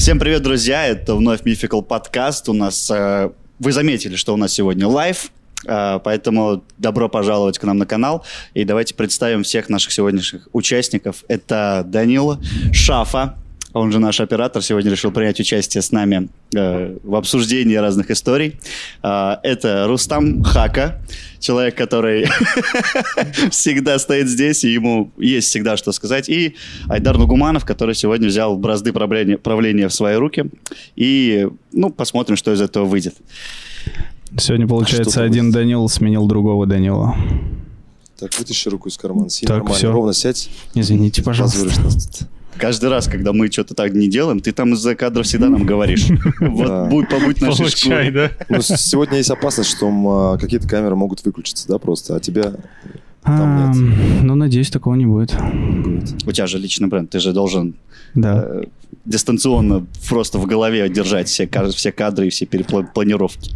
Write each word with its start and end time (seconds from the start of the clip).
Всем 0.00 0.18
привет, 0.18 0.42
друзья! 0.42 0.86
Это 0.86 1.14
вновь 1.14 1.42
Mythical 1.42 1.82
подкаст. 1.82 2.48
У 2.48 2.54
нас 2.54 2.90
э, 2.90 3.30
вы 3.58 3.70
заметили, 3.72 4.16
что 4.16 4.32
у 4.32 4.38
нас 4.38 4.50
сегодня 4.50 4.88
live, 4.88 5.30
э, 5.66 6.00
поэтому 6.02 6.64
добро 6.78 7.10
пожаловать 7.10 7.58
к 7.58 7.64
нам 7.64 7.76
на 7.76 7.84
канал. 7.84 8.24
И 8.54 8.64
давайте 8.64 8.94
представим 8.94 9.42
всех 9.42 9.68
наших 9.68 9.92
сегодняшних 9.92 10.48
участников. 10.54 11.22
Это 11.28 11.82
Данила 11.86 12.40
Шафа, 12.72 13.36
он 13.72 13.92
же 13.92 13.98
наш 13.98 14.20
оператор, 14.20 14.62
сегодня 14.62 14.90
решил 14.90 15.12
принять 15.12 15.38
участие 15.38 15.82
с 15.82 15.92
нами 15.92 16.28
э, 16.54 16.96
в 17.02 17.14
обсуждении 17.14 17.76
разных 17.76 18.10
историй. 18.10 18.58
Э, 19.02 19.36
это 19.42 19.86
Рустам 19.86 20.42
Хака, 20.42 21.00
человек, 21.38 21.76
который 21.76 22.26
всегда 23.50 23.98
стоит 23.98 24.28
здесь, 24.28 24.64
и 24.64 24.72
ему 24.72 25.12
есть 25.18 25.48
всегда 25.48 25.76
что 25.76 25.92
сказать. 25.92 26.28
И 26.28 26.56
Айдар 26.88 27.16
Нугуманов, 27.16 27.64
который 27.64 27.94
сегодня 27.94 28.28
взял 28.28 28.56
бразды 28.56 28.92
правления, 28.92 29.38
правления 29.38 29.88
в 29.88 29.94
свои 29.94 30.16
руки. 30.16 30.46
И, 30.96 31.48
ну, 31.72 31.90
посмотрим, 31.90 32.36
что 32.36 32.52
из 32.52 32.60
этого 32.60 32.84
выйдет. 32.84 33.14
Сегодня, 34.38 34.66
получается, 34.66 35.22
а 35.22 35.24
один 35.24 35.50
Данил 35.50 35.88
сменил 35.88 36.26
другого 36.26 36.66
Данила. 36.66 37.16
Так, 38.18 38.38
вытащи 38.38 38.68
руку 38.68 38.88
из 38.88 38.98
кармана. 38.98 39.30
Сиди 39.30 39.46
так, 39.46 39.58
нормально. 39.58 39.78
Все. 39.78 39.90
Ровно 39.90 40.12
сядь. 40.12 40.50
Извините, 40.74 41.22
пожалуйста. 41.22 42.28
Каждый 42.56 42.90
раз, 42.90 43.08
когда 43.08 43.32
мы 43.32 43.50
что-то 43.50 43.74
так 43.74 43.92
не 43.94 44.08
делаем, 44.08 44.40
ты 44.40 44.52
там 44.52 44.74
из-за 44.74 44.94
кадра 44.94 45.22
всегда 45.22 45.48
нам 45.48 45.64
говоришь. 45.64 46.06
Вот 46.40 46.88
будь 46.88 47.08
побудь 47.08 47.40
нашей 47.40 47.68
шкуре. 47.68 48.10
да? 48.10 48.30
Ну, 48.48 48.60
сегодня 48.60 49.18
есть 49.18 49.30
опасность, 49.30 49.70
что 49.70 49.88
а, 49.88 50.38
какие-то 50.38 50.68
камеры 50.68 50.96
могут 50.96 51.24
выключиться, 51.24 51.66
да, 51.68 51.78
просто, 51.78 52.16
а 52.16 52.20
тебя 52.20 52.54
там 53.22 53.74
нет. 53.74 54.22
Ну, 54.22 54.34
надеюсь, 54.34 54.70
такого 54.70 54.94
не 54.94 55.06
будет. 55.06 55.34
У 56.26 56.32
тебя 56.32 56.46
же 56.46 56.58
личный 56.58 56.88
бренд, 56.88 57.10
ты 57.10 57.20
же 57.20 57.32
должен 57.32 57.74
да. 58.14 58.44
Э, 58.44 58.62
дистанционно 59.04 59.86
просто 60.08 60.38
в 60.38 60.46
голове 60.46 60.88
держать 60.88 61.28
все, 61.28 61.48
все 61.70 61.92
кадры 61.92 62.26
и 62.26 62.30
все 62.30 62.46
перепланировки. 62.46 63.54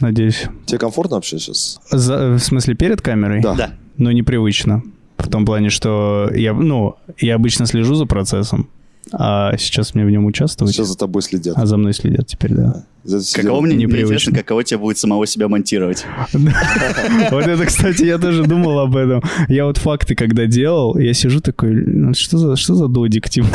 Надеюсь. 0.00 0.44
Тебе 0.66 0.78
комфортно 0.78 1.16
вообще 1.16 1.38
сейчас? 1.38 1.80
За, 1.90 2.34
в 2.34 2.38
смысле, 2.38 2.74
перед 2.74 3.00
камерой? 3.00 3.40
Да. 3.40 3.54
да. 3.54 3.70
Ну, 3.96 4.10
непривычно. 4.10 4.82
В 5.18 5.28
том 5.28 5.46
плане, 5.46 5.70
что 5.70 6.30
я, 6.34 6.52
ну, 6.52 6.96
я 7.18 7.34
обычно 7.34 7.66
слежу 7.66 7.94
за 7.94 8.06
процессом, 8.06 8.68
а 9.12 9.56
сейчас 9.56 9.94
мне 9.94 10.04
в 10.04 10.10
нем 10.10 10.26
участвовать. 10.26 10.74
Сейчас 10.74 10.88
за 10.88 10.98
тобой 10.98 11.22
следят. 11.22 11.56
А 11.56 11.66
за 11.66 11.76
мной 11.76 11.92
следят 11.94 12.26
теперь, 12.26 12.52
да. 12.52 12.84
да. 13.04 13.18
Каково 13.34 13.60
мне 13.60 13.76
непривычно, 13.76 14.34
каково 14.34 14.64
тебе 14.64 14.78
будет 14.78 14.98
самого 14.98 15.26
себя 15.26 15.48
монтировать. 15.48 16.04
Вот 17.30 17.46
это, 17.46 17.66
кстати, 17.66 18.04
я 18.04 18.18
тоже 18.18 18.44
думал 18.44 18.80
об 18.80 18.96
этом. 18.96 19.22
Я 19.48 19.66
вот 19.66 19.78
факты, 19.78 20.14
когда 20.14 20.46
делал, 20.46 20.98
я 20.98 21.14
сижу 21.14 21.40
такой, 21.40 21.70
«Ну, 21.72 22.14
что 22.14 22.38
за, 22.38 22.56
что 22.56 22.74
за 22.74 22.88
додик, 22.88 23.28
типа? 23.30 23.48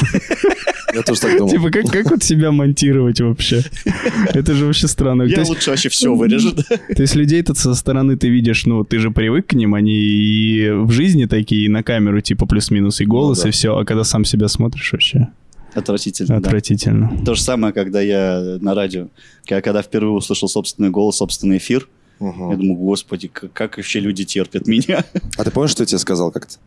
Я 0.94 1.02
тоже 1.03 1.22
так 1.22 1.38
думал. 1.38 1.52
Типа, 1.52 1.70
как, 1.70 1.86
как 1.92 2.11
вот 2.11 2.23
себя 2.23 2.52
монтировать 2.52 3.22
вообще? 3.22 3.64
Это 4.34 4.53
же 4.53 4.66
вообще 4.66 4.88
странно. 4.88 5.23
Я 5.23 5.44
лучше 5.44 5.70
вообще 5.70 5.89
все 5.89 6.14
вырежу. 6.14 6.52
То 6.53 7.02
есть 7.02 7.16
людей-то 7.16 7.53
со 7.53 7.73
стороны 7.75 8.17
ты 8.17 8.30
видишь, 8.30 8.66
ну, 8.66 8.84
ты 8.84 9.00
же 9.00 9.12
привык 9.12 9.47
к 9.47 9.53
ним, 9.53 9.75
они 9.75 9.94
и 9.94 10.69
в 10.72 10.92
жизни 10.92 11.25
такие, 11.25 11.66
и 11.66 11.69
на 11.69 11.84
камеру, 11.84 12.22
типа, 12.22 12.45
плюс-минус, 12.45 13.02
и 13.02 13.06
голос, 13.06 13.39
ну, 13.39 13.44
да. 13.44 13.50
и 13.50 13.52
все, 13.52 13.78
а 13.78 13.86
когда 13.86 14.03
сам 14.03 14.25
себя 14.25 14.47
смотришь 14.47 14.92
вообще... 14.92 15.28
Отвратительно. 15.73 16.36
Отвратительно. 16.36 17.12
Да. 17.17 17.25
То 17.25 17.36
же 17.36 17.42
самое, 17.42 17.73
когда 17.73 18.02
я 18.02 18.58
на 18.59 18.75
радио, 18.75 19.08
я 19.47 19.62
когда 19.62 19.81
впервые 19.81 20.12
услышал 20.12 20.50
собственный 20.50 20.89
голос, 20.89 21.17
собственный 21.17 21.58
эфир, 21.58 21.88
Угу. 22.22 22.52
Я 22.52 22.58
думаю, 22.58 22.75
господи, 22.75 23.28
как, 23.28 23.52
как 23.52 23.78
вообще 23.78 24.00
люди 24.00 24.23
терпят 24.23 24.67
меня. 24.67 25.03
А 25.38 25.44
ты 25.44 25.50
помнишь, 25.50 25.72
что 25.72 25.81
я 25.81 25.88
тебе 25.88 25.97
сказал 25.97 26.31
как-то? 26.31 26.58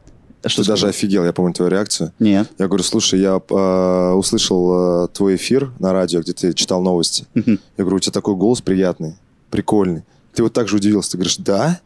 Что 0.47 0.63
ты 0.63 0.69
даже 0.69 0.89
офигел, 0.89 1.25
я 1.25 1.33
помню 1.33 1.55
твою 1.55 1.71
реакцию. 1.71 2.13
Нет. 2.19 2.51
Я 2.59 2.67
говорю, 2.67 2.85
слушай, 2.85 3.21
я 3.21 3.41
э, 3.49 4.13
услышал 4.13 5.05
э, 5.05 5.09
твой 5.09 5.37
эфир 5.37 5.73
на 5.79 5.93
радио, 5.93 6.21
где 6.21 6.33
ты 6.33 6.53
читал 6.53 6.83
новости. 6.83 7.27
Угу. 7.35 7.51
Я 7.51 7.59
говорю, 7.79 7.97
у 7.97 8.01
тебя 8.01 8.13
такой 8.13 8.35
голос 8.35 8.61
приятный, 8.61 9.17
прикольный. 9.51 10.05
Ты 10.35 10.43
вот 10.43 10.53
так 10.53 10.69
же 10.69 10.77
удивился. 10.77 11.13
Ты 11.13 11.17
говоришь, 11.19 11.37
да? 11.39 11.81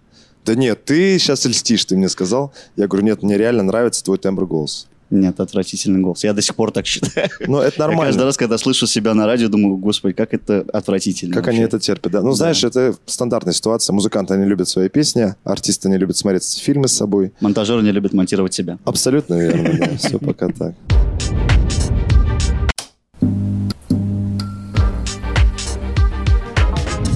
Да 0.44 0.54
нет, 0.54 0.84
ты 0.84 1.18
сейчас 1.18 1.44
льстишь, 1.44 1.84
ты 1.84 1.96
мне 1.96 2.08
сказал. 2.08 2.52
Я 2.76 2.88
говорю, 2.88 3.04
нет, 3.04 3.22
мне 3.22 3.36
реально 3.36 3.64
нравится 3.64 4.02
твой 4.02 4.18
тембр 4.18 4.46
голоса. 4.46 4.86
Нет, 5.10 5.40
отвратительный 5.40 6.00
голос. 6.00 6.22
Я 6.24 6.34
до 6.34 6.42
сих 6.42 6.54
пор 6.54 6.70
так 6.70 6.86
считаю. 6.86 7.30
Ну, 7.46 7.58
это 7.58 7.78
нормально. 7.80 8.02
Я 8.02 8.06
каждый 8.08 8.24
раз, 8.24 8.36
когда 8.36 8.58
слышу 8.58 8.86
себя 8.86 9.14
на 9.14 9.26
радио, 9.26 9.48
думаю, 9.48 9.76
господи, 9.76 10.14
как 10.14 10.34
это 10.34 10.66
отвратительно. 10.72 11.34
Как 11.34 11.46
вообще. 11.46 11.56
они 11.56 11.66
это 11.66 11.78
терпят, 11.78 12.12
да. 12.12 12.20
Ну, 12.20 12.30
да. 12.30 12.34
знаешь, 12.34 12.62
это 12.62 12.94
стандартная 13.06 13.54
ситуация. 13.54 13.94
Музыканты 13.94 14.36
не 14.36 14.44
любят 14.44 14.68
свои 14.68 14.88
песни, 14.88 15.34
артисты 15.44 15.88
не 15.88 15.96
любят 15.96 16.16
смотреть 16.16 16.58
фильмы 16.58 16.88
с 16.88 16.92
собой. 16.92 17.32
Монтажеры 17.40 17.82
не 17.82 17.92
любят 17.92 18.12
монтировать 18.12 18.52
себя. 18.52 18.78
Абсолютно 18.84 19.34
верно, 19.34 19.78
да. 19.78 19.96
Все 19.96 20.18
пока 20.18 20.48
так. 20.48 20.74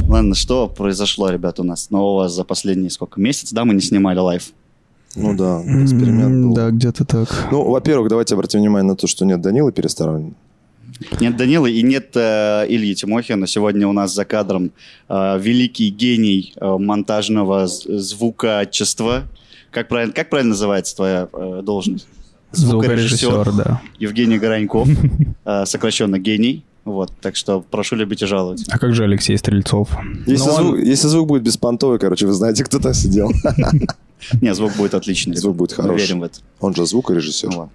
Ладно, 0.08 0.34
что 0.34 0.68
произошло, 0.68 1.30
ребят, 1.30 1.58
у 1.58 1.64
нас 1.64 1.90
нового 1.90 2.28
за 2.28 2.44
последний 2.44 2.90
сколько 2.90 3.20
месяц, 3.20 3.50
да, 3.50 3.64
мы 3.64 3.72
не 3.74 3.80
снимали 3.80 4.18
live? 4.18 4.52
Ну 5.14 5.36
да, 5.36 5.62
эксперимент 5.82 6.46
был. 6.46 6.54
Да, 6.54 6.70
где-то 6.70 7.04
так. 7.04 7.28
Ну, 7.50 7.70
во-первых, 7.70 8.08
давайте 8.08 8.34
обратим 8.34 8.60
внимание 8.60 8.88
на 8.88 8.96
то, 8.96 9.06
что 9.06 9.24
нет 9.24 9.40
Данилы 9.40 9.72
Пересторонина. 9.72 10.34
Нет 11.20 11.36
Данилы 11.36 11.70
и 11.72 11.82
нет 11.82 12.10
э, 12.14 12.66
Ильи 12.68 12.94
Тимохина. 12.94 13.46
Сегодня 13.46 13.88
у 13.88 13.92
нас 13.92 14.14
за 14.14 14.24
кадром 14.24 14.70
э, 15.08 15.38
великий 15.40 15.90
гений 15.90 16.54
э, 16.56 16.76
монтажного 16.78 17.66
звукачества. 17.66 19.24
Как 19.70 19.88
правильно, 19.88 20.12
как 20.12 20.30
правильно 20.30 20.50
называется 20.50 20.96
твоя 20.96 21.28
э, 21.32 21.62
должность? 21.64 22.06
Звукорежиссер, 22.52 23.30
Звукорежиссер 23.30 23.64
да. 23.64 23.82
Евгений 23.98 24.38
Гораньков, 24.38 24.88
э, 25.44 25.66
сокращенно 25.66 26.18
гений. 26.18 26.64
Вот, 26.84 27.12
так 27.20 27.36
что 27.36 27.60
прошу 27.60 27.94
любить 27.96 28.22
и 28.22 28.26
жаловать. 28.26 28.64
А 28.68 28.78
как 28.78 28.92
же 28.94 29.04
Алексей 29.04 29.38
Стрельцов? 29.38 29.88
Если, 30.26 30.46
ну, 30.46 30.52
звук, 30.52 30.74
он... 30.74 30.82
если 30.82 31.06
звук 31.06 31.28
будет 31.28 31.42
беспонтовый, 31.42 31.98
короче, 32.00 32.26
вы 32.26 32.32
знаете, 32.32 32.64
кто 32.64 32.80
там 32.80 32.92
сидел. 32.92 33.30
Не, 34.40 34.54
звук 34.54 34.72
будет 34.76 34.94
отличный. 34.94 35.36
Звук 35.36 35.56
будет 35.56 35.72
хороший. 35.72 35.92
Мы 35.92 35.98
верим 36.00 36.20
в 36.20 36.22
это. 36.24 36.38
Он 36.60 36.74
же 36.74 36.86
звукорежиссер. 36.86 37.50
Ну, 37.50 37.70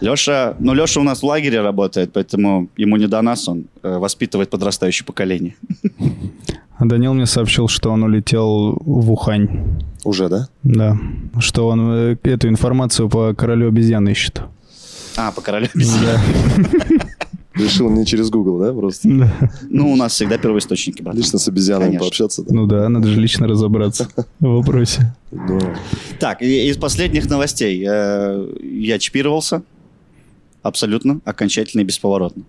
Леша, 0.00 0.54
ну 0.58 0.74
Леша 0.74 1.00
у 1.00 1.02
нас 1.02 1.22
в 1.22 1.26
лагере 1.26 1.60
работает, 1.60 2.12
поэтому 2.12 2.68
ему 2.76 2.96
не 2.96 3.06
до 3.06 3.22
нас, 3.22 3.48
он 3.48 3.66
э, 3.82 3.98
воспитывает 3.98 4.50
подрастающее 4.50 5.06
поколение. 5.06 5.54
А 6.78 6.84
Данил 6.84 7.14
мне 7.14 7.26
сообщил, 7.26 7.68
что 7.68 7.90
он 7.90 8.02
улетел 8.02 8.76
в 8.80 9.10
Ухань. 9.10 9.80
Уже, 10.04 10.28
да? 10.28 10.48
Да. 10.62 10.98
Что 11.38 11.68
он 11.68 11.90
э, 11.90 12.16
эту 12.22 12.48
информацию 12.48 13.08
по 13.08 13.32
королю 13.34 13.68
обезьян 13.68 14.06
ищет. 14.08 14.42
А, 15.16 15.32
по 15.32 15.40
королю 15.40 15.68
обезьян. 15.74 16.02
Да. 16.04 17.05
Решил 17.56 17.88
не 17.90 18.04
через 18.04 18.30
Google, 18.30 18.58
да, 18.58 18.72
просто? 18.72 19.08
Ну, 19.68 19.92
у 19.92 19.96
нас 19.96 20.12
всегда 20.12 20.36
первоисточники, 20.38 21.02
брат. 21.02 21.16
Лично 21.16 21.38
с 21.38 21.48
обезьянами 21.48 21.86
Конечно. 21.86 22.04
пообщаться, 22.04 22.42
да? 22.42 22.54
Ну 22.54 22.66
да, 22.66 22.88
надо 22.88 23.08
же 23.08 23.20
лично 23.20 23.48
разобраться 23.48 24.08
в 24.40 24.46
вопросе. 24.46 25.14
Так, 26.20 26.42
из 26.42 26.76
последних 26.76 27.28
новостей. 27.30 27.84
Э, 27.88 28.46
я 28.62 28.98
чипировался. 28.98 29.62
Абсолютно, 30.62 31.20
окончательно 31.24 31.82
и 31.82 31.84
бесповоротно. 31.84 32.42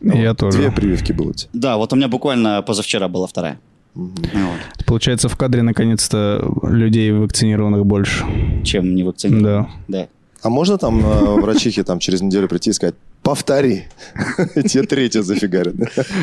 Я 0.00 0.34
тоже. 0.34 0.58
Две 0.58 0.72
прививки 0.72 1.12
было. 1.12 1.32
Да, 1.52 1.76
вот 1.76 1.92
у 1.92 1.96
меня 1.96 2.08
буквально 2.08 2.62
позавчера 2.62 3.08
была 3.08 3.26
вторая. 3.26 3.60
Угу. 3.94 4.08
Вот. 4.32 4.84
Получается, 4.86 5.28
в 5.28 5.36
кадре 5.36 5.62
наконец-то 5.62 6.42
людей 6.62 7.12
вакцинированных 7.12 7.84
больше. 7.84 8.24
Чем 8.64 8.94
не 8.94 9.02
вакцинированных. 9.02 9.68
Да. 9.88 9.98
Да. 9.98 10.08
А 10.42 10.48
можно 10.48 10.78
там 10.78 11.04
э, 11.04 11.40
врачихе 11.40 11.84
там 11.84 11.98
через 11.98 12.22
неделю 12.22 12.48
прийти 12.48 12.70
и 12.70 12.72
сказать, 12.72 12.94
повтори. 13.30 13.84
Тебе 14.68 14.82
третью 14.82 15.22
зафигарят. 15.22 15.74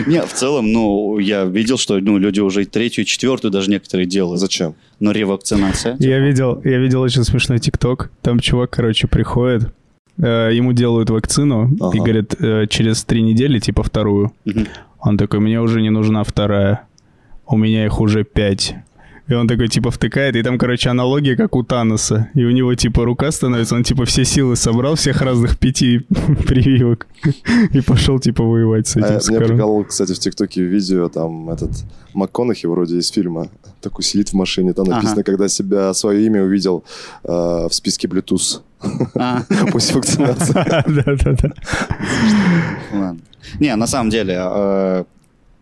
Не, 0.08 0.22
в 0.22 0.34
целом, 0.34 0.74
ну, 0.74 1.20
я 1.20 1.46
видел, 1.46 1.78
что 1.78 2.00
ну, 2.00 2.18
люди 2.18 2.42
уже 2.42 2.66
третью, 2.66 3.06
четвертую 3.06 3.52
даже 3.52 3.70
некоторые 3.72 4.06
делают. 4.06 4.42
Зачем? 4.42 4.76
Но 5.00 5.12
ревакцинация. 5.12 5.96
Я 6.00 6.20
видел, 6.20 6.62
я 6.66 6.80
видел 6.80 7.02
очень 7.02 7.24
смешной 7.24 7.60
тикток. 7.60 8.12
Там 8.22 8.40
чувак, 8.40 8.72
короче, 8.72 9.08
приходит, 9.08 9.72
э, 10.18 10.52
ему 10.54 10.74
делают 10.74 11.10
вакцину 11.10 11.72
ага. 11.80 11.98
и 11.98 12.00
говорят, 12.00 12.36
э, 12.42 12.68
через 12.68 13.06
три 13.06 13.22
недели, 13.22 13.60
типа, 13.60 13.84
вторую. 13.84 14.34
Угу. 14.46 14.66
Он 15.00 15.18
такой, 15.18 15.40
мне 15.40 15.62
уже 15.62 15.82
не 15.82 15.90
нужна 15.90 16.24
вторая. 16.26 16.82
У 17.46 17.56
меня 17.56 17.86
их 17.86 18.02
уже 18.02 18.26
пять. 18.26 18.76
И 19.28 19.34
он 19.34 19.48
такой, 19.48 19.68
типа, 19.68 19.92
втыкает, 19.92 20.36
и 20.36 20.44
там, 20.44 20.58
короче, 20.58 20.90
аналогия, 20.90 21.36
как 21.36 21.56
у 21.56 21.64
Таноса. 21.64 22.30
И 22.34 22.46
у 22.46 22.52
него, 22.52 22.74
типа, 22.76 23.04
рука 23.04 23.32
становится, 23.32 23.76
он, 23.76 23.84
типа, 23.84 24.06
все 24.06 24.24
силы 24.24 24.56
собрал, 24.56 24.96
всех 24.96 25.22
разных 25.22 25.58
пяти 25.60 26.00
прививок, 26.48 27.08
и 27.74 27.82
пошел, 27.82 28.20
типа, 28.20 28.44
воевать 28.44 28.88
с 28.88 28.96
этим. 28.96 29.06
А, 29.06 29.20
меня 29.30 29.48
приколол, 29.48 29.84
кстати, 29.84 30.14
в 30.14 30.20
ТикТоке 30.20 30.64
видео, 30.64 31.10
там, 31.10 31.50
этот, 31.50 31.72
МакКонахи 32.14 32.68
вроде 32.68 32.98
из 32.98 33.10
фильма, 33.10 33.50
такой 33.82 34.04
сидит 34.04 34.30
в 34.30 34.34
машине, 34.34 34.74
там 34.74 34.88
написано, 34.88 35.22
ага. 35.22 35.24
когда 35.24 35.48
себя, 35.50 35.94
свое 35.94 36.26
имя 36.26 36.44
увидел 36.44 36.84
э, 37.24 37.28
в 37.30 37.72
списке 37.72 38.08
Bluetooth. 38.08 38.62
А. 39.16 39.44
После 39.72 39.96
вакцинации. 39.96 40.54
Да-да-да. 40.88 41.54
Не, 43.60 43.76
на 43.76 43.88
самом 43.88 44.10
деле, 44.10 44.36
э, 44.40 45.04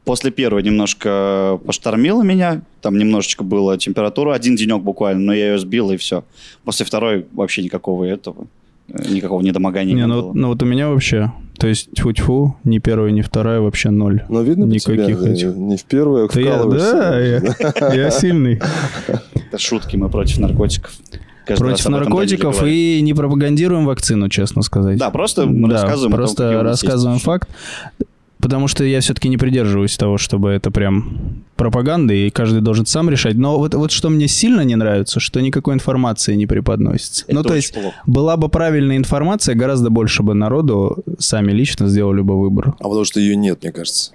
После 0.06 0.30
первой 0.30 0.62
немножко 0.62 1.60
поштормило 1.66 2.22
меня, 2.22 2.62
там 2.86 3.00
немножечко 3.00 3.44
было 3.44 3.80
температура, 3.80 4.36
один 4.36 4.56
денек 4.56 4.84
буквально, 4.84 5.20
но 5.20 5.34
я 5.34 5.54
ее 5.54 5.58
сбил 5.58 5.90
и 5.90 5.98
все. 5.98 6.24
После 6.66 6.86
второй 6.86 7.26
вообще 7.34 7.64
никакого 7.64 8.04
этого, 8.04 8.46
э, 8.90 9.10
никакого 9.10 9.42
недомогания 9.42 9.96
не, 9.96 10.02
не 10.02 10.06
ну, 10.06 10.22
было. 10.22 10.34
Ну 10.34 10.48
вот 10.50 10.62
у 10.62 10.68
меня 10.68 10.90
вообще, 10.90 11.32
То 11.58 11.66
есть 11.66 11.90
тьфу-тьфу, 11.96 12.58
ни 12.64 12.78
первая, 12.78 13.10
ни 13.10 13.22
вторая, 13.22 13.60
вообще 13.60 13.90
ноль. 13.90 14.22
Ну, 14.30 14.44
видно 14.44 14.66
Никаких 14.66 15.18
тебя, 15.20 15.32
этих. 15.32 15.56
Не 15.56 15.78
в 15.78 15.84
первую, 15.86 16.26
а 16.26 16.30
Да 16.32 16.40
я, 16.40 17.40
да, 17.40 17.90
я, 17.90 17.94
я 17.96 18.12
сильный. 18.12 18.62
Это 19.08 19.58
шутки, 19.58 19.98
мы 19.98 20.08
против 20.10 20.38
наркотиков. 20.38 20.92
Каждый 21.48 21.64
Против 21.64 21.90
наркотиков 21.90 22.64
и 22.64 23.02
не 23.02 23.16
пропагандируем 23.16 23.88
вакцину, 23.88 24.30
честно 24.30 24.62
сказать. 24.62 25.00
Да, 25.00 25.10
просто 25.10 25.48
мы 25.48 25.70
Да, 25.70 25.82
рассказываем 25.82 26.14
о 26.14 26.18
том, 26.18 26.18
просто 26.20 26.52
есть 26.52 26.64
рассказываем 26.64 27.16
ощущения. 27.16 27.34
факт. 27.34 27.50
Потому 28.40 28.68
что 28.68 28.84
я 28.84 29.00
все-таки 29.00 29.30
не 29.30 29.38
придерживаюсь 29.38 29.98
того, 29.98 30.18
чтобы 30.18 30.50
это 30.52 30.70
прям 30.70 31.44
пропаганда, 31.56 32.14
и 32.14 32.30
каждый 32.30 32.62
должен 32.62 32.86
сам 32.86 33.10
решать. 33.10 33.36
Но 33.36 33.58
вот, 33.58 33.74
вот 33.74 33.92
что 33.92 34.10
мне 34.10 34.28
сильно 34.28 34.62
не 34.62 34.76
нравится, 34.76 35.20
что 35.20 35.42
никакой 35.42 35.74
информации 35.74 36.36
не 36.36 36.46
преподносится. 36.46 37.26
Это 37.28 37.36
ну, 37.36 37.44
то 37.44 37.56
есть, 37.56 37.74
плохо. 37.74 37.96
была 38.06 38.38
бы 38.38 38.50
правильная 38.50 38.98
информация, 38.98 39.56
гораздо 39.56 39.90
больше 39.90 40.22
бы 40.22 40.34
народу 40.34 41.04
сами 41.18 41.52
лично 41.52 41.88
сделали 41.88 42.22
бы 42.22 42.40
выбор. 42.40 42.76
А 42.80 42.84
потому 42.84 43.06
что 43.06 43.20
ее 43.20 43.36
нет, 43.36 43.64
мне 43.64 43.72
кажется. 43.72 44.12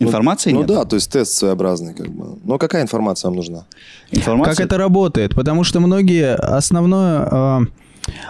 Ну, 0.00 0.08
Информации 0.08 0.50
ну, 0.52 0.58
нет? 0.58 0.66
да, 0.66 0.84
то 0.84 0.96
есть 0.96 1.10
тест 1.12 1.32
своеобразный 1.32 1.94
как 1.94 2.08
бы. 2.08 2.38
Но 2.44 2.58
какая 2.58 2.82
информация 2.82 3.28
вам 3.28 3.36
нужна? 3.36 3.64
Информация? 4.10 4.54
Как 4.54 4.64
это 4.64 4.76
работает? 4.76 5.34
Потому 5.34 5.62
что 5.62 5.80
многие 5.80 6.34
основное... 6.34 7.28
а, 7.30 7.60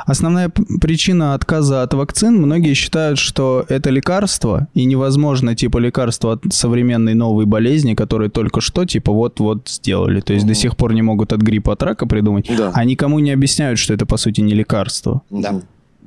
Основная 0.06 0.50
причина 0.80 1.34
отказа 1.34 1.82
от 1.82 1.94
вакцин, 1.94 2.36
многие 2.40 2.74
считают, 2.74 3.18
что 3.18 3.64
это 3.68 3.90
лекарство, 3.90 4.68
и 4.74 4.84
невозможно, 4.84 5.54
типа, 5.54 5.78
лекарство 5.78 6.32
от 6.32 6.42
современной 6.52 7.14
новой 7.14 7.46
болезни, 7.46 7.94
которые 7.94 8.30
только 8.30 8.60
что, 8.60 8.84
типа, 8.84 9.12
вот-вот 9.12 9.68
сделали. 9.68 10.20
То 10.20 10.32
есть 10.34 10.46
до 10.46 10.54
сих 10.54 10.76
пор 10.76 10.92
не 10.94 11.02
могут 11.02 11.32
от 11.32 11.40
гриппа, 11.40 11.72
от 11.72 11.82
рака 11.82 12.06
придумать, 12.06 12.50
Да. 12.56 12.70
а 12.74 12.84
никому 12.84 13.18
не 13.18 13.30
объясняют, 13.32 13.78
что 13.78 13.94
это, 13.94 14.06
по 14.06 14.16
сути, 14.16 14.40
не 14.40 14.54
лекарство. 14.54 15.22
Да. 15.30 15.60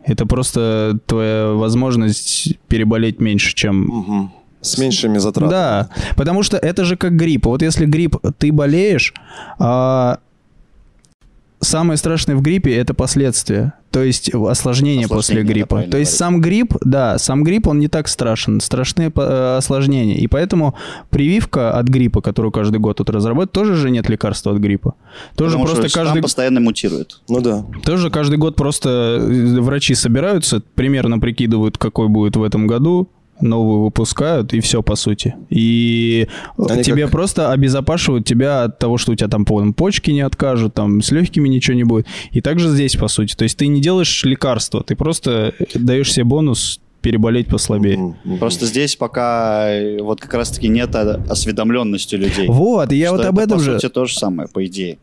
Это 0.05 0.25
просто 0.25 0.99
твоя 1.05 1.51
возможность 1.51 2.57
переболеть 2.67 3.19
меньше, 3.19 3.53
чем 3.53 3.81
Мгм. 3.85 4.31
С 4.61 4.77
меньшими 4.77 5.17
затратами. 5.19 5.51
да, 5.51 5.89
потому 6.15 6.43
что 6.43 6.57
это 6.57 6.83
же 6.83 6.97
как 6.97 7.15
грипп. 7.15 7.45
Вот 7.45 7.61
если 7.61 7.85
грипп, 7.85 8.15
ты 8.37 8.51
болеешь, 8.51 9.13
а, 9.59 10.17
самое 11.59 11.97
страшное 11.97 12.35
в 12.35 12.41
гриппе 12.41 12.75
это 12.75 12.93
последствия. 12.93 13.73
То 13.91 14.03
есть 14.03 14.29
осложнения 14.33 15.07
после 15.07 15.37
Осложнения, 15.41 15.47
да, 15.47 15.53
гриппа. 15.53 15.75
То 15.75 15.81
есть 15.81 15.91
говорить. 15.91 16.09
сам 16.09 16.41
грипп, 16.41 16.73
да, 16.81 17.17
сам 17.17 17.43
грипп, 17.43 17.67
он 17.67 17.79
не 17.79 17.87
так 17.87 18.07
страшен. 18.07 18.59
Страшны 18.59 19.11
э, 19.15 19.55
осложнения. 19.57 20.17
И 20.17 20.27
поэтому 20.27 20.75
прививка 21.09 21.71
от 21.77 21.87
гриппа, 21.87 22.21
которую 22.21 22.51
каждый 22.51 22.79
год 22.79 22.97
тут 22.97 23.09
разрабатывают, 23.09 23.51
тоже 23.53 23.75
же 23.75 23.89
нет 23.89 24.09
лекарства 24.09 24.51
от 24.51 24.59
гриппа. 24.59 24.95
Тоже 25.35 25.51
Потому 25.51 25.65
просто 25.65 25.89
что 25.89 25.99
каждый... 25.99 26.21
постоянно 26.21 26.59
мутирует. 26.59 27.21
Ну 27.29 27.41
да. 27.41 27.65
Тоже 27.83 28.09
каждый 28.09 28.37
год 28.37 28.55
просто 28.55 29.17
э, 29.19 29.59
врачи 29.59 29.95
собираются, 29.95 30.61
примерно 30.75 31.17
прикидывают, 31.17 31.77
какой 31.77 32.09
будет 32.09 32.35
в 32.35 32.43
этом 32.43 32.67
году, 32.67 33.09
новую 33.41 33.83
выпускают, 33.83 34.53
и 34.53 34.59
все, 34.59 34.81
по 34.81 34.95
сути. 34.95 35.35
И 35.49 36.27
Они 36.57 36.83
тебе 36.83 37.03
как- 37.03 37.11
просто 37.11 37.51
обезопашивают 37.51 38.25
тебя 38.25 38.63
от 38.63 38.79
того, 38.79 38.97
что 38.97 39.11
у 39.11 39.15
тебя 39.15 39.27
там 39.29 39.45
по 39.45 39.71
почки 39.73 40.11
не 40.11 40.21
откажут, 40.21 40.73
там 40.73 41.01
с 41.01 41.11
легкими 41.11 41.47
ничего 41.47 41.75
не 41.75 41.83
будет. 41.83 42.07
И 42.31 42.41
также 42.41 42.69
здесь, 42.69 42.95
по 42.95 43.07
сути. 43.07 43.35
То 43.35 43.43
есть 43.43 43.57
ты 43.57 43.67
не 43.67 43.81
делаешь 43.81 44.23
лекарства, 44.23 44.83
ты 44.83 44.95
просто 44.95 45.53
даешь 45.75 46.11
себе 46.11 46.23
бонус 46.25 46.79
переболеть 47.01 47.47
послабее. 47.47 47.97
Мгм. 47.97 48.37
Просто 48.39 48.65
здесь 48.65 48.95
пока 48.95 49.69
э, 49.69 50.01
вот 50.01 50.19
как 50.19 50.33
раз-таки 50.33 50.67
нет 50.67 50.93
осведомленности 50.95 52.15
людей. 52.15 52.47
Вот, 52.47 52.91
и 52.91 52.97
я 52.97 53.11
вот 53.11 53.23
об 53.23 53.37
это, 53.37 53.45
этом 53.45 53.57
по 53.59 53.63
же... 53.63 53.79
сути, 53.79 53.91
то 53.91 54.05
же 54.05 54.17
самое, 54.17 54.49
по 54.49 54.65
идее. 54.65 54.97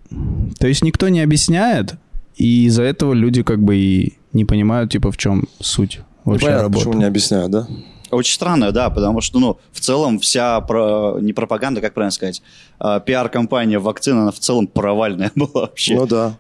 То 0.59 0.67
есть 0.67 0.83
никто 0.85 1.09
не 1.09 1.21
объясняет, 1.21 1.95
и 2.37 2.65
из-за 2.67 2.83
этого 2.83 3.15
люди 3.15 3.43
как 3.43 3.63
бы 3.63 3.77
и 3.77 4.15
не 4.33 4.45
понимают, 4.45 4.91
типа, 4.91 5.13
в 5.13 5.17
чем 5.17 5.45
суть 5.61 6.01
вообще 6.25 6.47
Понятно, 6.47 6.63
работы. 6.65 6.85
почему 6.85 6.99
не 7.01 7.05
объясняют, 7.07 7.51
да? 7.53 7.69
Очень 8.15 8.35
странно, 8.35 8.73
да, 8.73 8.91
потому 8.91 9.21
что, 9.21 9.39
ну, 9.41 9.59
в 9.73 9.81
целом 9.81 10.19
вся, 10.19 10.61
про... 10.61 11.19
не 11.21 11.33
пропаганда, 11.33 11.81
как 11.81 11.95
правильно 11.95 12.11
сказать, 12.11 12.43
а, 12.79 13.01
пиар-компания 13.01 13.79
вакцины, 13.79 14.21
она 14.21 14.31
в 14.31 14.39
целом 14.39 14.67
провальная 14.67 15.33
была 15.37 15.63
вообще. 15.63 15.97
Ну 15.97 16.07
да. 16.07 16.35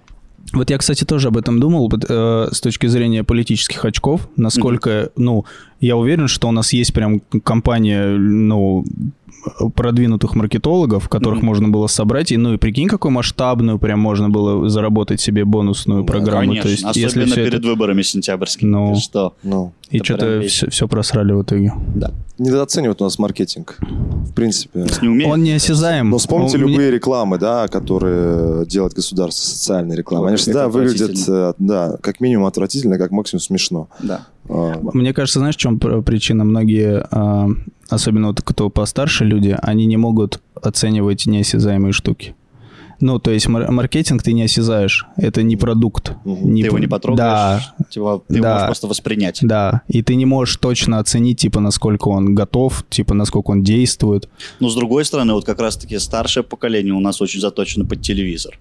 Вот 0.52 0.70
я, 0.70 0.78
кстати, 0.78 1.04
тоже 1.04 1.28
об 1.28 1.36
этом 1.36 1.58
думал 1.58 1.90
э, 1.90 2.48
с 2.52 2.60
точки 2.60 2.86
зрения 2.86 3.24
политических 3.24 3.84
очков, 3.84 4.28
насколько, 4.36 5.10
ну, 5.16 5.44
я 5.80 5.96
уверен, 5.96 6.28
что 6.28 6.48
у 6.48 6.52
нас 6.52 6.72
есть 6.72 6.92
прям 6.92 7.20
компания, 7.42 8.06
ну, 8.06 8.84
продвинутых 9.74 10.34
маркетологов, 10.34 11.08
которых 11.08 11.38
Мгм. 11.38 11.46
можно 11.46 11.68
было 11.68 11.86
собрать, 11.86 12.32
и, 12.32 12.36
ну, 12.36 12.54
и 12.54 12.56
прикинь, 12.56 12.88
какую 12.88 13.12
масштабную 13.12 13.78
прям 13.78 14.00
можно 14.00 14.28
было 14.30 14.68
заработать 14.68 15.20
себе 15.20 15.44
бонусную 15.44 16.02
Да, 16.02 16.12
программу. 16.12 16.40
Конечно, 16.48 16.62
То 16.62 16.68
есть, 16.68 16.84
особенно 16.84 17.04
если 17.06 17.24
все 17.32 17.34
перед 17.44 17.60
это... 17.60 17.68
выборами 17.68 18.02
сентябрьскими. 18.02 18.68
Ну. 18.70 18.94
Ты 18.94 19.00
что? 19.00 19.34
Ну. 19.42 19.72
И 19.90 19.98
что-то 19.98 20.38
вещь. 20.38 20.64
все, 20.70 20.88
просрали 20.88 21.32
в 21.32 21.42
итоге. 21.42 21.72
Да. 21.94 22.10
Недооценивают 22.38 23.00
у 23.00 23.04
нас 23.04 23.18
маркетинг. 23.18 23.76
В 23.80 24.32
принципе. 24.32 24.86
Не 25.02 25.08
умеют. 25.08 25.32
Он 25.32 25.42
неосязаем. 25.42 26.10
Но 26.10 26.18
вспомните 26.18 26.56
Он- 26.56 26.62
любые 26.64 26.90
рекламы, 26.90 27.38
да, 27.38 27.68
которые 27.68 28.66
делает 28.66 28.94
государство, 28.94 29.44
социальные 29.46 29.96
рекламы. 29.98 30.28
Они 30.28 30.36
всегда 30.36 30.68
выглядят, 30.68 31.16
э, 31.28 31.52
да, 31.58 31.96
как 32.00 32.20
минимум 32.20 32.46
отвратительно, 32.46 32.98
как 32.98 33.12
максимум 33.12 33.40
смешно. 33.40 33.88
Да. 34.00 34.26
А, 34.48 34.78
Мне 34.92 35.12
кажется, 35.12 35.38
знаешь, 35.38 35.56
в 35.56 35.58
чем 35.58 35.78
пр- 35.78 36.02
причина? 36.02 36.44
Многие, 36.44 37.06
а, 37.10 37.48
особенно 37.88 38.28
вот 38.28 38.42
кто 38.42 38.70
постарше 38.70 39.24
люди, 39.24 39.56
они 39.62 39.86
не 39.86 39.96
могут 39.96 40.40
оценивать 40.60 41.26
неосязаемые 41.26 41.92
штуки. 41.92 42.34
Ну, 43.00 43.18
то 43.18 43.32
есть 43.32 43.48
мар- 43.48 43.70
маркетинг 43.70 44.22
ты 44.22 44.32
не 44.32 44.44
осязаешь. 44.44 45.06
Это 45.16 45.42
не 45.42 45.56
продукт. 45.56 46.12
Мгм. 46.24 46.54
Ты 46.54 46.60
его 46.60 46.78
не 46.78 46.86
потрогаешь, 46.86 47.62
Да, 47.78 47.84
типа, 47.90 48.22
ты 48.28 48.34
его 48.36 48.42
Да. 48.44 48.52
можешь 48.52 48.66
просто 48.66 48.86
воспринять. 48.86 49.38
да. 49.42 49.82
И 49.88 50.02
ты 50.02 50.14
не 50.14 50.26
можешь 50.26 50.56
точно 50.58 51.00
оценить, 51.00 51.38
типа, 51.40 51.60
насколько 51.60 52.08
он 52.08 52.34
готов, 52.36 52.84
типа, 52.88 53.12
насколько 53.14 53.50
он 53.50 53.62
действует. 53.64 54.28
Но 54.60 54.68
с 54.70 54.74
другой 54.76 55.04
стороны, 55.04 55.32
вот 55.34 55.44
как 55.44 55.60
раз-таки 55.60 55.98
старшее 55.98 56.44
поколение 56.44 56.94
у 56.94 57.00
нас 57.00 57.20
очень 57.20 57.40
заточено 57.40 57.84
под 57.84 58.00
телевизор. 58.00 58.58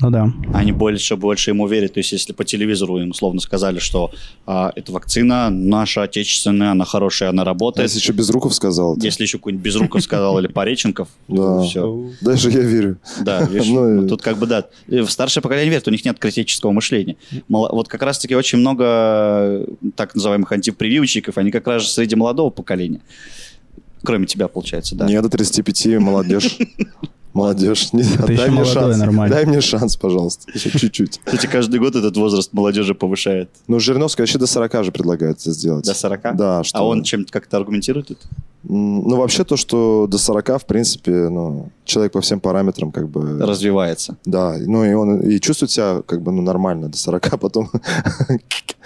Ну 0.00 0.10
да. 0.10 0.32
Они 0.52 0.72
больше, 0.72 1.16
больше 1.16 1.50
ему 1.50 1.66
верят. 1.66 1.94
То 1.94 2.00
есть, 2.00 2.12
если 2.12 2.32
по 2.32 2.44
телевизору 2.44 2.98
им 2.98 3.10
условно 3.10 3.40
сказали, 3.40 3.78
что 3.78 4.10
а, 4.46 4.72
эта 4.74 4.92
вакцина 4.92 5.50
наша 5.50 6.02
отечественная, 6.02 6.72
она 6.72 6.84
хорошая, 6.84 7.28
она 7.30 7.42
а 7.42 7.44
работает. 7.44 7.88
если 7.88 8.00
еще 8.00 8.12
Безруков 8.12 8.54
сказал, 8.54 8.96
то- 8.96 9.04
Если 9.04 9.22
еще 9.24 9.38
какой-нибудь 9.38 9.64
Безруков 9.64 10.02
сказал 10.02 10.38
или 10.38 10.46
Пореченков, 10.48 11.08
Да. 11.28 11.62
все. 11.62 12.10
даже 12.20 12.50
я 12.50 12.60
верю. 12.60 12.98
Да, 13.20 13.48
Ну 13.50 14.00
ну, 14.02 14.08
тут 14.08 14.22
как 14.22 14.38
бы 14.38 14.46
да. 14.46 14.66
В 14.86 15.08
старшее 15.08 15.42
поколение 15.42 15.70
верит, 15.70 15.86
у 15.86 15.90
них 15.90 16.04
нет 16.04 16.18
критического 16.18 16.72
мышления. 16.72 17.16
Вот 17.48 17.88
как 17.88 18.02
раз-таки 18.02 18.34
очень 18.34 18.58
много 18.58 18.84
э, 18.86 19.66
так 19.96 20.14
называемых 20.14 20.50
антипрививочников, 20.52 21.38
они 21.38 21.50
как 21.50 21.66
раз 21.66 21.92
среди 21.92 22.16
молодого 22.16 22.50
поколения. 22.50 23.00
Кроме 24.02 24.26
тебя, 24.26 24.48
получается, 24.48 24.94
да. 24.96 25.06
Не 25.06 25.20
до 25.20 25.28
35, 25.28 25.98
молодежь. 26.00 26.56
Молодежь, 27.32 27.92
не, 27.92 28.02
Ты 28.02 28.26
дай 28.26 28.34
еще 28.36 28.50
мне 28.50 28.64
шанс. 28.64 28.98
нормально. 28.98 29.34
Дай 29.34 29.46
мне 29.46 29.60
шанс, 29.60 29.96
пожалуйста, 29.96 30.50
еще 30.52 30.70
чуть-чуть. 30.78 31.20
Кстати, 31.24 31.46
каждый 31.46 31.78
год 31.78 31.94
этот 31.94 32.16
возраст 32.16 32.52
молодежи 32.52 32.94
повышает. 32.94 33.50
Ну, 33.68 33.78
Жириновская 33.78 34.24
вообще 34.24 34.38
до 34.38 34.46
40 34.46 34.84
же 34.84 34.92
предлагает 34.92 35.40
это 35.40 35.52
сделать. 35.52 35.84
До 35.84 35.94
40? 35.94 36.36
Да, 36.36 36.64
что... 36.64 36.78
А 36.78 36.82
он 36.82 37.04
чем-то 37.04 37.32
как-то 37.32 37.56
аргументирует 37.56 38.10
это? 38.10 38.20
Ну, 38.62 39.16
вообще 39.16 39.44
то, 39.44 39.56
что 39.56 40.06
до 40.06 40.18
40, 40.18 40.60
в 40.60 40.66
принципе, 40.66 41.28
ну, 41.30 41.70
человек 41.84 42.12
по 42.12 42.20
всем 42.20 42.40
параметрам 42.40 42.92
как 42.92 43.08
бы... 43.08 43.38
Развивается. 43.38 44.16
Да, 44.26 44.56
ну 44.58 44.84
и 44.84 44.92
он 44.92 45.20
и 45.20 45.40
чувствует 45.40 45.70
себя 45.70 46.02
как 46.04 46.20
бы 46.22 46.30
ну, 46.32 46.42
нормально 46.42 46.88
до 46.88 46.98
40, 46.98 47.40
потом... 47.40 47.70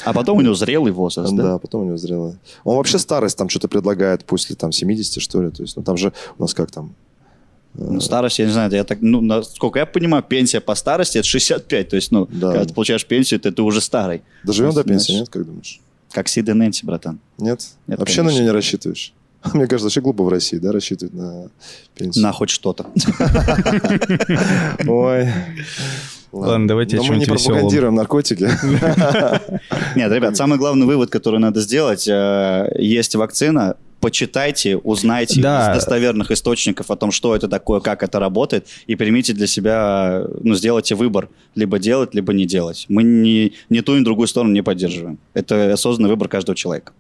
А 0.05 0.13
потом 0.13 0.39
у 0.39 0.41
него 0.43 0.55
зрелый 0.55 0.93
возраст, 0.93 1.33
да? 1.35 1.43
Да, 1.43 1.59
потом 1.59 1.83
у 1.83 1.85
него 1.87 1.97
зрелый. 1.97 2.37
Он 2.63 2.77
вообще 2.77 2.99
старость 2.99 3.39
там 3.39 3.49
что-то 3.49 3.69
предлагает 3.69 4.25
после 4.25 4.55
там 4.55 4.71
70, 4.71 5.21
что 5.21 5.43
ли. 5.43 5.51
То 5.51 5.63
есть, 5.63 5.77
ну 5.77 5.83
там 5.83 5.97
же 5.97 6.13
у 6.39 6.43
нас 6.43 6.53
как 6.55 6.71
там... 6.71 6.95
Ну, 7.75 8.01
старость, 8.01 8.39
я 8.39 8.47
не 8.47 8.53
знаю, 8.53 8.71
я 8.71 8.85
так, 8.85 8.99
ну, 9.01 9.21
насколько 9.21 9.81
я 9.81 9.87
понимаю, 9.87 10.23
пенсия 10.23 10.61
по 10.61 10.75
старости 10.77 11.19
это 11.19 11.27
65. 11.27 11.89
То 11.89 11.97
есть, 11.97 12.13
ну, 12.13 12.29
Да. 12.31 12.53
когда 12.53 12.65
ты 12.67 12.75
получаешь 12.75 13.05
пенсию, 13.05 13.41
то 13.41 13.51
ты 13.51 13.63
уже 13.63 13.81
старый. 13.81 14.23
Доживем 14.45 14.71
до 14.71 14.83
Знаешь, 14.83 14.89
пенсии, 15.07 15.13
нет, 15.19 15.29
как 15.29 15.45
думаешь? 15.45 15.81
Как 16.13 16.29
Сид 16.29 16.49
и 16.49 16.53
Нэнси, 16.53 16.87
братан. 16.87 17.19
Нет? 17.39 17.67
Нет, 17.89 17.99
вообще 17.99 18.23
на 18.23 18.29
конечно. 18.29 18.43
нее 18.43 18.51
не 18.51 18.55
рассчитываешь? 18.55 19.13
Мне 19.55 19.67
кажется, 19.67 19.87
вообще 19.87 20.01
глупо 20.01 20.23
в 20.23 20.29
России, 20.29 20.59
да, 20.59 20.71
рассчитывать 20.73 21.15
на 21.15 21.49
пенсию. 21.97 22.23
На 22.23 22.33
хоть 22.33 22.51
что-то. 22.51 22.87
Ой. 24.87 25.29
Ладно, 26.33 26.67
давайте 26.67 26.97
о 26.97 27.03
Но 27.03 27.09
мы 27.09 27.17
не 27.17 27.25
чем-нибудь 27.25 27.45
пропагандируем 27.45 27.95
наркотики. 27.95 28.43
Нет, 29.97 30.13
ребят, 30.13 30.37
самый 30.37 30.59
главный 30.59 30.85
вывод, 30.85 31.11
который 31.11 31.39
надо 31.39 31.61
сделать, 31.61 32.09
э, 32.09 32.73
есть 32.79 33.15
вакцина, 33.15 33.77
почитайте, 34.05 34.77
узнайте 34.77 35.41
Да. 35.41 35.71
из 35.73 35.77
достоверных 35.77 36.31
источников 36.31 36.91
о 36.91 36.97
том, 36.97 37.11
что 37.11 37.35
это 37.35 37.49
такое, 37.49 37.81
как 37.81 38.03
это 38.03 38.19
работает, 38.21 38.67
и 38.87 38.97
примите 38.97 39.33
для 39.33 39.47
себя, 39.47 40.25
ну, 40.43 40.55
сделайте 40.55 40.95
выбор, 40.95 41.29
либо 41.55 41.79
делать, 41.79 42.15
либо 42.15 42.33
не 42.35 42.45
делать. 42.47 42.85
Мы 42.89 43.03
ни, 43.03 43.53
ни 43.71 43.81
ту, 43.81 43.97
ни 43.99 44.05
другую 44.05 44.29
сторону 44.29 44.53
не 44.53 44.63
поддерживаем. 44.63 45.19
Это 45.33 45.73
осознанный 45.73 46.11
выбор 46.11 46.29
каждого 46.29 46.55
человека. 46.55 46.93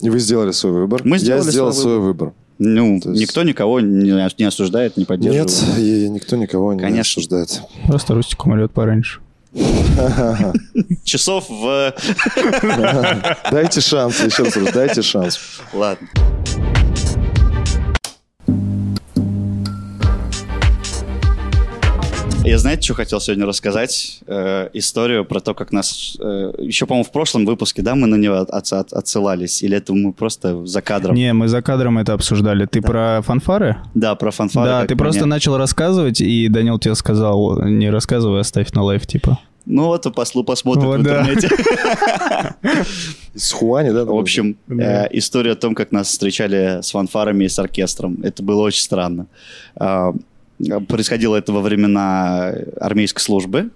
И 0.00 0.08
вы 0.10 0.18
сделали 0.20 0.52
свой 0.52 0.72
выбор. 0.72 1.02
Мы 1.04 1.16
Я 1.16 1.18
сделали 1.18 1.50
сделал 1.50 1.72
свой 1.72 1.82
свой 1.82 1.98
выбор. 1.98 2.32
Ну, 2.58 2.98
То 3.00 3.10
есть- 3.10 3.22
никто 3.22 3.42
никого 3.44 3.80
не, 3.80 4.10
не 4.38 4.44
осуждает, 4.44 4.96
не 4.96 5.04
поддерживает. 5.04 5.48
Нет, 5.48 5.78
и 5.78 6.08
никто 6.08 6.36
никого 6.36 6.72
не 6.72 6.80
Конечно. 6.80 7.20
осуждает. 7.20 7.60
Просто 7.86 8.14
Рустик 8.14 8.44
умрет 8.46 8.72
пораньше. 8.72 9.20
Часов 11.04 11.48
в... 11.48 11.94
Дайте 13.50 13.80
шанс, 13.80 14.20
еще 14.20 14.44
раз 14.44 14.72
дайте 14.72 15.02
шанс. 15.02 15.38
Ладно. 15.72 16.08
Я 22.48 22.56
знаете, 22.56 22.82
что 22.82 22.94
хотел 22.94 23.20
сегодня 23.20 23.44
рассказать? 23.44 24.20
Э, 24.26 24.70
историю 24.72 25.26
про 25.26 25.40
то, 25.40 25.52
как 25.52 25.70
нас... 25.70 26.16
Э, 26.18 26.54
еще, 26.58 26.86
по-моему, 26.86 27.04
в 27.04 27.12
прошлом 27.12 27.44
выпуске, 27.44 27.82
да, 27.82 27.94
мы 27.94 28.06
на 28.06 28.14
него 28.14 28.36
от, 28.36 28.72
от, 28.72 28.92
отсылались? 28.94 29.62
Или 29.62 29.76
это 29.76 29.92
мы 29.92 30.14
просто 30.14 30.64
за 30.64 30.80
кадром? 30.80 31.14
Не, 31.14 31.34
мы 31.34 31.48
за 31.48 31.60
кадром 31.60 31.98
это 31.98 32.14
обсуждали. 32.14 32.64
Ты 32.64 32.80
да. 32.80 32.88
про 32.88 33.22
фанфары? 33.22 33.76
Да, 33.94 34.14
про 34.14 34.30
фанфары. 34.30 34.66
Да, 34.66 34.86
ты 34.86 34.96
просто 34.96 35.26
начал 35.26 35.58
рассказывать, 35.58 36.22
и 36.22 36.48
Данил 36.48 36.78
тебе 36.78 36.94
сказал, 36.94 37.62
не 37.64 37.90
рассказывай, 37.90 38.40
оставь 38.40 38.72
на 38.72 38.82
live, 38.82 39.06
типа. 39.06 39.38
Ну 39.66 39.84
вот, 39.84 40.10
послу 40.14 40.42
посмотрит 40.42 40.84
вот, 40.84 40.96
в 40.96 41.00
интернете. 41.02 41.50
С 43.34 43.52
Хуани, 43.52 43.90
да? 43.90 44.06
В 44.06 44.16
общем, 44.16 44.56
э, 44.70 45.06
история 45.12 45.52
о 45.52 45.56
том, 45.56 45.74
как 45.74 45.92
нас 45.92 46.08
встречали 46.08 46.80
с 46.80 46.92
фанфарами 46.92 47.44
и 47.44 47.48
с 47.50 47.58
оркестром. 47.58 48.16
Это 48.22 48.42
было 48.42 48.62
очень 48.62 48.80
странно. 48.80 49.26
Происходило 50.88 51.36
это 51.36 51.52
во 51.52 51.60
времена 51.60 52.52
армейской 52.80 53.22
службы. 53.22 53.70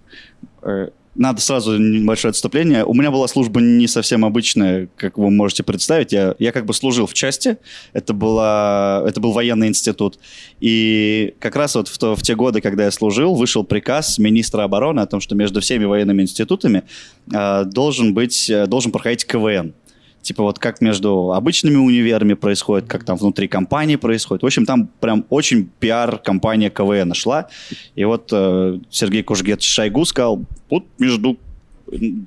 Э, 0.62 0.88
надо 1.14 1.42
сразу 1.42 1.76
небольшое 1.76 2.30
отступление. 2.30 2.84
У 2.84 2.94
меня 2.94 3.10
была 3.10 3.28
служба 3.28 3.60
не 3.60 3.86
совсем 3.86 4.24
обычная, 4.24 4.88
как 4.96 5.18
вы 5.18 5.30
можете 5.30 5.62
представить. 5.62 6.12
Я, 6.12 6.34
я 6.38 6.52
как 6.52 6.64
бы 6.64 6.72
служил 6.72 7.06
в 7.06 7.12
части. 7.12 7.58
Это, 7.92 8.14
была, 8.14 9.04
это 9.06 9.20
был 9.20 9.32
военный 9.32 9.68
институт. 9.68 10.18
И 10.60 11.34
как 11.38 11.56
раз 11.56 11.74
вот 11.74 11.88
в, 11.88 11.98
то, 11.98 12.16
в 12.16 12.22
те 12.22 12.34
годы, 12.34 12.62
когда 12.62 12.84
я 12.84 12.90
служил, 12.90 13.34
вышел 13.34 13.62
приказ 13.62 14.18
министра 14.18 14.62
обороны 14.62 15.00
о 15.00 15.06
том, 15.06 15.20
что 15.20 15.34
между 15.34 15.60
всеми 15.60 15.84
военными 15.84 16.22
институтами 16.22 16.84
э, 17.30 17.64
должен, 17.66 18.14
быть, 18.14 18.48
э, 18.48 18.66
должен 18.66 18.90
проходить 18.90 19.26
КВН. 19.26 19.74
Типа 20.22 20.44
вот 20.44 20.58
как 20.58 20.80
между 20.80 21.32
обычными 21.32 21.76
универами 21.76 22.34
происходит, 22.34 22.88
как 22.88 23.04
там 23.04 23.16
внутри 23.16 23.48
компании 23.48 23.96
происходит. 23.96 24.42
В 24.42 24.46
общем, 24.46 24.64
там 24.64 24.88
прям 25.00 25.24
очень 25.30 25.68
пиар-компания 25.80 26.70
КВН 26.70 27.12
шла. 27.14 27.48
И 27.96 28.04
вот 28.04 28.28
э, 28.32 28.78
Сергей 28.88 29.22
Кужгет 29.22 29.62
Шойгу 29.62 30.04
сказал, 30.04 30.44
вот 30.70 30.84
между 30.98 31.36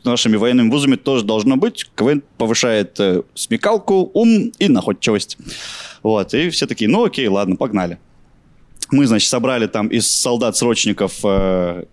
нашими 0.03 0.35
военными 0.35 0.69
вузами 0.69 0.95
тоже 0.95 1.23
должно 1.23 1.55
быть. 1.55 1.89
КВН 1.95 2.21
повышает 2.37 2.99
э, 2.99 3.23
смекалку, 3.33 4.11
ум 4.13 4.51
и 4.59 4.67
находчивость. 4.67 5.37
Вот, 6.03 6.33
и 6.33 6.49
все 6.49 6.67
такие, 6.67 6.89
ну 6.89 7.05
окей, 7.05 7.27
ладно, 7.27 7.55
погнали. 7.55 7.97
Мы, 8.91 9.07
значит, 9.07 9.29
собрали 9.29 9.67
там 9.67 9.87
из 9.87 10.09
солдат-срочников 10.11 11.13
э, 11.23 11.85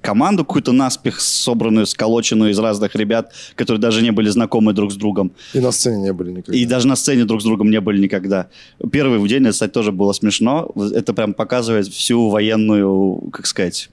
команду 0.00 0.44
какую-то 0.44 0.72
наспех 0.72 1.20
собранную, 1.20 1.86
сколоченную 1.86 2.50
из 2.50 2.58
разных 2.58 2.94
ребят, 2.94 3.32
которые 3.54 3.80
даже 3.80 4.02
не 4.02 4.10
были 4.10 4.28
знакомы 4.28 4.72
друг 4.72 4.92
с 4.92 4.96
другом. 4.96 5.32
И 5.54 5.60
на 5.60 5.72
сцене 5.72 6.02
не 6.02 6.12
были 6.12 6.30
никогда. 6.30 6.56
И 6.56 6.64
даже 6.64 6.86
на 6.86 6.96
сцене 6.96 7.24
друг 7.24 7.40
с 7.40 7.44
другом 7.44 7.70
не 7.70 7.80
были 7.80 8.00
никогда. 8.00 8.48
Первый 8.92 9.26
день, 9.28 9.46
кстати, 9.50 9.70
тоже 9.70 9.92
было 9.92 10.12
смешно. 10.12 10.72
Это 10.94 11.14
прям 11.14 11.34
показывает 11.34 11.88
всю 11.88 12.28
военную, 12.28 13.30
как 13.32 13.46
сказать, 13.46 13.90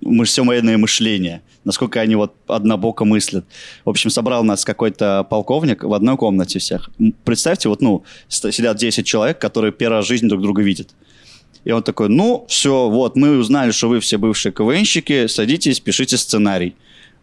мы 0.00 0.24
все 0.24 0.44
военное 0.44 0.78
мышление, 0.78 1.42
насколько 1.64 2.00
они 2.00 2.14
вот 2.14 2.34
однобоко 2.46 3.04
мыслят. 3.04 3.44
В 3.84 3.90
общем, 3.90 4.10
собрал 4.10 4.44
нас 4.44 4.64
какой-то 4.64 5.26
полковник 5.28 5.82
в 5.82 5.92
одной 5.92 6.16
комнате 6.16 6.58
всех. 6.58 6.90
Представьте, 7.24 7.68
вот, 7.68 7.80
ну, 7.80 8.04
сидят 8.28 8.76
10 8.76 9.06
человек, 9.06 9.38
которые 9.38 9.72
первый 9.72 9.96
раз 9.96 10.04
в 10.04 10.08
жизни 10.08 10.28
друг 10.28 10.42
друга 10.42 10.62
видят. 10.62 10.90
И 11.64 11.72
он 11.72 11.82
такой, 11.82 12.08
ну, 12.08 12.44
все, 12.48 12.88
вот, 12.88 13.16
мы 13.16 13.38
узнали, 13.38 13.70
что 13.70 13.88
вы 13.88 14.00
все 14.00 14.18
бывшие 14.18 14.52
КВНщики, 14.52 15.26
садитесь, 15.26 15.80
пишите 15.80 16.16
сценарий. 16.16 16.74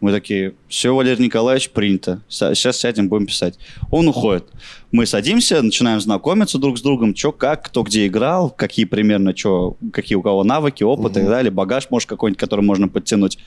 Мы 0.02 0.12
такие, 0.12 0.54
все, 0.68 0.94
Валерий 0.94 1.24
Николаевич, 1.24 1.70
принято. 1.70 2.22
Сейчас 2.28 2.78
сядем, 2.78 3.08
будем 3.08 3.28
писать. 3.28 3.58
Он 3.92 4.08
уходит. 4.08 4.46
Мы 4.92 5.06
садимся, 5.06 5.62
начинаем 5.62 6.02
знакомиться 6.02 6.58
друг 6.58 6.78
с 6.78 6.82
другом, 6.82 7.16
что 7.16 7.32
как, 7.32 7.66
кто 7.66 7.82
где 7.84 8.06
играл, 8.06 8.50
какие 8.50 8.86
примерно, 8.86 9.36
что, 9.36 9.78
какие 9.94 10.16
у 10.18 10.22
кого 10.22 10.44
навыки, 10.44 10.84
опыт 10.84 11.06
угу. 11.06 11.12
и 11.12 11.14
так 11.14 11.28
далее, 11.28 11.52
багаж, 11.52 11.90
может, 11.90 12.10
какой-нибудь, 12.10 12.40
который 12.40 12.62
можно 12.62 12.88
подтянуть. 12.88 13.40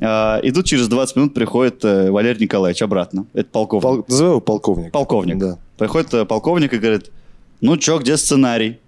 А, 0.00 0.40
и 0.42 0.50
тут 0.50 0.66
через 0.66 0.88
20 0.88 1.16
минут 1.16 1.34
приходит 1.34 1.84
э, 1.84 2.10
Валерий 2.10 2.42
Николаевич 2.42 2.82
обратно. 2.82 3.26
Это 3.32 3.48
полковник. 3.48 3.82
Пол... 3.82 4.04
Называй 4.08 4.30
его 4.32 4.40
полковник. 4.40 4.92
Полковник. 4.92 5.38
Да. 5.38 5.58
Приходит 5.78 6.12
э, 6.12 6.24
полковник 6.24 6.74
и 6.74 6.78
говорит, 6.78 7.10
ну 7.60 7.80
что, 7.80 7.98
где 7.98 8.16
сценарий? 8.16 8.78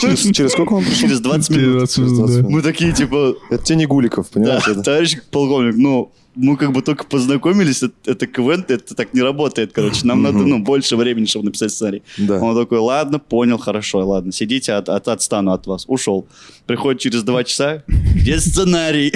Через, 0.00 0.34
через 0.34 0.52
сколько 0.52 0.74
он 0.74 0.84
пришел? 0.84 1.08
Через 1.08 1.20
20 1.20 1.50
минут. 1.50 1.78
20 1.78 1.98
минут, 1.98 2.42
да. 2.42 2.48
Мы 2.48 2.62
такие, 2.62 2.92
типа... 2.92 3.34
Это 3.50 3.62
те 3.62 3.74
не 3.74 3.86
Гуликов, 3.86 4.28
понимаешь? 4.30 4.64
Да, 4.66 4.82
товарищ 4.82 5.16
полковник, 5.30 5.76
ну, 5.76 6.12
мы 6.34 6.56
как 6.56 6.72
бы 6.72 6.82
только 6.82 7.04
познакомились, 7.04 7.82
это, 7.82 7.94
это 8.06 8.26
КВН, 8.26 8.64
это 8.68 8.94
так 8.94 9.12
не 9.12 9.20
работает, 9.20 9.72
короче. 9.72 10.06
Нам 10.06 10.22
надо, 10.22 10.38
ну, 10.38 10.60
больше 10.60 10.96
времени, 10.96 11.26
чтобы 11.26 11.46
написать 11.46 11.72
сценарий. 11.72 12.02
Да. 12.16 12.40
Он 12.40 12.56
такой, 12.56 12.78
ладно, 12.78 13.18
понял, 13.18 13.58
хорошо, 13.58 14.06
ладно, 14.06 14.32
сидите, 14.32 14.72
от, 14.72 14.88
от, 14.88 15.08
отстану 15.08 15.52
от 15.52 15.66
вас. 15.66 15.84
Ушел. 15.88 16.26
Приходит 16.66 17.00
через 17.00 17.22
два 17.22 17.44
часа, 17.44 17.84
где 17.86 18.38
сценарий? 18.38 19.12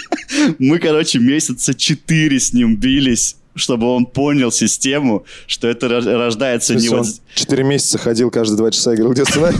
Мы, 0.58 0.78
короче, 0.78 1.18
месяца 1.18 1.74
четыре 1.74 2.38
с 2.38 2.52
ним 2.52 2.76
бились 2.76 3.36
чтобы 3.56 3.86
он 3.88 4.06
понял 4.06 4.52
систему, 4.52 5.24
что 5.46 5.68
это 5.68 5.88
рождается 5.88 6.74
не 6.74 6.88
вот... 6.88 7.06
Четыре 7.34 7.64
месяца 7.64 7.98
ходил 7.98 8.30
каждые 8.30 8.58
два 8.58 8.70
часа 8.70 8.92
и 8.92 8.96
говорил, 8.96 9.12
где 9.12 9.24
сценарий? 9.24 9.58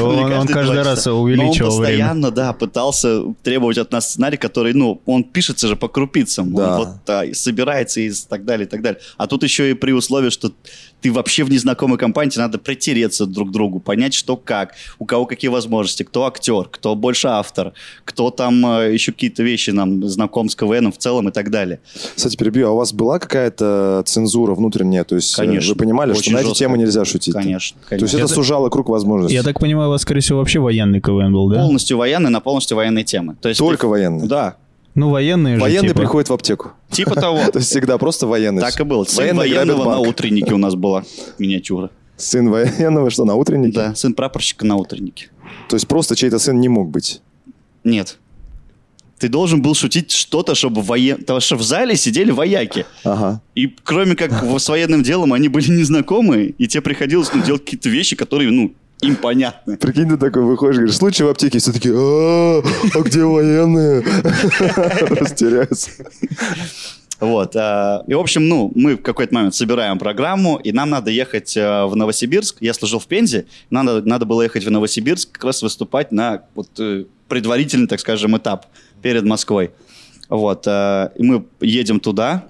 Он 0.00 0.46
каждый 0.46 0.82
раз 0.82 1.06
увеличивал 1.06 1.50
время. 1.50 1.60
он 1.60 1.78
постоянно, 1.78 2.30
да, 2.30 2.52
пытался 2.52 3.22
требовать 3.42 3.78
от 3.78 3.92
нас 3.92 4.10
сценарий, 4.10 4.36
который, 4.36 4.72
ну, 4.72 5.00
он 5.06 5.24
пишется 5.24 5.68
же 5.68 5.76
по 5.76 5.88
крупицам. 5.88 6.54
Он 6.54 6.76
вот 6.76 7.36
собирается 7.36 8.00
и 8.00 8.10
так 8.28 8.44
далее, 8.44 8.66
и 8.66 8.68
так 8.68 8.82
далее. 8.82 9.00
А 9.16 9.26
тут 9.26 9.42
еще 9.42 9.70
и 9.70 9.74
при 9.74 9.92
условии, 9.92 10.30
что 10.30 10.52
ты 11.00 11.12
вообще 11.12 11.44
в 11.44 11.50
незнакомой 11.50 11.98
компании, 11.98 12.30
тебе 12.30 12.42
надо 12.42 12.58
притереться 12.58 13.26
друг 13.26 13.50
к 13.50 13.52
другу, 13.52 13.80
понять, 13.80 14.14
что 14.14 14.36
как, 14.36 14.74
у 14.98 15.06
кого 15.06 15.26
какие 15.26 15.50
возможности, 15.50 16.02
кто 16.02 16.26
актер, 16.26 16.68
кто 16.70 16.94
больше 16.94 17.28
автор, 17.28 17.72
кто 18.04 18.30
там 18.30 18.64
э, 18.66 18.92
еще 18.92 19.12
какие-то 19.12 19.42
вещи 19.42 19.70
нам 19.70 20.06
знаком 20.08 20.48
с 20.48 20.54
КВНом 20.54 20.92
в 20.92 20.98
целом 20.98 21.28
и 21.28 21.32
так 21.32 21.50
далее. 21.50 21.80
Кстати, 22.14 22.36
перебью, 22.36 22.68
а 22.68 22.70
у 22.72 22.76
вас 22.76 22.92
была 22.92 23.18
какая-то 23.18 24.02
цензура 24.06 24.54
внутренняя? 24.54 25.04
То 25.04 25.16
есть 25.16 25.34
э, 25.38 25.42
конечно, 25.42 25.72
вы 25.72 25.78
понимали, 25.78 26.14
что 26.14 26.32
на 26.32 26.38
эти 26.38 26.52
темы 26.52 26.69
нельзя 26.76 27.04
шутить? 27.04 27.34
Конечно. 27.34 27.78
конечно. 27.88 27.98
То 27.98 28.04
есть 28.04 28.14
это, 28.14 28.24
это 28.24 28.34
сужало 28.34 28.68
круг 28.70 28.88
возможностей? 28.88 29.34
Я 29.34 29.42
так 29.42 29.60
понимаю, 29.60 29.88
у 29.88 29.92
вас, 29.92 30.02
скорее 30.02 30.20
всего, 30.20 30.38
вообще 30.38 30.60
военный 30.60 31.00
КВН 31.00 31.32
был, 31.32 31.48
да? 31.48 31.56
Полностью 31.60 31.96
военный, 31.96 32.30
на 32.30 32.40
полностью 32.40 32.76
военные 32.76 33.04
темы. 33.04 33.36
То 33.40 33.48
есть 33.48 33.58
Только 33.58 33.82
ты... 33.82 33.86
военный? 33.88 34.26
Да. 34.26 34.56
Ну, 34.94 35.10
военные 35.10 35.56
же, 35.56 35.60
Военный 35.60 35.88
типа. 35.88 36.00
приходит 36.00 36.30
в 36.30 36.32
аптеку. 36.32 36.72
Типа 36.90 37.14
того. 37.14 37.38
То 37.52 37.58
есть 37.58 37.70
всегда 37.70 37.96
просто 37.98 38.26
военный. 38.26 38.60
Так 38.60 38.78
и 38.80 38.84
было. 38.84 39.04
Сын 39.04 39.36
военного 39.36 39.84
на 39.84 39.98
утреннике 40.00 40.54
у 40.54 40.58
нас 40.58 40.74
была 40.74 41.04
миниатюра. 41.38 41.90
Сын 42.16 42.50
военного 42.50 43.10
что, 43.10 43.24
на 43.24 43.34
утреннике? 43.34 43.74
Да, 43.74 43.94
сын 43.94 44.14
прапорщика 44.14 44.66
на 44.66 44.76
утреннике. 44.76 45.30
То 45.68 45.76
есть 45.76 45.88
просто 45.88 46.16
чей-то 46.16 46.38
сын 46.38 46.60
не 46.60 46.68
мог 46.68 46.90
быть? 46.90 47.22
Нет. 47.84 48.18
Ты 49.20 49.28
должен 49.28 49.60
был 49.60 49.74
шутить 49.74 50.10
что-то, 50.10 50.54
чтобы 50.54 50.80
воен... 50.80 51.18
Потому 51.18 51.40
что 51.40 51.56
в 51.56 51.62
зале 51.62 51.94
сидели 51.94 52.30
вояки. 52.30 52.86
Ага. 53.04 53.42
И 53.54 53.68
кроме 53.84 54.16
как 54.16 54.32
с 54.32 54.68
военным 54.68 55.02
делом, 55.02 55.34
они 55.34 55.48
были 55.48 55.70
незнакомые, 55.70 56.54
и 56.56 56.66
тебе 56.66 56.80
приходилось 56.80 57.30
ну, 57.34 57.42
делать 57.42 57.62
какие-то 57.62 57.90
вещи, 57.90 58.16
которые, 58.16 58.50
ну, 58.50 58.72
им 59.02 59.16
понятно. 59.16 59.76
Прикинь, 59.76 60.08
ты 60.08 60.16
такой 60.16 60.42
выходишь, 60.42 60.76
говоришь, 60.76 60.96
случай 60.96 61.22
в 61.22 61.28
аптеке, 61.28 61.58
все 61.58 61.70
такие, 61.70 61.94
а, 61.94 62.62
а 62.94 63.00
где 63.00 63.22
военные? 63.22 64.00
Растеряются. 65.10 65.90
Вот. 67.20 67.54
А, 67.56 68.02
и, 68.06 68.14
в 68.14 68.18
общем, 68.18 68.48
ну, 68.48 68.72
мы 68.74 68.96
в 68.96 69.02
какой-то 69.02 69.34
момент 69.34 69.54
собираем 69.54 69.98
программу, 69.98 70.56
и 70.56 70.72
нам 70.72 70.88
надо 70.88 71.10
ехать 71.10 71.54
э, 71.58 71.84
в 71.84 71.94
Новосибирск. 71.94 72.56
Я 72.60 72.72
служил 72.72 72.98
в 72.98 73.06
Пензе, 73.06 73.44
нам 73.68 73.84
надо, 73.84 74.08
надо 74.08 74.24
было 74.24 74.40
ехать 74.40 74.64
в 74.64 74.70
Новосибирск 74.70 75.32
как 75.32 75.44
раз 75.44 75.60
выступать 75.60 76.10
на 76.10 76.44
вот, 76.54 76.68
э, 76.78 77.04
предварительный, 77.28 77.86
так 77.86 78.00
скажем, 78.00 78.36
этап 78.36 78.66
перед 79.02 79.24
Москвой. 79.24 79.70
Вот. 80.28 80.66
Э, 80.66 81.10
и 81.16 81.22
мы 81.22 81.44
едем 81.60 82.00
туда, 82.00 82.44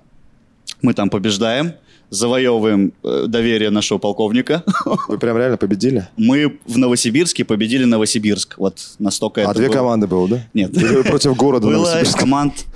мы 0.83 0.95
там 0.95 1.11
побеждаем, 1.11 1.75
завоевываем 2.11 2.93
э, 3.03 3.25
доверие 3.29 3.71
нашего 3.71 3.99
полковника. 3.99 4.65
Вы 5.09 5.19
прям 5.19 5.39
реально 5.39 5.57
победили? 5.57 6.09
Мы 6.17 6.59
в 6.67 6.77
Новосибирске 6.77 7.45
победили 7.45 7.85
Новосибирск. 7.85 8.59
Вот 8.59 8.79
настолько 8.99 9.43
а 9.43 9.45
это 9.45 9.55
две 9.55 9.69
было. 9.69 9.75
команды 9.75 10.07
было, 10.07 10.29
да? 10.29 10.47
Нет. 10.53 10.73
против 11.07 11.37
города 11.37 11.67
Было 11.67 12.03
команд, 12.17 12.67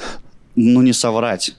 ну 0.54 0.82
не 0.82 0.92
соврать. 0.92 1.54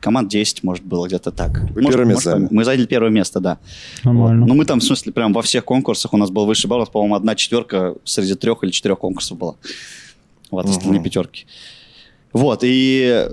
Команд 0.00 0.28
10, 0.28 0.64
может, 0.64 0.84
было 0.84 1.06
где-то 1.06 1.30
так. 1.30 1.60
Вы 1.70 1.82
может, 1.82 1.90
первое 1.90 2.06
место. 2.06 2.36
Может, 2.36 2.50
мы 2.50 2.64
заняли 2.64 2.86
первое 2.86 3.10
место, 3.10 3.38
да. 3.38 3.58
Нормально. 4.02 4.40
Вот. 4.40 4.48
Ну, 4.48 4.54
мы 4.54 4.64
там, 4.64 4.80
в 4.80 4.82
смысле, 4.82 5.12
прям 5.12 5.32
во 5.32 5.42
всех 5.42 5.64
конкурсах 5.64 6.12
у 6.14 6.16
нас 6.16 6.30
был 6.30 6.46
высший 6.46 6.66
балл. 6.66 6.84
По-моему, 6.86 7.14
одна 7.14 7.36
четверка 7.36 7.94
среди 8.04 8.34
трех 8.34 8.64
или 8.64 8.72
четырех 8.72 8.98
конкурсов 8.98 9.38
была. 9.38 9.54
Вот, 10.50 10.64
угу. 10.64 10.72
остальные 10.72 11.02
пятерки. 11.02 11.46
Вот, 12.32 12.60
и 12.62 13.26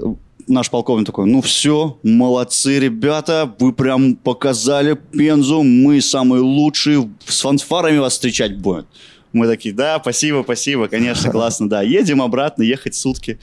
наш 0.48 0.70
полковник 0.70 1.06
такой, 1.06 1.26
ну 1.26 1.42
все, 1.42 1.98
молодцы, 2.04 2.80
ребята, 2.80 3.54
вы 3.60 3.74
прям 3.74 4.16
показали 4.16 4.98
Пензу, 5.12 5.64
мы 5.64 6.02
самые 6.02 6.42
лучшие, 6.42 7.10
с 7.26 7.42
фанфарами 7.42 7.98
вас 7.98 8.14
встречать 8.14 8.58
будем. 8.58 8.86
Мы 9.34 9.48
такие, 9.48 9.74
да, 9.76 10.00
спасибо, 10.00 10.44
спасибо, 10.44 10.88
конечно, 10.88 11.30
классно, 11.32 11.70
да. 11.70 11.82
Едем 11.82 12.22
обратно, 12.22 12.64
ехать 12.64 12.96
сутки. 12.96 13.38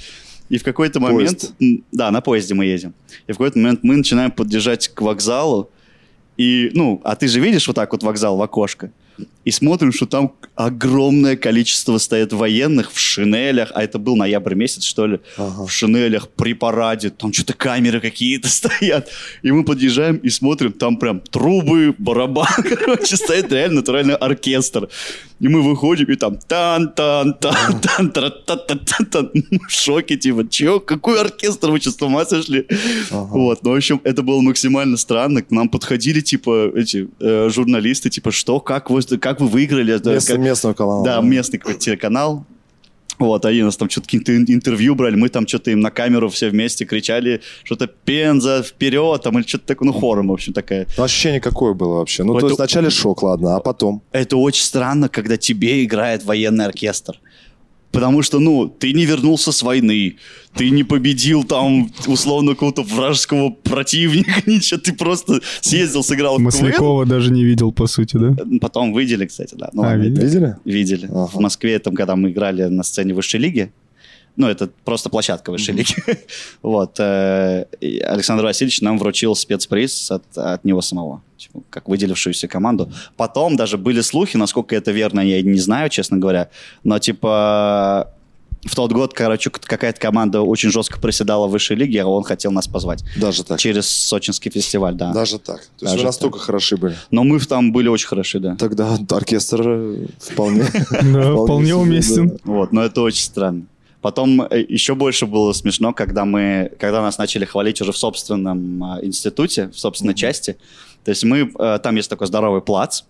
И 0.49 0.59
в 0.59 0.65
какой-то 0.65 1.01
момент... 1.01 1.53
Поезд. 1.59 1.83
Да, 1.93 2.11
на 2.11 2.21
поезде 2.21 2.55
мы 2.55 2.65
едем. 2.67 2.95
И 3.27 3.33
в 3.33 3.37
какой-то 3.37 3.59
момент 3.59 3.81
мы 3.83 3.97
начинаем 3.97 4.31
подъезжать 4.31 4.89
к 4.89 5.01
вокзалу. 5.01 5.71
И, 6.37 6.71
ну, 6.75 7.01
а 7.05 7.15
ты 7.15 7.29
же 7.29 7.41
видишь 7.41 7.67
вот 7.67 7.77
так 7.77 7.93
вот 7.93 8.03
вокзал 8.03 8.37
в 8.37 8.43
окошко 8.43 8.91
и 9.45 9.51
смотрим, 9.51 9.93
что 9.93 10.07
там 10.07 10.33
огромное 10.55 11.37
количество 11.37 11.99
стоят 11.99 12.33
военных 12.33 12.93
в 12.93 12.99
шинелях, 12.99 13.73
а 13.75 13.83
это 13.83 13.99
был 13.99 14.17
ноябрь 14.17 14.55
месяц, 14.55 14.85
что 14.85 15.07
ли, 15.07 15.21
ага. 15.37 15.67
в 15.67 15.73
шинелях 15.73 16.29
при 16.29 16.55
параде, 16.55 17.11
там 17.11 17.33
что-то 17.33 17.55
камеры 17.55 18.01
какие-то 18.01 18.49
стоят. 18.51 19.09
И 19.43 19.51
мы 19.51 19.65
подъезжаем 19.65 20.17
и 20.17 20.31
смотрим, 20.31 20.73
там 20.73 20.97
прям 20.97 21.21
трубы, 21.21 21.95
барабан, 21.99 22.47
короче, 22.63 23.17
стоит 23.17 23.53
реально 23.53 23.77
натуральный 23.77 24.15
оркестр. 24.15 24.89
И 25.41 25.49
мы 25.49 25.61
выходим, 25.61 26.07
и 26.07 26.15
там 26.15 26.39
тан-тан-тан, 26.39 27.81
тан 27.81 28.11
тан 28.13 28.61
тан 28.67 29.07
тан 29.07 29.31
в 29.69 29.73
шоке, 29.73 30.17
типа, 30.17 30.49
чё, 30.49 30.79
какой 30.79 31.21
оркестр, 31.21 31.73
вы 31.73 31.81
что, 31.81 31.91
с 31.91 32.01
ума 32.01 32.25
сошли? 32.25 32.67
Вот, 33.11 33.65
ну, 33.65 33.73
в 33.73 33.75
общем, 33.75 34.01
это 34.05 34.23
было 34.23 34.41
максимально 34.41 34.97
странно. 34.97 35.43
К 35.43 35.51
нам 35.51 35.69
подходили, 35.69 36.21
типа, 36.21 36.71
эти 36.77 37.09
э, 37.19 37.49
журналисты, 37.51 38.09
типа, 38.09 38.31
что, 38.31 38.61
как 38.61 38.89
вы, 38.91 39.03
как 39.19 39.41
вы 39.41 39.49
выиграли? 39.49 39.93
Место, 39.93 40.33
как... 40.33 40.39
Местного 40.39 40.75
канала. 40.75 41.05
Да, 41.05 41.21
местный 41.21 41.59
какой-то 41.59 41.81
телеканал. 41.81 42.45
Вот, 43.19 43.45
они 43.45 43.63
нас 43.63 43.77
там 43.77 43.89
что-то 43.89 44.07
какие-то 44.07 44.37
интервью 44.37 44.95
брали, 44.97 45.15
мы 45.15 45.29
там 45.29 45.47
что-то 45.47 45.71
им 45.71 45.81
на 45.81 45.91
камеру 45.91 46.29
все 46.29 46.49
вместе 46.49 46.85
кричали, 46.85 47.41
что-то 47.63 47.87
Пенза, 47.87 48.65
вперед, 48.65 49.23
там, 49.23 49.39
или 49.39 49.47
что-то 49.47 49.67
такое, 49.67 49.87
ну, 49.87 49.93
хором, 49.93 50.29
в 50.29 50.33
общем, 50.33 50.53
такая. 50.53 50.89
Ну, 50.97 51.05
ощущение 51.05 51.41
какое 51.41 51.73
было 51.73 51.99
вообще? 51.99 52.25
Ну, 52.25 52.33
это... 52.33 52.41
то 52.41 52.47
есть 52.47 52.59
вначале 52.59 52.91
шок, 52.91 53.23
ладно, 53.23 53.55
а 53.57 53.61
потом? 53.61 54.03
Это 54.11 54.37
очень 54.37 54.65
странно, 54.65 55.09
когда 55.09 55.37
тебе 55.37 55.85
играет 55.85 56.25
военный 56.25 56.65
оркестр. 56.65 57.21
Потому 57.93 58.23
что, 58.23 58.41
ну, 58.41 58.69
ты 58.69 58.95
не 58.95 59.05
вернулся 59.05 59.53
с 59.53 59.63
войны, 59.63 60.17
ты 60.55 60.71
не 60.71 60.83
победил 60.83 61.45
там, 61.45 61.91
условно, 62.07 62.53
какого-то 62.53 62.83
вражеского 62.83 63.51
противника, 63.51 64.33
ничего, 64.47 64.81
ты 64.81 64.95
просто 64.95 65.41
съездил, 65.61 66.03
сыграл 66.03 66.39
Маслякова 66.39 67.05
в 67.05 67.09
даже 67.09 67.31
не 67.31 67.45
видел, 67.45 67.71
по 67.71 67.87
сути, 67.87 68.17
да? 68.17 68.35
Потом 68.61 68.97
видели, 68.97 69.27
кстати, 69.27 69.55
да. 69.55 69.69
Ну, 69.75 69.83
а, 69.83 69.97
видели? 69.97 70.57
Видели. 70.65 71.07
Ага. 71.07 71.27
В 71.27 71.41
Москве, 71.41 71.79
там, 71.79 71.95
когда 71.95 72.17
мы 72.17 72.31
играли 72.31 72.65
на 72.65 72.83
сцене 72.83 73.13
высшей 73.13 73.41
лиги, 73.41 73.71
ну, 74.37 74.49
это 74.49 74.71
просто 74.85 75.11
площадка 75.11 75.51
высшей 75.51 75.75
лиги. 75.75 75.95
вот. 76.63 76.99
Э, 76.99 77.67
Александр 78.05 78.45
Васильевич 78.45 78.81
нам 78.81 78.99
вручил 78.99 79.35
спецприз 79.35 80.11
от, 80.11 80.25
от 80.37 80.65
него 80.65 80.81
самого, 80.81 81.23
как 81.71 81.89
выделившуюся 81.89 82.49
команду. 82.49 82.93
Потом 83.17 83.57
даже 83.57 83.79
были 83.79 84.01
слухи, 84.01 84.37
насколько 84.37 84.77
это 84.77 84.93
верно, 84.93 85.21
я 85.21 85.43
не 85.43 85.59
знаю, 85.59 85.91
честно 85.91 86.19
говоря, 86.19 86.49
но, 86.85 86.99
типа, 86.99 88.13
в 88.65 88.77
тот 88.77 88.93
год, 88.93 89.13
короче, 89.13 89.51
какая-то 89.51 90.01
команда 90.01 90.41
очень 90.43 90.71
жестко 90.71 91.01
проседала 91.01 91.47
в 91.47 91.51
высшей 91.51 91.77
лиге, 91.77 92.03
а 92.03 92.07
он 92.07 92.23
хотел 92.23 92.53
нас 92.53 92.69
позвать. 92.69 93.05
Даже 93.17 93.45
так? 93.45 93.59
Через 93.59 93.89
сочинский 93.89 94.51
фестиваль, 94.51 94.95
да. 94.95 95.13
Даже 95.13 95.39
так? 95.39 95.61
То 95.61 95.63
есть 95.63 95.83
Даже 95.83 95.99
вы 95.99 96.05
настолько 96.05 96.39
так. 96.39 96.47
хороши 96.47 96.77
были? 96.77 96.97
Но 97.11 97.25
мы 97.25 97.41
там 97.41 97.73
были 97.73 97.89
очень 97.89 98.07
хороши, 98.07 98.39
да. 98.39 98.57
Тогда 98.57 98.97
оркестр 99.11 100.09
вполне... 100.19 100.63
Вполне 101.43 101.75
уместен. 101.75 102.39
Вот, 102.45 102.73
но 102.73 102.85
это 102.85 103.01
очень 103.01 103.25
странно. 103.25 103.65
Потом 104.01 104.43
э, 104.43 104.65
еще 104.69 104.95
больше 104.95 105.27
было 105.27 105.53
смешно, 105.53 105.93
когда 105.93 106.25
мы, 106.25 106.73
когда 106.79 107.03
нас 107.03 107.19
начали 107.19 107.45
хвалить 107.45 107.81
уже 107.81 107.93
в 107.93 107.97
собственном 107.97 108.83
а, 108.83 108.99
институте, 109.01 109.69
в 109.69 109.79
собственной 109.79 110.15
mm-hmm. 110.15 110.17
То 111.05 111.11
есть 111.11 111.25
мы, 111.25 111.53
э, 111.59 111.79
там 111.83 111.97
есть 111.97 112.11
такой 112.11 112.27
здоровый 112.27 112.63
плац, 112.63 113.03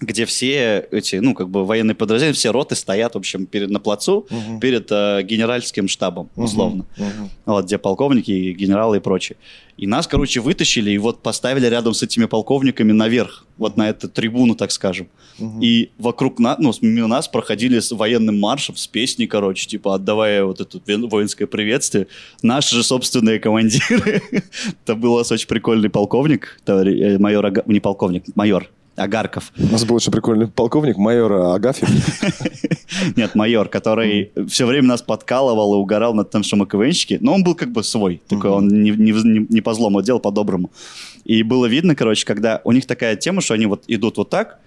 где 0.00 0.26
все 0.26 0.86
эти, 0.92 1.16
ну, 1.16 1.34
как 1.34 1.48
бы 1.48 1.64
военные 1.64 1.94
подразделения, 1.94 2.34
все 2.34 2.52
роты 2.52 2.76
стоят, 2.76 3.14
в 3.14 3.18
общем, 3.18 3.46
перед, 3.46 3.70
на 3.70 3.80
плацу, 3.80 4.26
uh-huh. 4.30 4.60
перед 4.60 4.90
э, 4.90 5.22
генеральским 5.22 5.88
штабом, 5.88 6.30
условно. 6.36 6.86
Uh-huh. 6.96 7.02
Uh-huh. 7.02 7.28
Вот, 7.46 7.64
где 7.64 7.78
полковники, 7.78 8.52
генералы 8.52 8.98
и 8.98 9.00
прочее. 9.00 9.36
И 9.76 9.86
нас, 9.86 10.06
короче, 10.06 10.40
вытащили 10.40 10.90
и 10.90 10.98
вот 10.98 11.22
поставили 11.22 11.66
рядом 11.66 11.94
с 11.94 12.02
этими 12.02 12.26
полковниками 12.26 12.92
наверх, 12.92 13.46
вот 13.56 13.76
на 13.76 13.88
эту 13.88 14.08
трибуну, 14.08 14.54
так 14.54 14.70
скажем. 14.70 15.08
Uh-huh. 15.40 15.60
И 15.60 15.90
вокруг 15.98 16.38
нас, 16.38 16.58
ну, 16.60 16.72
мимо 16.80 17.08
нас 17.08 17.26
проходили 17.26 17.80
с 17.80 17.90
военным 17.90 18.38
маршем, 18.38 18.76
с 18.76 18.86
песней, 18.86 19.26
короче, 19.26 19.66
типа, 19.66 19.96
отдавая 19.96 20.44
вот 20.44 20.60
это 20.60 20.80
воинское 20.86 21.48
приветствие. 21.48 22.06
Наши 22.42 22.76
же 22.76 22.84
собственные 22.84 23.40
командиры. 23.40 24.22
Это 24.84 24.94
был 24.94 25.14
у 25.14 25.18
нас 25.18 25.32
очень 25.32 25.48
прикольный 25.48 25.90
полковник, 25.90 26.60
э, 26.66 27.18
майор, 27.18 27.52
не 27.66 27.80
полковник, 27.80 28.24
майор, 28.36 28.68
Агарков. 28.98 29.52
У 29.56 29.72
нас 29.72 29.84
был 29.84 29.96
очень 29.96 30.12
прикольный 30.12 30.48
полковник, 30.48 30.96
майор 30.96 31.32
Агафьев. 31.32 31.88
Нет, 33.16 33.34
майор, 33.34 33.68
который 33.68 34.32
все 34.48 34.66
время 34.66 34.88
нас 34.88 35.02
подкалывал 35.02 35.74
и 35.74 35.78
угорал 35.78 36.14
над 36.14 36.30
тем, 36.30 36.42
что 36.42 36.56
мы 36.56 36.66
КВНщики. 36.66 37.18
Но 37.20 37.34
он 37.34 37.44
был 37.44 37.54
как 37.54 37.70
бы 37.70 37.82
свой. 37.82 38.20
Такой 38.28 38.50
он 38.50 38.68
не 38.68 39.60
по 39.60 39.74
злому 39.74 40.02
делал, 40.02 40.20
по-доброму. 40.20 40.70
И 41.24 41.42
было 41.42 41.66
видно, 41.66 41.94
короче, 41.94 42.26
когда 42.26 42.60
у 42.64 42.72
них 42.72 42.86
такая 42.86 43.16
тема, 43.16 43.40
что 43.40 43.54
они 43.54 43.66
вот 43.66 43.84
идут 43.86 44.16
вот 44.16 44.30
так, 44.30 44.58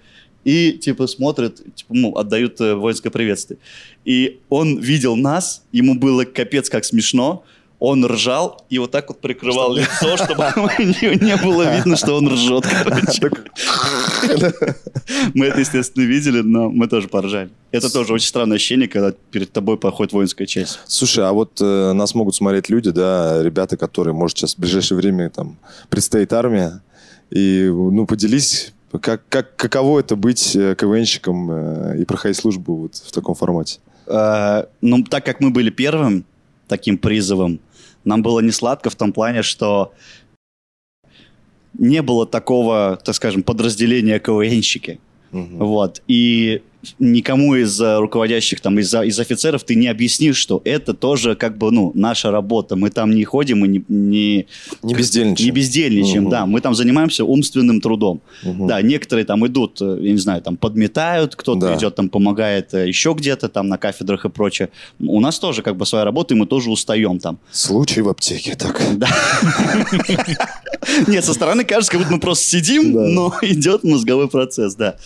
и 0.44 0.72
типа 0.72 1.06
смотрят, 1.06 1.56
типа, 1.74 1.94
ну, 1.94 2.16
отдают 2.16 2.60
э, 2.60 2.74
воинское 2.74 3.12
приветствие. 3.12 3.58
И 4.04 4.40
он 4.48 4.78
видел 4.78 5.16
нас, 5.16 5.64
ему 5.72 5.94
было 5.94 6.24
капец 6.24 6.68
как 6.68 6.84
смешно, 6.84 7.44
он 7.84 8.06
ржал 8.06 8.64
и 8.70 8.78
вот 8.78 8.92
так 8.92 9.08
вот 9.08 9.20
прикрывал 9.20 9.74
лицо, 9.74 10.16
чтобы 10.16 10.44
не 10.78 11.36
было 11.36 11.74
видно, 11.74 11.96
что 11.96 12.14
он 12.14 12.28
ржет, 12.28 12.64
Мы 15.34 15.46
это, 15.46 15.58
естественно, 15.58 16.04
видели, 16.04 16.42
но 16.42 16.70
мы 16.70 16.86
тоже 16.86 17.08
поржали. 17.08 17.50
Это 17.72 17.92
тоже 17.92 18.12
очень 18.12 18.28
странное 18.28 18.54
ощущение, 18.54 18.86
когда 18.86 19.12
перед 19.32 19.50
тобой 19.50 19.78
проходит 19.78 20.12
воинская 20.12 20.46
часть. 20.46 20.78
Слушай, 20.86 21.26
а 21.26 21.32
вот 21.32 21.60
э, 21.60 21.92
нас 21.92 22.14
могут 22.14 22.36
смотреть 22.36 22.68
люди, 22.68 22.92
да, 22.92 23.42
ребята, 23.42 23.76
которые, 23.76 24.14
может, 24.14 24.38
сейчас 24.38 24.54
в 24.54 24.60
ближайшее 24.60 24.96
время 24.96 25.28
там 25.30 25.58
предстоит 25.90 26.32
армия, 26.32 26.82
и, 27.30 27.68
ну, 27.68 28.06
поделись 28.06 28.74
как, 29.00 29.22
как, 29.28 29.56
каково 29.56 29.98
это 29.98 30.14
быть 30.14 30.54
э, 30.54 30.76
КВНщиком 30.76 31.50
э, 31.50 32.02
и 32.02 32.04
проходить 32.04 32.36
службу 32.36 32.76
вот 32.76 32.94
в 32.94 33.10
таком 33.10 33.34
формате? 33.34 33.80
Ну, 34.06 35.04
так 35.08 35.24
как 35.24 35.40
мы 35.40 35.50
были 35.50 35.70
первым 35.70 36.24
таким 36.72 36.96
призовом, 36.96 37.60
нам 38.04 38.22
было 38.22 38.40
не 38.40 38.50
сладко 38.50 38.90
в 38.90 38.94
том 38.94 39.12
плане, 39.12 39.42
что 39.42 39.92
не 41.78 42.02
было 42.02 42.26
такого, 42.26 42.98
так 43.02 43.14
скажем, 43.14 43.42
подразделения 43.42 44.18
КВНщики. 44.18 45.00
Угу. 45.32 45.64
Вот. 45.64 46.02
И 46.06 46.62
никому 46.98 47.54
из 47.54 47.80
э, 47.80 47.98
руководящих, 47.98 48.60
там, 48.60 48.78
из, 48.78 48.92
из 48.94 49.18
офицеров 49.18 49.64
ты 49.64 49.74
не 49.74 49.88
объяснишь, 49.88 50.36
что 50.36 50.60
это 50.64 50.94
тоже 50.94 51.34
как 51.34 51.56
бы, 51.58 51.70
ну, 51.70 51.92
наша 51.94 52.30
работа. 52.30 52.76
Мы 52.76 52.90
там 52.90 53.10
не 53.10 53.24
ходим 53.24 53.64
и 53.64 53.68
не... 53.68 53.84
Не, 53.88 54.46
не 54.82 54.94
бездельничаем. 54.94 55.46
Не 55.46 55.50
бездельничаем, 55.50 56.24
угу. 56.24 56.30
да. 56.30 56.46
Мы 56.46 56.60
там 56.60 56.74
занимаемся 56.74 57.24
умственным 57.24 57.80
трудом. 57.80 58.20
Угу. 58.44 58.66
Да, 58.66 58.82
некоторые 58.82 59.24
там 59.24 59.46
идут, 59.46 59.80
э, 59.80 59.98
я 60.00 60.12
не 60.12 60.18
знаю, 60.18 60.42
там 60.42 60.56
подметают, 60.56 61.36
кто-то 61.36 61.60
да. 61.60 61.76
идет 61.76 61.94
там 61.94 62.08
помогает 62.08 62.74
э, 62.74 62.88
еще 62.88 63.14
где-то 63.16 63.48
там 63.48 63.68
на 63.68 63.78
кафедрах 63.78 64.24
и 64.24 64.28
прочее. 64.28 64.70
У 65.00 65.20
нас 65.20 65.38
тоже 65.38 65.62
как 65.62 65.76
бы 65.76 65.86
своя 65.86 66.04
работа, 66.04 66.34
и 66.34 66.36
мы 66.36 66.46
тоже 66.46 66.70
устаем 66.70 67.18
там. 67.18 67.38
Случай 67.50 68.02
в 68.02 68.08
аптеке, 68.08 68.54
так. 68.54 68.80
Да. 68.92 69.08
Нет, 71.06 71.24
со 71.24 71.32
стороны 71.32 71.64
кажется, 71.64 71.92
как 71.92 72.00
будто 72.00 72.12
мы 72.12 72.20
просто 72.20 72.44
сидим, 72.44 72.92
но 72.92 73.34
идет 73.42 73.84
мозговой 73.84 74.28
процесс, 74.28 74.74
да. 74.74 74.96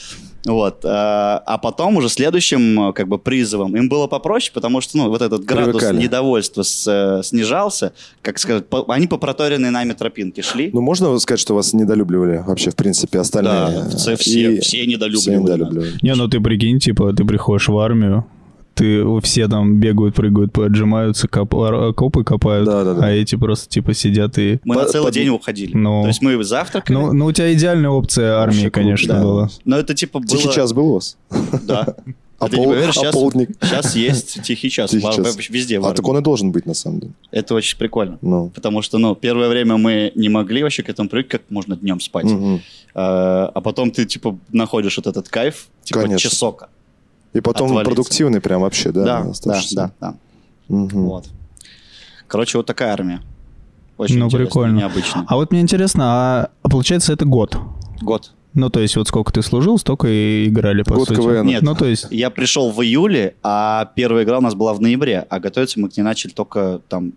Вот. 0.47 0.85
А, 0.85 1.43
а 1.45 1.59
потом 1.59 1.97
уже 1.97 2.09
следующим 2.09 2.93
как 2.93 3.09
бы 3.09 3.19
призывом 3.19 3.77
им 3.77 3.89
было 3.89 4.07
попроще, 4.07 4.53
потому 4.55 4.81
что 4.81 4.97
ну, 4.97 5.09
вот 5.09 5.21
этот 5.21 5.45
градус 5.45 5.77
Привыкали. 5.77 6.03
недовольства 6.03 6.63
с, 6.63 6.87
э, 6.87 7.23
снижался. 7.25 7.93
Как 8.23 8.39
сказать, 8.39 8.69
по, 8.69 8.85
они 8.93 9.07
по 9.07 9.19
проторенной 9.19 9.71
нами 9.71 9.93
тропинке 9.93 10.43
шли. 10.43 10.71
Ну, 10.73 10.81
можно 10.81 11.19
сказать, 11.19 11.41
что 11.41 11.55
вас 11.55 11.73
недолюбливали 11.73 12.45
вообще, 12.47 12.71
в 12.71 12.77
принципе, 12.77 13.19
остальные? 13.19 13.83
Да, 13.83 13.97
все, 13.97 14.17
все, 14.17 14.61
все 14.61 14.87
недолюбливали. 14.87 15.21
Все 15.21 15.37
недолюбливали. 15.37 15.93
Не, 16.03 16.15
ну 16.15 16.29
ты 16.29 16.41
прикинь, 16.41 16.79
типа, 16.79 17.13
ты 17.13 17.25
приходишь 17.25 17.69
в 17.69 17.79
армию, 17.79 18.25
ты 18.77 19.21
все 19.23 19.49
там 19.49 19.81
бегают, 19.81 20.15
прыгают, 20.15 20.53
поджимаются, 20.53 21.27
коп, 21.29 21.55
копы 21.97 22.25
копают, 22.25 22.67
да, 22.67 22.85
да, 22.85 22.95
да. 22.95 23.07
а 23.07 23.11
эти 23.11 23.35
просто 23.35 23.69
типа 23.69 23.95
сидят 23.95 24.39
и... 24.39 24.61
Мы 24.65 24.75
по, 24.75 24.83
на 24.83 24.87
целый 24.87 25.07
под... 25.07 25.15
день 25.15 25.29
уходили. 25.31 25.75
Ну, 25.75 26.03
То 26.03 26.09
есть 26.09 26.21
мы 26.21 26.43
завтракали. 26.45 26.95
Ну, 26.95 27.13
ну, 27.13 27.27
у 27.27 27.33
тебя 27.33 27.53
идеальная 27.55 27.91
опция 27.91 28.35
армии, 28.35 28.55
Вообще, 28.55 28.71
конечно, 28.71 29.15
да. 29.15 29.23
была. 29.23 29.49
Но 29.65 29.79
это 29.79 29.95
типа 29.95 30.19
было... 30.19 30.29
Тихий 30.29 30.53
час 30.53 30.75
был 30.75 30.89
у 30.91 30.95
вас? 30.95 31.17
Да. 31.63 31.97
А, 32.39 32.49
пол, 32.49 32.67
поверишь, 32.67 32.95
сейчас, 32.97 33.15
а 33.15 33.19
полдник? 33.19 33.49
Сейчас 33.63 33.97
есть 33.97 34.43
тихий 34.43 34.69
час. 34.69 34.91
Тихий 34.91 35.11
час. 35.11 35.49
Везде. 35.49 35.81
А 35.81 35.95
так 35.95 36.07
он 36.07 36.19
и 36.19 36.21
должен 36.21 36.53
быть, 36.53 36.67
на 36.67 36.75
самом 36.75 37.01
деле. 37.01 37.13
Это 37.31 37.55
очень 37.55 37.79
прикольно. 37.79 38.19
Ну. 38.21 38.51
Потому 38.55 38.83
что, 38.83 38.99
ну, 38.99 39.15
первое 39.15 39.49
время 39.49 39.79
мы 39.79 40.13
не 40.15 40.29
могли 40.29 40.63
вообще 40.63 40.83
к 40.83 40.91
этому 40.91 41.09
привыкнуть, 41.09 41.33
как 41.33 41.51
можно 41.51 41.77
днем 41.77 41.99
спать. 41.99 42.27
Угу. 42.27 42.61
А, 42.95 43.51
а 43.55 43.61
потом 43.63 43.91
ты, 43.91 44.05
типа, 44.05 44.39
находишь 44.53 44.99
вот 44.99 45.07
этот 45.07 45.31
кайф, 45.31 45.69
типа, 45.83 46.03
Конечно. 46.03 46.29
часока. 46.29 46.69
И 47.37 47.41
потом 47.41 47.67
отвалиться. 47.69 47.91
продуктивный 47.95 48.41
прям 48.41 48.63
вообще, 48.63 48.91
да? 48.93 49.05
Да, 49.05 49.33
да, 49.45 49.61
да. 49.73 49.91
да. 50.01 50.15
Угу. 50.69 51.01
Вот. 51.01 51.27
Короче, 52.27 52.59
вот 52.59 52.67
такая 52.67 52.93
армия. 52.93 53.21
Очень 53.99 54.19
ну, 54.19 54.29
прикольно. 54.31 54.79
необычно. 54.79 55.25
А 55.29 55.37
вот 55.37 55.51
мне 55.53 55.61
интересно, 55.61 56.05
а 56.63 56.69
получается 56.69 57.13
это 57.13 57.25
год? 57.25 57.57
Год. 58.01 58.33
Ну, 58.55 58.71
то 58.71 58.81
есть 58.81 58.97
вот 58.97 59.07
сколько 59.07 59.33
ты 59.33 59.43
служил, 59.43 59.79
столько 59.79 60.09
и 60.09 60.49
играли, 60.49 60.83
по 60.83 60.95
Год 60.95 61.09
сути. 61.09 61.21
КВН. 61.21 61.47
Нет, 61.47 61.63
Ну, 61.63 61.75
то 61.75 61.85
есть... 61.85 62.07
я 62.11 62.31
пришел 62.31 62.71
в 62.73 62.83
июле, 62.83 63.35
а 63.43 63.91
первая 63.95 64.25
игра 64.25 64.39
у 64.39 64.41
нас 64.41 64.55
была 64.55 64.73
в 64.73 64.81
ноябре, 64.81 65.27
а 65.29 65.41
готовиться 65.41 65.79
мы 65.79 65.91
к 65.91 65.97
ней 65.97 66.03
начали 66.03 66.33
только 66.33 66.81
там 66.89 67.13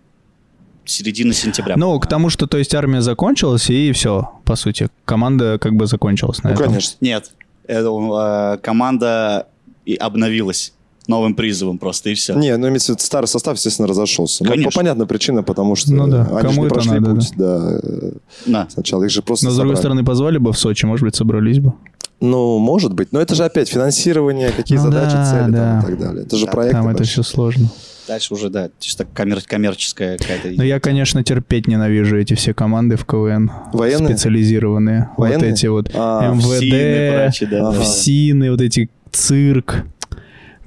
середины 0.84 1.32
сентября. 1.32 1.76
Ну, 1.78 1.98
к 1.98 2.06
тому, 2.06 2.28
что, 2.28 2.46
то 2.46 2.58
есть, 2.58 2.74
армия 2.74 3.00
закончилась, 3.00 3.70
и 3.70 3.90
все, 3.92 4.30
по 4.44 4.54
сути. 4.54 4.88
Команда 5.06 5.58
как 5.58 5.74
бы 5.74 5.86
закончилась 5.86 6.42
на 6.42 6.50
Ну, 6.50 6.54
этом. 6.56 6.66
конечно. 6.66 6.96
Нет, 7.00 7.32
это, 7.66 7.88
э, 7.88 8.58
команда 8.62 9.46
и 9.92 9.96
обновилась 9.96 10.72
новым 11.06 11.34
призывом 11.34 11.78
просто, 11.78 12.10
и 12.10 12.14
все. 12.14 12.34
Не, 12.34 12.56
ну, 12.56 12.68
имеется 12.68 12.92
в 12.92 12.96
виду, 12.96 13.04
старый 13.04 13.26
состав, 13.26 13.56
естественно, 13.56 13.88
разошелся. 13.88 14.44
Ну, 14.44 14.50
Конечно. 14.50 14.70
по 14.70 14.76
понятной 14.76 15.06
причине, 15.06 15.42
потому 15.42 15.74
что 15.74 15.92
Ну 15.92 16.06
да, 16.06 16.22
они 16.30 16.40
же 16.40 16.46
кому 16.48 16.60
не 16.62 16.66
это 16.66 16.74
прошли 16.74 17.00
надо, 17.00 17.14
путь, 17.14 17.32
да. 17.36 17.80
э, 17.82 18.12
На. 18.46 18.70
Сначала 18.70 19.04
их 19.04 19.10
же 19.10 19.22
просто 19.22 19.46
Но, 19.46 19.50
с 19.52 19.56
другой 19.56 19.76
собрали. 19.76 19.80
стороны, 19.82 20.04
позвали 20.04 20.38
бы 20.38 20.52
в 20.52 20.58
Сочи, 20.58 20.84
может 20.86 21.04
быть, 21.04 21.16
собрались 21.16 21.58
бы. 21.58 21.72
Ну, 22.20 22.58
может 22.58 22.92
быть. 22.92 23.12
Но 23.12 23.20
это 23.20 23.34
же 23.34 23.44
опять 23.44 23.68
финансирование, 23.70 24.50
какие 24.50 24.76
Ну 24.78 24.84
задачи, 24.84 25.14
да, 25.14 25.24
цели 25.30 25.50
да. 25.52 25.56
там, 25.58 25.78
и 25.80 25.86
так 25.86 25.98
далее. 25.98 26.24
Это 26.26 26.36
же 26.36 26.46
Да, 26.46 26.52
проект. 26.52 26.72
Там 26.74 26.88
это 26.88 27.02
все 27.04 27.22
сложно. 27.22 27.68
Дальше 28.06 28.34
уже, 28.34 28.50
да, 28.50 28.68
чисто 28.78 29.04
коммер- 29.14 29.42
коммерческая 29.46 30.18
какая-то... 30.18 30.48
Но 30.50 30.62
я, 30.64 30.80
конечно, 30.80 31.24
терпеть 31.24 31.66
ненавижу 31.66 32.18
эти 32.18 32.34
все 32.34 32.52
команды 32.52 32.96
в 32.96 33.04
КВН. 33.06 33.50
Военные? 33.72 34.08
Специализированные. 34.16 35.10
Военные? 35.16 35.50
Вот 35.50 35.58
эти 35.58 35.66
вот 35.66 35.90
А, 35.94 36.34
ФСИНы 36.34 37.26
МВД, 37.28 37.50
да, 37.50 37.68
Ага. 37.68 37.78
да. 37.78 37.84
ФСИНы, 37.84 38.50
вот 38.50 38.60
эти 38.60 38.90
цирк. 39.12 39.84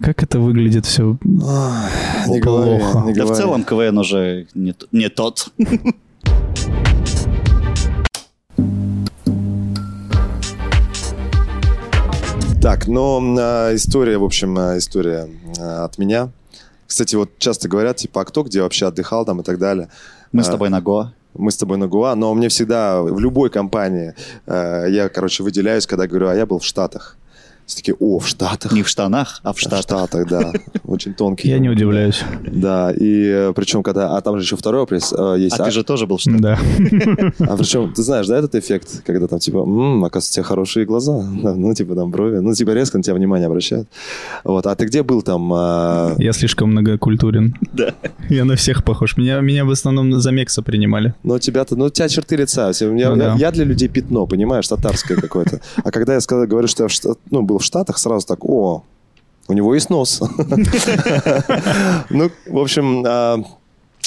Как 0.01 0.21
это 0.23 0.39
выглядит 0.39 0.86
все? 0.86 1.17
Ах, 1.45 1.89
Не 2.27 2.39
говори, 2.39 2.79
Плохо. 2.79 2.99
не 3.08 3.13
Да 3.13 3.23
в 3.23 3.27
говори. 3.27 3.41
целом 3.41 3.63
КВН 3.63 3.97
уже 3.97 4.47
не, 4.53 4.75
не 4.91 5.10
тот. 5.10 5.47
Так, 12.62 12.88
но 12.88 13.21
а, 13.39 13.75
история, 13.75 14.17
в 14.17 14.23
общем, 14.23 14.58
а, 14.58 14.77
история 14.77 15.27
а, 15.60 15.84
от 15.84 15.97
меня. 15.97 16.29
Кстати, 16.88 17.15
вот 17.15 17.32
часто 17.38 17.67
говорят, 17.67 17.97
типа, 17.97 18.21
а 18.21 18.25
кто 18.25 18.43
где 18.43 18.62
вообще 18.62 18.88
отдыхал 18.88 19.25
там 19.25 19.41
и 19.41 19.43
так 19.43 19.60
далее. 19.60 19.89
Мы 20.32 20.43
с 20.43 20.47
А, 20.47 20.51
тобой 20.51 20.69
на 20.69 20.79
Гоа. 20.82 21.13
Мы 21.34 21.51
с 21.51 21.58
тобой 21.58 21.77
на 21.77 21.88
Гуа, 21.88 22.15
но 22.15 22.34
мне 22.34 22.47
всегда 22.47 23.01
в 23.01 23.19
любой 23.19 23.49
компании 23.49 24.13
э, 24.45 24.86
я, 24.89 25.10
короче, 25.10 25.43
выделяюсь, 25.43 25.88
когда 25.88 26.08
говорю, 26.08 26.27
а 26.29 26.36
я 26.36 26.45
был 26.45 26.60
в 26.60 26.63
Штатах. 26.65 27.17
Все 27.65 27.78
таки 27.78 27.93
о, 27.99 28.19
в 28.19 28.28
Штатах. 28.28 28.71
Не 28.73 28.84
в 28.84 28.88
штанах, 28.89 29.39
а 29.43 29.54
в 29.54 29.58
В 29.58 29.60
штатах. 29.60 29.82
Штатах, 29.84 30.28
да. 30.28 30.52
Очень 30.84 31.13
тонкий. 31.13 31.47
Я 31.49 31.60
не 31.60 31.69
удивляюсь. 31.69 32.21
Да, 32.45 32.91
и 32.95 33.52
причем, 33.56 33.84
когда... 33.84 34.17
А 34.17 34.21
там 34.21 34.38
же 34.38 34.43
еще 34.43 34.56
второй 34.58 34.82
вопрос 34.82 35.13
э, 35.17 35.36
есть. 35.39 35.60
А 35.60 35.63
ты 35.65 35.71
же 35.71 35.84
тоже 35.84 36.06
был 36.08 36.17
в 36.17 36.21
штатах. 36.21 36.41
Да. 36.41 36.60
А 37.54 37.58
причем, 37.58 37.93
ты 37.93 38.04
знаешь, 38.04 38.28
да, 38.28 38.38
этот 38.38 38.56
эффект, 38.56 39.04
когда 39.06 39.28
там, 39.28 39.39
типа, 39.39 39.58
«М, 39.58 40.04
оказывается, 40.04 40.32
у 40.32 40.34
тебя 40.36 40.43
хорошие 40.43 40.86
глаза, 40.86 41.21
ну, 41.32 41.73
типа, 41.73 41.95
там, 41.95 42.12
брови, 42.12 42.39
ну, 42.39 42.54
типа, 42.54 42.71
резко 42.71 42.97
на 42.97 43.04
тебя 43.04 43.15
внимание 43.15 43.47
обращают. 43.47 43.88
Вот, 44.43 44.65
а 44.67 44.76
ты 44.76 44.86
где 44.86 45.04
был 45.04 45.21
там? 45.21 45.52
а, 45.54 46.15
Я 46.17 46.34
слишком 46.34 46.71
многокультурен. 46.71 47.56
Да. 47.73 47.93
Я 48.30 48.45
на 48.45 48.56
всех 48.56 48.84
похож. 48.84 49.17
Меня, 49.17 49.39
меня 49.41 49.65
в 49.65 49.71
основном 49.71 50.19
за 50.19 50.32
Мекса 50.32 50.62
принимали. 50.62 51.13
Ну, 51.23 51.39
тебя-то, 51.39 51.76
ну, 51.76 51.86
у 51.86 51.89
тебя 51.89 52.10
черты 52.10 52.36
лица. 52.36 52.71
Я, 52.80 52.88
Ну 52.89 52.95
я- 52.97 53.15
да. 53.15 53.36
я 53.38 53.52
для 53.52 53.63
людей 53.65 53.88
пятно, 53.89 54.28
понимаешь, 54.28 54.67
татарское 54.67 55.17
какое-то. 55.17 55.60
А 55.84 55.91
когда 55.91 56.13
я 56.13 56.21
сказал, 56.21 56.45
говорю, 56.47 56.67
что 56.67 56.84
я 56.84 56.89
в 56.89 56.93
ну, 57.32 57.41
был 57.41 57.60
в 57.63 57.65
Штатах, 57.65 57.97
сразу 57.97 58.28
так, 58.28 58.45
о, 58.45 58.84
у 59.47 59.54
него 59.54 59.73
есть 59.73 59.89
нос. 59.89 60.21
Ну, 62.10 62.32
в 62.47 62.60
общем, 62.60 63.04
а, 63.06 63.43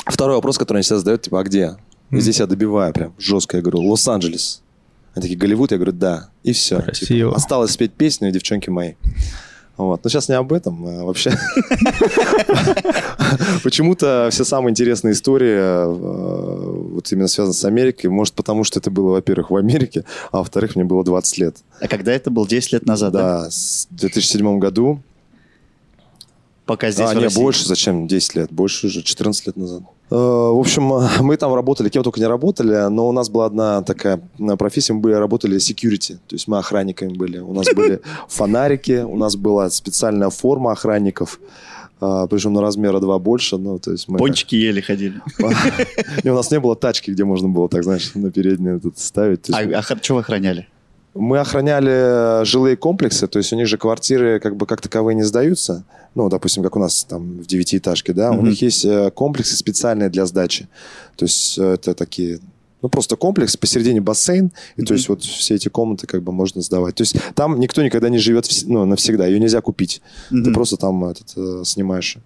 второй 0.06 0.36
вопрос, 0.36 0.58
который 0.58 0.78
они 0.78 0.82
всегда 0.82 0.98
задают, 0.98 1.22
типа, 1.22 1.40
а 1.40 1.44
где? 1.44 1.76
И 2.10 2.20
здесь 2.20 2.38
я 2.38 2.46
добиваю 2.46 2.92
прям 2.92 3.14
жестко. 3.18 3.56
Я 3.56 3.62
говорю, 3.62 3.82
Лос-Анджелес. 3.82 4.62
Они 5.14 5.22
такие, 5.22 5.38
Голливуд? 5.38 5.72
Я 5.72 5.78
говорю, 5.78 5.92
да. 5.92 6.28
И 6.42 6.52
все. 6.52 6.80
Красиво. 6.80 7.34
осталось 7.34 7.72
спеть 7.72 7.92
песню 7.92 8.30
«Девчонки 8.30 8.70
мои». 8.70 8.94
Вот. 9.76 10.04
Но 10.04 10.10
сейчас 10.10 10.28
не 10.28 10.34
об 10.34 10.52
этом, 10.52 10.86
а 10.86 11.04
вообще. 11.04 11.30
Почему-то 13.62 14.28
все 14.30 14.44
самые 14.44 14.70
интересные 14.70 15.12
истории 15.12 15.56
э, 15.58 16.75
вот 16.96 17.12
именно 17.12 17.28
связаны 17.28 17.54
с 17.54 17.64
Америкой. 17.64 18.10
Может, 18.10 18.34
потому 18.34 18.64
что 18.64 18.78
это 18.80 18.90
было, 18.90 19.12
во-первых, 19.12 19.50
в 19.50 19.56
Америке, 19.56 20.04
а 20.32 20.38
во-вторых, 20.38 20.74
мне 20.76 20.84
было 20.84 21.04
20 21.04 21.38
лет. 21.38 21.56
А 21.80 21.88
когда 21.88 22.12
это 22.12 22.30
был 22.30 22.46
10 22.46 22.72
лет 22.72 22.86
назад, 22.86 23.12
да? 23.12 23.42
Да, 23.42 23.50
в 23.50 23.96
2007 23.96 24.58
году. 24.58 25.00
Пока 26.64 26.90
здесь 26.90 27.08
а, 27.08 27.12
в 27.12 27.16
не, 27.16 27.24
России. 27.24 27.40
больше, 27.40 27.64
зачем? 27.64 28.08
10 28.08 28.34
лет. 28.34 28.52
Больше 28.52 28.88
уже, 28.88 29.02
14 29.02 29.46
лет 29.46 29.56
назад. 29.56 29.82
Э, 30.10 30.14
В 30.14 30.58
общем, 30.58 30.82
мы 31.24 31.36
там 31.36 31.54
работали, 31.54 31.88
кем 31.88 32.02
только 32.02 32.18
не 32.18 32.26
работали, 32.26 32.88
но 32.88 33.08
у 33.08 33.12
нас 33.12 33.28
была 33.28 33.46
одна 33.46 33.82
такая 33.82 34.20
э, 34.38 34.56
профессия, 34.56 34.92
мы 34.92 35.00
были, 35.00 35.14
работали 35.14 35.58
security, 35.58 36.14
то 36.26 36.34
есть 36.34 36.48
мы 36.48 36.58
охранниками 36.58 37.14
были. 37.14 37.38
У 37.38 37.52
нас 37.52 37.66
были 37.74 38.00
фонарики, 38.28 39.04
у 39.04 39.16
нас 39.16 39.36
была 39.36 39.70
специальная 39.70 40.30
форма 40.30 40.72
охранников, 40.72 41.40
э, 42.00 42.26
причем 42.30 42.52
на 42.52 42.60
размера 42.60 43.00
два 43.00 43.18
больше. 43.18 43.56
Ну, 43.56 43.78
то 43.78 43.92
есть 43.92 44.08
мы 44.08 44.18
Пончики 44.18 44.54
ели, 44.54 44.80
ходили. 44.80 45.20
И 46.24 46.28
у 46.28 46.34
нас 46.34 46.50
не 46.50 46.60
было 46.60 46.76
тачки, 46.76 47.10
где 47.10 47.24
можно 47.24 47.48
было 47.48 47.68
так, 47.68 47.84
знаешь, 47.84 48.12
на 48.14 48.30
переднюю 48.30 48.80
тут 48.80 48.98
ставить. 48.98 49.50
А, 49.50 49.58
а 49.60 49.82
что 49.82 50.14
вы 50.14 50.20
охраняли? 50.20 50.66
Мы 51.14 51.38
охраняли 51.38 52.44
жилые 52.44 52.76
комплексы, 52.76 53.26
то 53.26 53.38
есть 53.38 53.50
у 53.52 53.56
них 53.56 53.66
же 53.66 53.78
квартиры 53.78 54.38
как 54.38 54.56
бы 54.56 54.66
как 54.66 54.82
таковые 54.82 55.14
не 55.14 55.22
сдаются. 55.22 55.84
Ну, 56.14 56.28
допустим, 56.28 56.62
как 56.62 56.76
у 56.76 56.78
нас 56.78 57.04
там 57.04 57.38
в 57.38 57.46
девятиэтажке, 57.46 58.12
да, 58.12 58.30
у 58.32 58.34
Мгм. 58.34 58.50
них 58.50 58.60
есть 58.62 58.84
э, 58.84 59.10
комплексы 59.10 59.56
специальные 59.56 60.10
для 60.10 60.26
сдачи. 60.26 60.68
То 61.16 61.24
есть 61.24 61.58
э, 61.58 61.74
это 61.74 61.94
такие 61.94 62.40
ну, 62.82 62.88
просто 62.88 63.16
комплекс, 63.16 63.56
посередине 63.56 64.00
бассейн, 64.00 64.52
и 64.76 64.82
то 64.82 64.92
Мгм. 64.92 64.94
есть 64.96 65.08
вот 65.08 65.22
все 65.22 65.54
эти 65.54 65.68
комнаты 65.68 66.06
как 66.06 66.22
бы 66.22 66.32
можно 66.32 66.60
сдавать. 66.62 66.94
То 66.94 67.02
есть 67.02 67.16
там 67.34 67.58
никто 67.58 67.82
никогда 67.82 68.08
не 68.08 68.18
живет 68.18 68.48
ну, 68.66 68.84
навсегда, 68.84 69.26
ее 69.26 69.40
нельзя 69.40 69.60
купить. 69.60 70.00
Ты 70.28 70.36
Мгм. 70.36 70.54
просто 70.54 70.76
там 70.76 71.04
этот, 71.04 71.32
э, 71.36 71.62
снимаешь. 71.64 72.18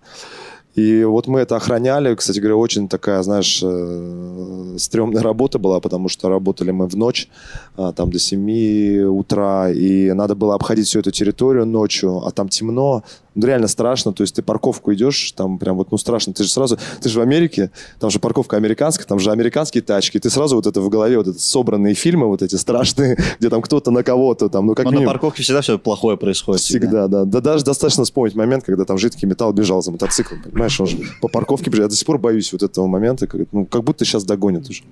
И 0.77 1.03
вот 1.05 1.27
мы 1.27 1.41
это 1.41 1.57
охраняли. 1.57 2.15
Кстати 2.15 2.39
говоря, 2.39 2.57
очень 2.57 2.89
такая, 2.89 3.23
знаешь, 3.23 3.61
э, 3.63 4.77
стрёмная 4.79 5.23
работа 5.23 5.59
была, 5.59 5.81
потому 5.81 6.09
что 6.09 6.29
работали 6.29 6.71
мы 6.71 6.87
в 6.87 6.97
ночь, 6.97 7.29
а, 7.77 7.93
там 7.93 8.11
до 8.11 8.19
7 8.19 9.03
утра, 9.05 9.69
и 9.71 10.13
надо 10.13 10.35
было 10.37 10.55
обходить 10.55 10.87
всю 10.87 11.01
эту 11.01 11.11
территорию 11.11 11.67
ночью, 11.67 12.23
а 12.25 12.31
там 12.31 12.49
темно, 12.49 13.03
ну, 13.35 13.47
реально 13.47 13.69
страшно, 13.69 14.13
то 14.13 14.23
есть 14.23 14.35
ты 14.35 14.43
парковку 14.43 14.93
идешь, 14.93 15.33
там 15.33 15.59
прям 15.59 15.77
вот, 15.77 15.93
ну, 15.93 15.99
страшно, 15.99 16.33
ты 16.33 16.45
же 16.45 16.51
сразу, 16.51 16.79
ты 17.01 17.09
же 17.09 17.19
в 17.19 17.23
Америке, 17.23 17.71
там 17.99 18.11
же 18.11 18.19
парковка 18.19 18.57
американская, 18.57 19.07
там 19.07 19.19
же 19.19 19.31
американские 19.31 19.83
тачки, 19.83 20.19
ты 20.19 20.31
сразу 20.31 20.57
вот 20.57 20.67
это 20.67 20.81
в 20.81 20.89
голове, 20.89 21.17
вот 21.19 21.29
это 21.29 21.39
собранные 21.39 21.95
фильмы 21.95 22.27
вот 22.27 22.43
эти 22.43 22.57
страшные, 22.57 23.17
где 23.39 23.49
там 23.49 23.63
кто-то 23.63 23.91
на 23.91 24.03
кого-то, 24.03 24.49
там, 24.49 24.67
ну, 24.67 24.75
как 24.75 24.85
Но 24.85 24.91
на 24.91 24.95
минимум. 24.97 25.15
парковке 25.15 25.43
всегда 25.43 25.61
все 25.61 25.79
плохое 25.79 26.17
происходит. 26.17 26.61
Всегда, 26.61 27.07
да. 27.09 27.25
Да 27.25 27.41
даже 27.41 27.65
достаточно 27.65 28.05
вспомнить 28.05 28.35
момент, 28.35 28.65
когда 28.65 28.85
там 28.85 28.99
жидкий 28.99 29.29
металл 29.29 29.53
бежал 29.53 29.83
за 29.83 29.93
мотоциклом, 29.93 30.43
понимаешь, 30.43 30.81
он 30.81 30.87
же 30.87 30.99
по 31.21 31.29
парковке 31.29 31.71
бежал. 31.71 31.85
Я 31.85 31.89
до 31.89 31.97
сих 31.97 32.07
пор 32.07 32.19
боюсь 32.19 32.53
вот 32.53 32.63
этого 32.63 32.87
момента, 32.87 33.27
как, 33.27 33.41
ну, 33.53 33.65
как 33.65 33.85
будто 33.85 34.05
сейчас 34.05 34.25
догонят 34.25 34.69
уже. 34.69 34.83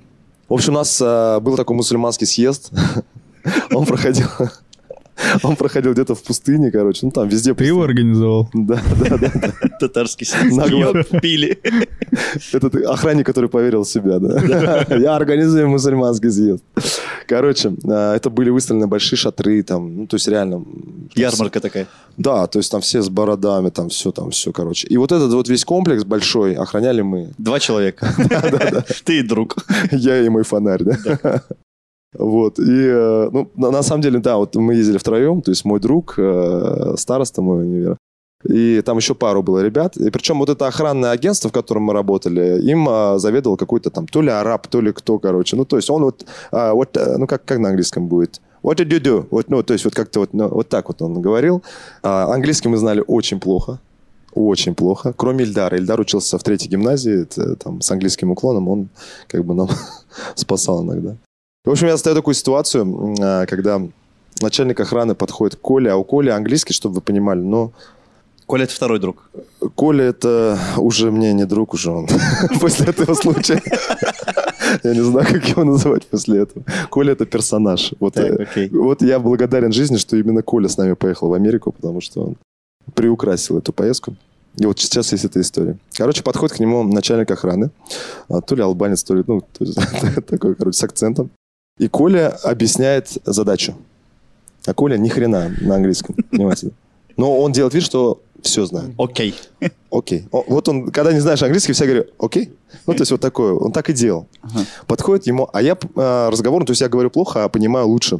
В 0.48 0.54
общем, 0.54 0.72
у 0.72 0.76
нас 0.76 1.00
э, 1.00 1.40
был 1.40 1.56
такой 1.56 1.76
мусульманский 1.76 2.26
съезд. 2.26 2.70
Он 3.70 3.84
проходил... 3.84 4.26
Он 5.42 5.56
проходил 5.56 5.92
где-то 5.92 6.14
в 6.14 6.22
пустыне, 6.22 6.70
короче. 6.70 7.06
Ну, 7.06 7.10
там 7.10 7.28
везде 7.28 7.54
Ты 7.54 7.64
его 7.64 7.80
пустыня. 7.80 7.84
организовал? 7.84 8.48
Да, 8.68 8.80
да, 9.08 9.16
да. 9.18 9.52
Татарский 9.80 10.26
съел, 10.26 10.92
пили. 11.20 11.58
Этот 12.52 12.74
охранник, 12.86 13.26
который 13.26 13.48
поверил 13.48 13.82
в 13.82 13.88
себя, 13.88 14.18
да. 14.18 14.96
Я 14.96 15.16
организую 15.16 15.68
мусульманский 15.68 16.30
съезд. 16.30 16.62
Короче, 17.26 17.68
э, 17.84 18.14
это 18.16 18.30
были 18.30 18.50
выставлены 18.50 18.86
большие 18.86 19.16
шатры, 19.18 19.62
там, 19.62 19.96
ну, 19.96 20.06
то 20.06 20.16
есть 20.16 20.28
реально... 20.28 20.64
Ярмарка 21.14 21.60
такая. 21.60 21.86
Да, 22.16 22.46
то 22.46 22.58
есть 22.58 22.70
там 22.70 22.80
все 22.80 23.00
с 23.00 23.08
бородами, 23.08 23.70
там 23.70 23.88
все, 23.88 24.10
там 24.10 24.30
все, 24.30 24.52
короче. 24.52 24.88
И 24.88 24.96
вот 24.96 25.12
этот 25.12 25.32
вот 25.32 25.48
весь 25.48 25.64
комплекс 25.64 26.04
большой 26.04 26.54
охраняли 26.54 27.02
мы. 27.02 27.30
Два 27.38 27.60
человека. 27.60 28.14
Ты 29.04 29.20
и 29.20 29.22
друг. 29.22 29.56
Я 29.92 30.20
и 30.20 30.28
мой 30.28 30.42
фонарь, 30.42 30.82
да? 30.82 31.42
Вот, 32.16 32.58
и, 32.58 32.62
э, 32.64 33.28
ну, 33.32 33.50
на, 33.54 33.70
на 33.70 33.82
самом 33.82 34.02
деле, 34.02 34.18
да, 34.18 34.36
вот 34.36 34.56
мы 34.56 34.74
ездили 34.74 34.98
втроем, 34.98 35.42
то 35.42 35.50
есть 35.50 35.64
мой 35.64 35.78
друг, 35.78 36.14
э, 36.18 36.94
староста 36.96 37.42
мой 37.42 37.64
универ, 37.64 37.98
и 38.44 38.80
там 38.82 38.96
еще 38.96 39.14
пару 39.14 39.42
было 39.42 39.62
ребят. 39.64 39.96
И 39.96 40.10
причем 40.10 40.38
вот 40.38 40.48
это 40.48 40.66
охранное 40.66 41.10
агентство, 41.10 41.50
в 41.50 41.52
котором 41.52 41.82
мы 41.82 41.92
работали, 41.92 42.60
им 42.62 42.88
а, 42.88 43.18
заведовал 43.18 43.56
какой-то 43.56 43.90
там 43.90 44.06
то 44.06 44.22
ли 44.22 44.30
араб, 44.30 44.68
то 44.68 44.80
ли 44.80 44.92
кто, 44.92 45.18
короче. 45.18 45.56
Ну, 45.56 45.64
то 45.64 45.76
есть 45.76 45.90
он 45.90 46.04
вот, 46.04 46.24
а, 46.52 46.72
вот 46.72 46.96
ну, 47.18 47.26
как, 47.26 47.44
как 47.44 47.58
на 47.58 47.70
английском 47.70 48.06
будет? 48.06 48.40
What 48.62 48.76
did 48.76 48.90
you 48.90 49.00
do? 49.00 49.26
Вот, 49.30 49.50
ну, 49.50 49.62
то 49.62 49.72
есть 49.72 49.84
вот 49.84 49.94
как-то 49.94 50.20
вот, 50.20 50.34
ну, 50.34 50.48
вот 50.48 50.68
так 50.68 50.88
вот 50.88 51.02
он 51.02 51.20
говорил. 51.20 51.62
А, 52.02 52.32
английский 52.32 52.68
мы 52.68 52.76
знали 52.76 53.02
очень 53.06 53.40
плохо. 53.40 53.80
Очень 54.34 54.74
плохо. 54.74 55.12
Кроме 55.16 55.44
Ильдара. 55.44 55.76
Ильдар 55.76 55.98
учился 55.98 56.38
в 56.38 56.42
третьей 56.42 56.68
гимназии, 56.70 57.22
это, 57.22 57.56
там, 57.56 57.80
с 57.80 57.90
английским 57.90 58.30
уклоном. 58.30 58.68
Он 58.68 58.88
как 59.26 59.44
бы 59.44 59.54
нам 59.54 59.68
спасал 60.36 60.84
иногда. 60.84 61.16
В 61.68 61.70
общем, 61.70 61.86
я 61.88 61.92
застаю 61.92 62.16
такую 62.16 62.34
ситуацию, 62.34 63.14
а, 63.20 63.44
когда 63.44 63.82
начальник 64.40 64.80
охраны 64.80 65.14
подходит 65.14 65.56
к 65.56 65.60
Коле, 65.60 65.90
а 65.92 65.96
у 65.96 66.02
Коли 66.02 66.30
английский, 66.30 66.72
чтобы 66.72 66.94
вы 66.94 67.00
понимали, 67.02 67.40
но 67.40 67.72
Коля, 68.46 68.64
это 68.64 68.72
второй 68.72 68.98
друг. 68.98 69.30
Коля 69.74 70.06
это 70.06 70.58
уже 70.78 71.10
мне 71.10 71.34
не 71.34 71.44
друг 71.44 71.74
уже 71.74 71.90
он 71.90 72.08
после 72.60 72.86
этого 72.86 73.12
случая. 73.12 73.60
Я 74.82 74.94
не 74.94 75.02
знаю, 75.02 75.26
как 75.26 75.46
его 75.46 75.64
называть 75.64 76.06
после 76.06 76.38
этого. 76.38 76.64
Коля 76.88 77.12
это 77.12 77.26
персонаж. 77.26 77.92
Вот, 78.00 78.14
Так, 78.14 78.56
э, 78.56 78.68
вот 78.72 79.02
я 79.02 79.18
благодарен 79.18 79.70
жизни, 79.70 79.98
что 79.98 80.16
именно 80.16 80.42
Коля 80.42 80.68
с 80.68 80.78
нами 80.78 80.94
поехал 80.94 81.28
в 81.28 81.34
Америку, 81.34 81.72
потому 81.72 82.00
что 82.00 82.28
он 82.28 82.36
приукрасил 82.94 83.58
эту 83.58 83.74
поездку. 83.74 84.16
И 84.56 84.64
вот 84.64 84.80
сейчас 84.80 85.12
есть 85.12 85.26
эта 85.26 85.38
история. 85.42 85.76
Короче, 85.92 86.22
подходит 86.22 86.56
к 86.56 86.60
нему 86.60 86.82
начальник 86.82 87.30
охраны. 87.30 87.70
а, 88.30 88.40
То 88.40 88.54
ли 88.54 88.62
албанец, 88.62 89.04
то 89.04 89.14
ли, 89.14 89.22
ну, 89.26 89.42
то 89.42 89.64
есть 89.64 89.78
такой, 90.26 90.54
короче, 90.54 90.78
с 90.78 90.82
акцентом. 90.82 91.30
И 91.78 91.88
Коля 91.88 92.28
объясняет 92.42 93.18
задачу. 93.24 93.74
А 94.66 94.74
Коля 94.74 94.96
ни 94.96 95.08
хрена 95.08 95.52
на 95.60 95.76
английском. 95.76 96.14
Понимаете? 96.30 96.70
Но 97.16 97.38
он 97.40 97.52
делает 97.52 97.74
вид, 97.74 97.82
что 97.84 98.20
все 98.42 98.66
знает. 98.66 98.90
Окей. 98.98 99.34
Окей. 99.90 100.26
Вот 100.30 100.68
он, 100.68 100.90
когда 100.90 101.12
не 101.12 101.20
знаешь 101.20 101.42
английский, 101.42 101.72
все 101.72 101.84
говорят, 101.84 102.08
окей. 102.18 102.52
Ну, 102.86 102.94
то 102.94 103.00
есть 103.02 103.10
вот 103.10 103.20
такое. 103.20 103.52
Он 103.54 103.72
так 103.72 103.90
и 103.90 103.92
делал. 103.92 104.26
Ага. 104.42 104.64
Подходит 104.86 105.26
ему, 105.26 105.48
а 105.52 105.62
я 105.62 105.76
э, 105.96 106.28
разговор, 106.30 106.64
то 106.64 106.70
есть 106.72 106.80
я 106.80 106.88
говорю 106.88 107.10
плохо, 107.10 107.44
а 107.44 107.48
понимаю 107.48 107.88
лучше. 107.88 108.18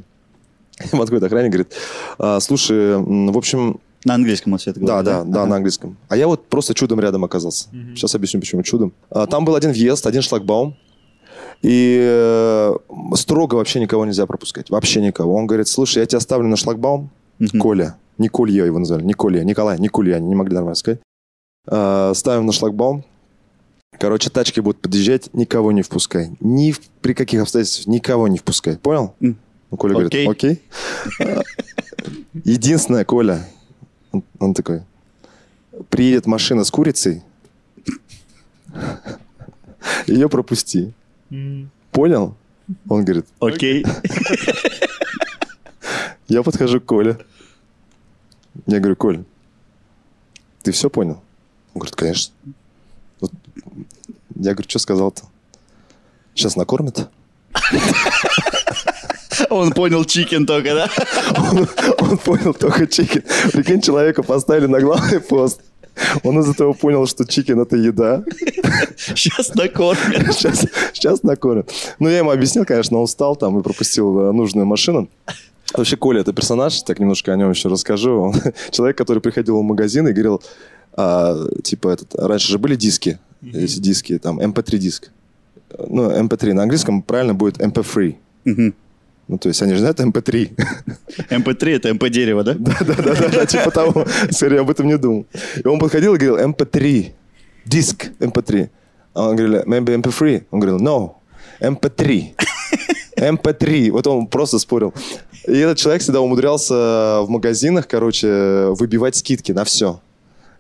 Ему 0.93 1.01
подходит 1.03 1.25
охранник, 1.25 1.53
говорит, 1.53 1.73
«А, 2.19 2.41
слушай, 2.41 2.97
в 2.97 3.37
общем, 3.37 3.81
На 4.05 4.15
английском 4.15 4.53
он 4.53 4.59
все 4.59 4.71
это 4.71 4.81
да, 4.81 4.87
говорит, 4.87 5.05
да, 5.07 5.25
да, 5.25 5.41
Ага. 5.43 5.51
на 5.51 5.57
английском. 5.57 5.97
А 6.09 6.17
я 6.17 6.27
вот 6.27 6.47
просто 6.49 6.75
чудом 6.75 7.01
рядом 7.01 7.25
оказался. 7.25 7.69
Сейчас 7.95 8.15
объясню, 8.15 8.41
почему 8.41 8.63
чудом. 8.63 8.93
А, 9.11 9.27
Там 9.27 9.45
был 9.45 9.55
один 9.55 9.71
въезд, 9.73 10.07
один 10.07 10.23
шлагбаум. 10.23 10.77
И 11.63 11.99
э, 12.01 12.75
строго 13.15 13.57
вообще 13.57 13.81
никого 13.81 14.07
нельзя 14.07 14.27
пропускать. 14.27 14.71
Вообще 14.71 15.01
никого. 15.01 15.35
Он 15.35 15.47
говорит, 15.47 15.67
слушай, 15.69 15.99
я 15.99 16.07
тебя 16.07 16.21
ставлю 16.21 16.49
на 16.49 16.57
шлагбаум. 16.57 17.11
Мгм. 17.39 17.61
Коля. 17.61 17.97
Николья 18.17 18.65
его 18.65 18.79
назвали. 18.79 19.05
Николья. 19.05 19.43
Николай. 19.45 19.79
Николья. 19.79 20.17
Они 20.17 20.29
не 20.29 20.35
могли 20.35 20.55
нормально 20.55 20.75
сказать. 20.77 21.01
А, 21.67 22.13
Ставим 22.15 22.47
на 22.47 22.53
шлагбаум. 22.53 23.05
Короче, 23.99 24.31
тачки 24.31 24.61
будут 24.61 24.81
подъезжать, 24.81 25.31
никого 25.35 25.73
не 25.73 25.83
впускай. 25.83 26.31
Ни 26.41 26.71
в- 26.71 26.81
при 27.01 27.15
каких 27.15 27.43
обстоятельствах 27.43 27.87
никого 27.89 28.29
не 28.29 28.39
впускай. 28.39 28.77
Понял? 28.77 29.15
М. 29.21 29.37
Ну, 29.71 29.77
Коля 29.77 30.07
Окей. 30.07 30.25
говорит, 30.27 30.45
окей. 30.45 30.63
Единственное, 32.45 33.05
Коля, 33.05 33.49
он, 34.13 34.23
он 34.39 34.55
такой, 34.55 34.83
приедет 35.91 36.27
машина 36.27 36.63
с 36.65 36.71
курицей, 36.71 37.23
ее 40.07 40.29
пропусти. 40.29 40.93
Понял? 41.91 42.37
Он 42.89 43.05
говорит, 43.05 43.27
Окей. 43.41 43.85
я 46.29 46.43
подхожу 46.43 46.81
к 46.81 46.85
Коле. 46.85 47.19
Я 48.67 48.79
говорю, 48.79 48.97
Коль, 48.97 49.25
ты 50.63 50.73
все 50.73 50.91
понял? 50.91 51.23
Он 51.75 51.81
говорит, 51.81 51.97
конечно. 51.97 52.35
Вот. 53.21 53.33
Я 54.35 54.53
говорю, 54.53 54.69
что 54.69 54.79
сказал-то? 54.79 55.23
Сейчас 56.35 56.57
накормят? 56.57 57.09
Он 59.51 59.73
понял 59.73 60.05
chicken 60.05 60.47
только, 60.47 60.75
да? 60.75 60.91
Он, 61.51 61.69
он 61.99 62.19
понял 62.19 62.55
только 62.55 62.87
chicken. 62.87 63.23
Прикинь, 63.53 63.81
человека 63.81 64.23
поставили 64.23 64.67
на 64.67 64.81
главный 64.81 65.21
пост. 65.21 65.61
Он 66.23 66.39
из 66.41 66.49
этого 66.49 66.73
понял, 66.73 67.07
что 67.07 67.25
chicken 67.25 67.61
это 67.61 67.77
еда. 67.77 68.25
Сейчас 68.97 69.55
накормят. 69.55 70.33
Сейчас, 70.33 70.67
сейчас 70.93 71.23
накормят. 71.23 71.73
Ну, 71.99 72.09
я 72.09 72.19
ему 72.19 72.31
объяснил, 72.31 72.65
конечно, 72.65 72.99
он 72.99 73.07
встал 73.07 73.37
там 73.37 73.59
и 73.59 73.63
пропустил 73.63 74.19
э, 74.21 74.33
нужную 74.33 74.67
машину. 74.67 75.09
Вообще, 75.75 75.97
Коля 75.97 76.21
это 76.21 76.33
персонаж, 76.33 76.83
так 76.83 76.99
немножко 76.99 77.33
о 77.33 77.37
нем 77.37 77.51
еще 77.51 77.69
расскажу. 77.69 78.21
Он 78.21 78.35
человек, 78.71 78.97
который 78.97 79.21
приходил 79.21 79.59
в 79.59 79.63
магазин 79.63 80.09
и 80.09 80.13
говорил, 80.13 80.43
а, 80.95 81.37
типа, 81.63 81.89
этот, 81.89 82.15
раньше 82.15 82.49
же 82.49 82.59
были 82.59 82.75
диски, 82.75 83.19
эти 83.43 83.79
диски, 83.79 84.19
там, 84.19 84.41
MP3 84.41 84.79
диск. 84.79 85.11
Ну, 85.79 86.11
MP3 86.11 86.55
на 86.55 86.63
английском 86.63 87.03
правильно 87.03 87.35
будет 87.35 87.59
MP3. 87.59 88.17
Мгм. 88.45 88.75
Ну, 89.29 89.37
то 89.37 89.49
есть 89.49 89.61
они 89.63 89.75
же 89.75 89.81
знают 89.81 90.01
MP3. 90.01 90.57
МП3 91.31 91.77
это 91.77 91.95
МП 91.95 92.09
дерево, 92.09 92.43
да? 92.43 92.55
Да-да-да, 92.55 93.45
типа 93.47 93.71
того. 93.71 94.07
Скорее, 94.31 94.61
об 94.61 94.71
этом 94.71 94.87
не 94.87 94.97
думал. 94.97 95.27
И 95.63 95.69
он 95.69 95.79
подходил 95.79 96.15
и 96.15 96.19
говорил, 96.19 96.39
MP3, 96.51 97.13
диск 97.67 98.07
MP3. 98.19 98.71
А 99.13 99.29
он 99.29 99.37
говорил, 99.37 99.63
maybe 99.63 100.01
MP3? 100.01 100.45
Он 100.51 100.61
говорил, 100.61 100.81
no, 100.81 101.13
MP3. 101.61 102.35
MP3. 103.17 103.91
Вот 103.91 104.07
он 104.07 104.27
просто 104.29 104.59
спорил. 104.59 104.95
И 105.47 105.59
этот 105.59 105.77
человек 105.77 106.03
всегда 106.03 106.21
умудрялся 106.21 107.21
в 107.23 107.27
магазинах, 107.29 107.87
короче, 107.87 108.69
выбивать 108.71 109.17
скидки 109.17 109.53
на 109.53 109.65
все. 109.65 110.01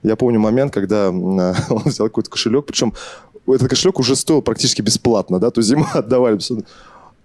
Я 0.03 0.17
помню 0.17 0.41
момент, 0.41 0.75
когда 0.75 1.09
он 1.11 1.83
взял 1.85 2.09
какой-то 2.09 2.31
кошелек, 2.31 2.67
причем 2.67 2.93
этот 3.47 3.69
кошелек 3.69 3.99
уже 3.99 4.15
стоил 4.15 4.43
практически 4.43 4.83
бесплатно, 4.83 5.39
да, 5.39 5.51
то 5.51 5.61
есть 5.61 5.71
ему 5.71 5.87
отдавали. 5.95 6.39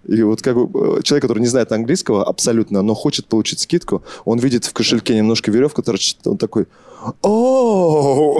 И 0.07 0.21
вот 0.23 0.41
как 0.41 0.55
бы 0.55 0.97
э, 0.97 1.01
человек, 1.03 1.23
который 1.23 1.39
не 1.39 1.47
знает 1.47 1.71
английского 1.71 2.25
абсолютно, 2.25 2.81
но 2.81 2.93
хочет 2.93 3.25
получить 3.27 3.59
скидку, 3.59 4.03
он 4.25 4.39
видит 4.39 4.65
в 4.65 4.73
кошельке 4.73 5.15
немножко 5.15 5.49
веревку 5.49 5.81
торчит, 5.81 6.17
он 6.25 6.37
такой, 6.37 6.67
о, 7.21 8.39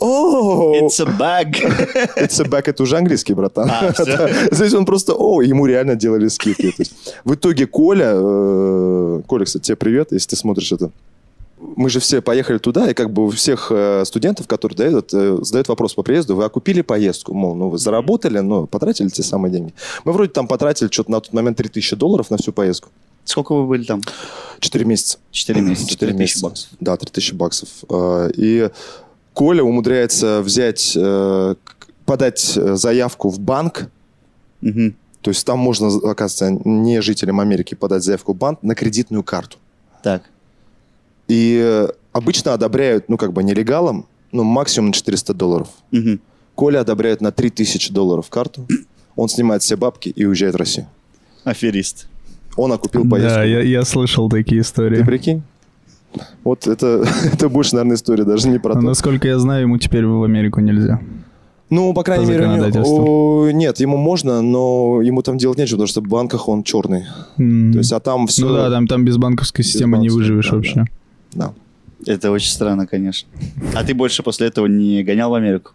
о, 0.00 0.74
It's 0.80 1.00
a 1.00 1.06
bag. 1.06 1.52
it's 2.16 2.40
a 2.40 2.44
back, 2.44 2.64
это 2.66 2.82
уже 2.82 2.96
английский, 2.96 3.34
братан. 3.34 3.70
А. 3.70 3.92
Здесь 4.50 4.74
он 4.74 4.84
просто, 4.84 5.14
о, 5.14 5.42
ему 5.42 5.66
реально 5.66 5.94
делали 5.94 6.28
скидки. 6.28 6.74
В 7.24 7.34
итоге 7.34 7.66
Коля, 7.66 8.12
э, 8.14 9.22
Коля, 9.26 9.44
кстати, 9.44 9.64
тебе 9.64 9.76
привет, 9.76 10.12
если 10.12 10.30
ты 10.30 10.36
смотришь 10.36 10.72
это. 10.72 10.90
Мы 11.76 11.90
же 11.90 12.00
все 12.00 12.22
поехали 12.22 12.56
туда, 12.58 12.90
и 12.90 12.94
как 12.94 13.12
бы 13.12 13.26
у 13.26 13.30
всех 13.30 13.70
э, 13.70 14.04
студентов, 14.06 14.46
которые 14.46 14.76
дают, 14.76 15.12
э, 15.12 15.38
задают 15.42 15.68
вопрос 15.68 15.92
по 15.94 16.02
приезду, 16.02 16.34
вы 16.34 16.44
окупили 16.44 16.80
поездку? 16.80 17.34
Мол, 17.34 17.54
ну 17.54 17.68
вы 17.68 17.76
заработали, 17.78 18.38
но 18.38 18.66
потратили 18.66 19.08
те 19.08 19.22
самые 19.22 19.52
деньги. 19.52 19.74
Мы 20.04 20.12
вроде 20.12 20.30
там 20.32 20.48
потратили 20.48 20.88
что-то 20.90 21.10
на 21.10 21.20
тот 21.20 21.32
момент 21.34 21.58
3000 21.58 21.96
долларов 21.96 22.30
на 22.30 22.38
всю 22.38 22.52
поездку. 22.52 22.88
Сколько 23.24 23.54
вы 23.54 23.66
были 23.66 23.84
там? 23.84 24.00
Четыре 24.58 24.86
месяца. 24.86 25.18
Четыре 25.30 25.60
месяца. 25.60 25.86
Четыре 25.88 26.12
4000 26.12 26.20
месяца. 26.20 26.46
баксов. 26.46 26.68
Да, 26.80 26.96
3000 26.96 27.34
баксов. 27.34 27.68
Э, 27.90 28.30
И 28.34 28.70
Коля 29.34 29.62
умудряется 29.62 30.40
взять, 30.42 30.96
подать 32.04 32.40
заявку 32.40 33.28
в 33.28 33.38
банк, 33.38 33.88
Мгм. 34.60 34.96
то 35.22 35.30
есть 35.30 35.46
там 35.46 35.58
можно, 35.58 35.88
оказывается, 36.10 36.50
не 36.68 37.00
жителям 37.00 37.38
Америки 37.40 37.74
подать 37.74 38.02
заявку 38.02 38.32
в 38.32 38.36
банк 38.36 38.62
на 38.62 38.74
кредитную 38.74 39.22
карту. 39.22 39.56
Так. 40.02 40.22
И 41.30 41.60
э, 41.62 41.88
обычно 42.12 42.54
одобряют, 42.54 43.08
ну, 43.08 43.16
как 43.16 43.32
бы 43.32 43.44
нелегалам, 43.44 44.06
ну, 44.32 44.42
максимум 44.42 44.88
на 44.88 44.92
400 44.92 45.32
долларов. 45.32 45.68
Мгм. 45.92 46.18
Коля 46.56 46.80
одобряет 46.80 47.20
на 47.20 47.30
3000 47.30 47.92
долларов 47.92 48.28
карту. 48.28 48.66
Он 49.14 49.28
снимает 49.28 49.62
все 49.62 49.76
бабки 49.76 50.08
и 50.08 50.24
уезжает 50.24 50.54
в 50.54 50.56
Россию. 50.56 50.88
Аферист. 51.44 52.08
Он 52.56 52.72
окупил 52.72 53.08
поездку. 53.08 53.36
Да, 53.36 53.44
я, 53.44 53.60
я 53.60 53.84
слышал 53.84 54.28
такие 54.28 54.62
истории. 54.62 54.96
Ты 54.96 55.04
прикинь? 55.04 55.42
Вот 56.42 56.66
это, 56.66 57.06
это 57.32 57.48
больше, 57.48 57.76
наверное, 57.76 57.94
история 57.94 58.24
даже 58.24 58.48
не 58.48 58.58
про 58.58 58.74
Но, 58.74 58.80
то. 58.80 58.86
насколько 58.88 59.28
я 59.28 59.38
знаю, 59.38 59.62
ему 59.62 59.78
теперь 59.78 60.04
в 60.04 60.24
Америку 60.24 60.60
нельзя. 60.60 61.00
Ну, 61.70 61.94
по 61.94 62.02
крайней 62.02 62.26
по 62.26 62.30
мере, 62.30 62.82
у 62.82 63.50
нет, 63.50 63.78
ему 63.78 63.96
можно, 63.96 64.42
но 64.42 65.00
ему 65.00 65.22
там 65.22 65.38
делать 65.38 65.58
нечего, 65.58 65.76
потому 65.76 65.86
что 65.86 66.00
в 66.00 66.08
банках 66.08 66.48
он 66.48 66.64
черный. 66.64 67.04
М. 67.38 67.70
То 67.70 67.78
есть, 67.78 67.92
а 67.92 68.00
там 68.00 68.26
все... 68.26 68.48
Ну 68.48 68.54
да, 68.54 68.68
там, 68.68 68.88
там 68.88 69.04
без 69.04 69.16
банковской 69.16 69.64
системы 69.64 69.98
не 69.98 70.08
банковской, 70.08 70.20
выживешь 70.20 70.50
да, 70.50 70.56
вообще. 70.56 70.74
Да. 70.74 70.84
Это 72.06 72.30
очень 72.30 72.50
странно, 72.50 72.86
конечно. 72.86 73.28
А 73.74 73.84
ты 73.84 73.94
больше 73.94 74.22
после 74.22 74.46
этого 74.46 74.66
не 74.66 75.02
гонял 75.02 75.30
в 75.30 75.34
Америку? 75.34 75.72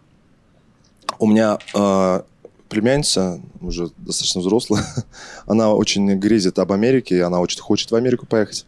У 1.18 1.26
меня 1.26 1.58
э, 1.74 2.22
племянница, 2.68 3.40
уже 3.60 3.90
достаточно 3.96 4.40
взрослая, 4.40 4.84
она 5.46 5.72
очень 5.72 6.14
грезит 6.18 6.58
об 6.58 6.72
Америке, 6.72 7.16
и 7.16 7.20
она 7.20 7.40
очень 7.40 7.60
хочет 7.60 7.90
в 7.90 7.94
Америку 7.94 8.26
поехать. 8.26 8.66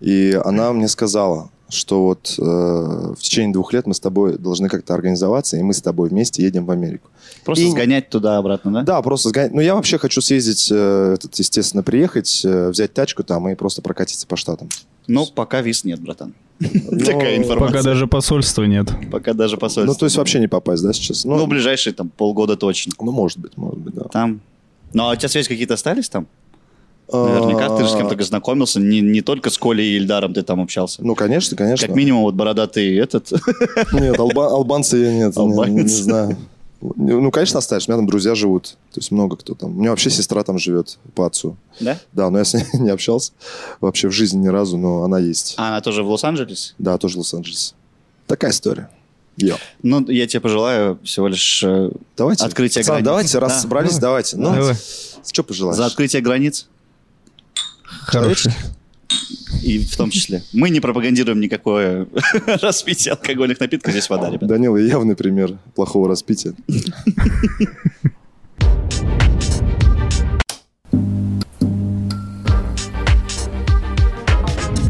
И 0.00 0.38
она 0.44 0.72
мне 0.72 0.88
сказала, 0.88 1.50
что 1.68 2.04
вот 2.04 2.34
э, 2.38 2.42
в 2.42 3.18
течение 3.20 3.52
двух 3.52 3.72
лет 3.72 3.86
мы 3.86 3.94
с 3.94 4.00
тобой 4.00 4.36
должны 4.38 4.68
как-то 4.68 4.94
организоваться, 4.94 5.56
и 5.56 5.62
мы 5.62 5.72
с 5.72 5.80
тобой 5.80 6.08
вместе 6.08 6.42
едем 6.42 6.66
в 6.66 6.70
Америку. 6.70 7.08
Просто 7.44 7.64
И- 7.64 7.70
сгонять 7.70 8.08
туда-обратно, 8.10 8.72
да? 8.72 8.82
Да, 8.82 9.02
просто 9.02 9.28
сгонять. 9.30 9.52
Ну, 9.52 9.60
я 9.60 9.74
вообще 9.74 9.98
хочу 9.98 10.20
съездить, 10.20 10.68
э, 10.70 11.14
этот, 11.14 11.34
естественно, 11.36 11.82
приехать, 11.82 12.42
э, 12.44 12.70
взять 12.70 12.92
тачку 12.92 13.22
там 13.24 13.48
и 13.48 13.54
просто 13.54 13.82
прокатиться 13.82 14.26
по 14.26 14.36
штатам. 14.36 14.68
Но 15.06 15.26
пока 15.26 15.60
виз 15.62 15.84
нет, 15.84 16.00
братан. 16.00 16.34
Ну, 16.60 16.98
Такая 16.98 17.36
информация. 17.38 17.68
Пока 17.78 17.82
даже 17.82 18.06
посольства 18.06 18.64
нет. 18.64 18.88
Пока 19.10 19.32
даже 19.32 19.54
Ну, 19.54 19.60
посольство. 19.60 19.94
то 19.98 20.04
есть 20.06 20.16
вообще 20.16 20.38
не 20.40 20.46
попасть, 20.46 20.82
да, 20.82 20.92
сейчас? 20.92 21.24
Ну, 21.24 21.36
Ну, 21.36 21.46
ближайшие 21.46 21.94
там 21.94 22.10
полгода 22.10 22.56
точно. 22.56 22.92
ну, 23.00 23.12
может 23.12 23.38
быть, 23.38 23.56
может 23.56 23.78
быть, 23.78 23.94
да. 23.94 24.04
Там. 24.04 24.40
Ну, 24.92 25.04
а 25.08 25.12
у 25.12 25.16
тебя 25.16 25.28
связи 25.28 25.48
какие-то 25.48 25.74
остались 25.74 26.08
там? 26.10 26.26
Наверняка 27.12 27.76
ты 27.76 27.84
же 27.84 27.90
с 27.90 27.96
кем-то 27.96 28.22
знакомился. 28.22 28.78
Не, 28.78 29.00
не 29.00 29.20
только 29.20 29.50
с 29.50 29.58
Колей 29.58 29.94
и 29.94 29.96
Ильдаром 29.96 30.32
ты 30.32 30.42
там 30.42 30.60
общался. 30.60 31.02
Ну, 31.04 31.14
конечно, 31.16 31.56
конечно. 31.56 31.86
Как 31.88 31.96
минимум, 31.96 32.22
вот 32.22 32.34
бородатый 32.34 32.94
этот. 32.96 33.32
Нет, 33.92 34.16
алба- 34.18 34.48
албанцы 34.48 34.96
я 34.98 35.12
нет, 35.14 35.36
не- 35.36 35.82
не, 35.82 35.88
знаю. 35.88 36.36
Ну, 36.80 37.30
конечно, 37.30 37.58
оставишь. 37.58 37.86
У 37.88 37.90
меня 37.90 37.98
там 37.98 38.06
друзья 38.06 38.34
живут. 38.34 38.76
То 38.92 39.00
есть 39.00 39.10
много 39.10 39.36
кто 39.36 39.54
там. 39.54 39.76
У 39.76 39.80
меня 39.80 39.90
вообще 39.90 40.08
сестра 40.08 40.42
там 40.44 40.58
живет 40.58 40.98
по 41.14 41.26
отцу. 41.26 41.56
Да? 41.78 41.98
Да, 42.12 42.30
но 42.30 42.38
я 42.38 42.44
с 42.44 42.54
ней 42.54 42.64
не 42.74 42.90
общался 42.90 43.32
вообще 43.80 44.08
в 44.08 44.12
жизни 44.12 44.38
ни 44.38 44.48
разу, 44.48 44.78
но 44.78 45.02
она 45.02 45.18
есть. 45.18 45.54
А 45.58 45.68
она 45.68 45.80
тоже 45.82 46.02
в 46.02 46.08
Лос-Анджелесе? 46.08 46.74
Да, 46.78 46.96
тоже 46.96 47.18
Лос-Анджелес. 47.18 47.74
Такая 48.26 48.50
история. 48.52 48.88
Йо. 49.36 49.56
Ну, 49.82 50.06
я 50.08 50.26
тебе 50.26 50.40
пожелаю 50.40 50.98
всего 51.04 51.28
лишь 51.28 51.62
э, 51.64 51.90
Давайте. 52.16 52.44
открытия 52.44 52.80
Пацаны, 52.80 52.96
границ. 52.96 53.06
давайте, 53.06 53.38
раз 53.38 53.52
Да, 53.52 53.58
собрались, 53.60 53.98
давайте. 53.98 54.36
Ну, 54.36 54.54
Давай. 54.54 54.74
что 55.30 55.42
пожелаешь? 55.42 55.76
За 55.76 55.86
открытие 55.86 56.22
границ. 56.22 56.68
Хороший. 57.84 58.52
И 59.62 59.78
в 59.78 59.96
том 59.96 60.10
числе. 60.10 60.42
Мы 60.52 60.70
не 60.70 60.80
пропагандируем 60.80 61.40
никакое 61.40 62.06
распитие 62.46 63.12
алкогольных 63.12 63.60
напитков. 63.60 63.92
Здесь 63.92 64.08
вода, 64.08 64.30
ребят. 64.30 64.48
Данила 64.48 64.76
явный 64.76 65.16
пример 65.16 65.58
плохого 65.74 66.08
распития. 66.08 66.54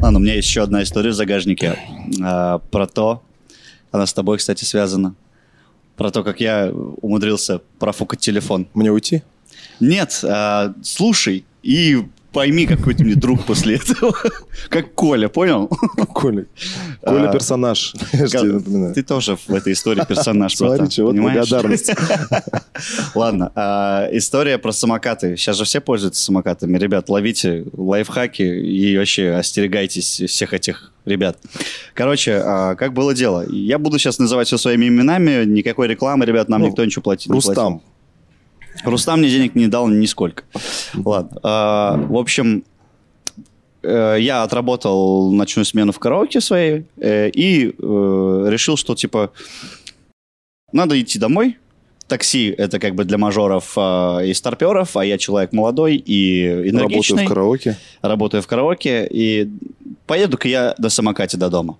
Ладно, 0.00 0.18
у 0.18 0.22
меня 0.22 0.34
есть 0.34 0.48
еще 0.48 0.62
одна 0.62 0.82
история 0.82 1.10
в 1.10 1.14
загажнике. 1.14 1.78
а, 2.22 2.58
про 2.58 2.86
то, 2.86 3.22
она 3.92 4.06
с 4.06 4.12
тобой, 4.12 4.38
кстати, 4.38 4.64
связана. 4.64 5.14
Про 5.96 6.10
то, 6.10 6.24
как 6.24 6.40
я 6.40 6.72
умудрился 6.72 7.60
профукать 7.78 8.20
телефон. 8.20 8.66
Мне 8.72 8.90
уйти? 8.90 9.22
Нет, 9.78 10.20
а, 10.24 10.74
слушай 10.82 11.44
и 11.62 12.02
пойми, 12.32 12.66
какой 12.66 12.94
ты 12.94 13.04
мне 13.04 13.14
друг 13.14 13.44
после 13.44 13.76
этого. 13.76 14.14
Как 14.68 14.94
Коля, 14.94 15.28
понял? 15.28 15.66
Коля. 16.12 16.46
Коля 17.04 17.28
А, 17.28 17.32
персонаж. 17.32 17.94
Ты 18.12 19.02
тоже 19.02 19.36
в 19.36 19.50
этой 19.54 19.72
истории 19.72 20.02
персонаж, 20.08 20.54
Смотри, 20.56 20.86
понимаешь? 21.02 21.48
благодарность. 21.48 21.90
Ладно, 23.14 23.52
а, 23.54 24.08
история 24.12 24.58
про 24.58 24.72
самокаты. 24.72 25.36
Сейчас 25.36 25.56
же 25.56 25.64
все 25.64 25.80
пользуются 25.80 26.22
самокатами. 26.22 26.78
Ребят, 26.78 27.08
ловите 27.08 27.64
лайфхаки 27.72 28.42
и 28.42 28.96
вообще 28.96 29.30
остерегайтесь 29.32 30.22
всех 30.26 30.54
этих 30.54 30.92
ребят. 31.04 31.38
Короче, 31.94 32.40
а, 32.44 32.74
как 32.74 32.92
было 32.92 33.14
дело? 33.14 33.44
Я 33.50 33.78
буду 33.78 33.98
сейчас 33.98 34.18
называть 34.18 34.46
все 34.46 34.58
своими 34.58 34.86
именами. 34.88 35.44
Никакой 35.44 35.88
рекламы, 35.88 36.24
ребят, 36.26 36.48
нам 36.48 36.60
Ну, 36.62 36.68
никто 36.68 36.84
ничего 36.84 37.02
платит. 37.02 37.26
не 37.26 37.32
платил. 37.32 37.48
Рустам. 37.50 37.82
Рустам 38.84 39.20
мне 39.20 39.28
денег 39.28 39.54
не 39.54 39.66
дал 39.66 39.88
нисколько. 39.88 40.44
Ладно. 40.94 41.40
а, 41.42 41.96
в 41.96 42.16
общем, 42.16 42.64
э, 43.82 44.16
я 44.20 44.42
отработал 44.42 45.30
ночную 45.32 45.64
смену 45.64 45.92
в 45.92 45.98
караоке 45.98 46.40
своей 46.40 46.84
э, 46.96 47.30
и 47.30 47.68
э, 47.68 48.46
решил, 48.48 48.76
что 48.76 48.94
типа 48.94 49.32
надо 50.72 51.00
идти 51.00 51.18
домой. 51.18 51.58
Такси 52.06 52.52
это 52.58 52.80
как 52.80 52.96
бы 52.96 53.04
для 53.04 53.18
мажоров 53.18 53.72
а, 53.76 54.18
и 54.20 54.34
старперов, 54.34 54.96
а 54.96 55.04
я 55.04 55.16
человек 55.16 55.52
молодой 55.52 55.94
и 55.94 56.44
Работаю 56.44 56.70
энергичный. 56.70 57.24
в 57.24 57.28
караоке. 57.28 57.76
работаю 58.02 58.42
в 58.42 58.48
караоке, 58.48 59.06
и 59.08 59.48
поеду-ка 60.06 60.48
я 60.48 60.74
на 60.78 60.88
самокате 60.88 61.36
до 61.36 61.48
дома. 61.50 61.76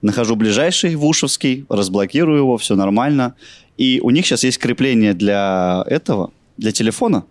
Нахожу 0.00 0.36
ближайший, 0.36 0.94
Вушевский, 0.94 1.66
разблокирую 1.68 2.38
его, 2.38 2.56
все 2.56 2.76
нормально. 2.76 3.34
И 3.78 4.00
у 4.02 4.10
них 4.10 4.26
сейчас 4.26 4.44
есть 4.44 4.58
крепление 4.58 5.14
для 5.14 5.84
этого, 5.86 6.30
для 6.58 6.72
телефона. 6.72 7.24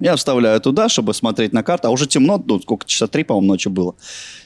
Я 0.00 0.16
вставляю 0.16 0.60
туда, 0.60 0.88
чтобы 0.88 1.14
смотреть 1.14 1.52
на 1.52 1.62
карту. 1.62 1.88
А 1.88 1.90
уже 1.90 2.06
темно, 2.06 2.42
ну, 2.44 2.60
сколько, 2.60 2.84
часа 2.86 3.06
три, 3.06 3.24
по-моему, 3.24 3.52
ночи 3.52 3.68
было. 3.68 3.94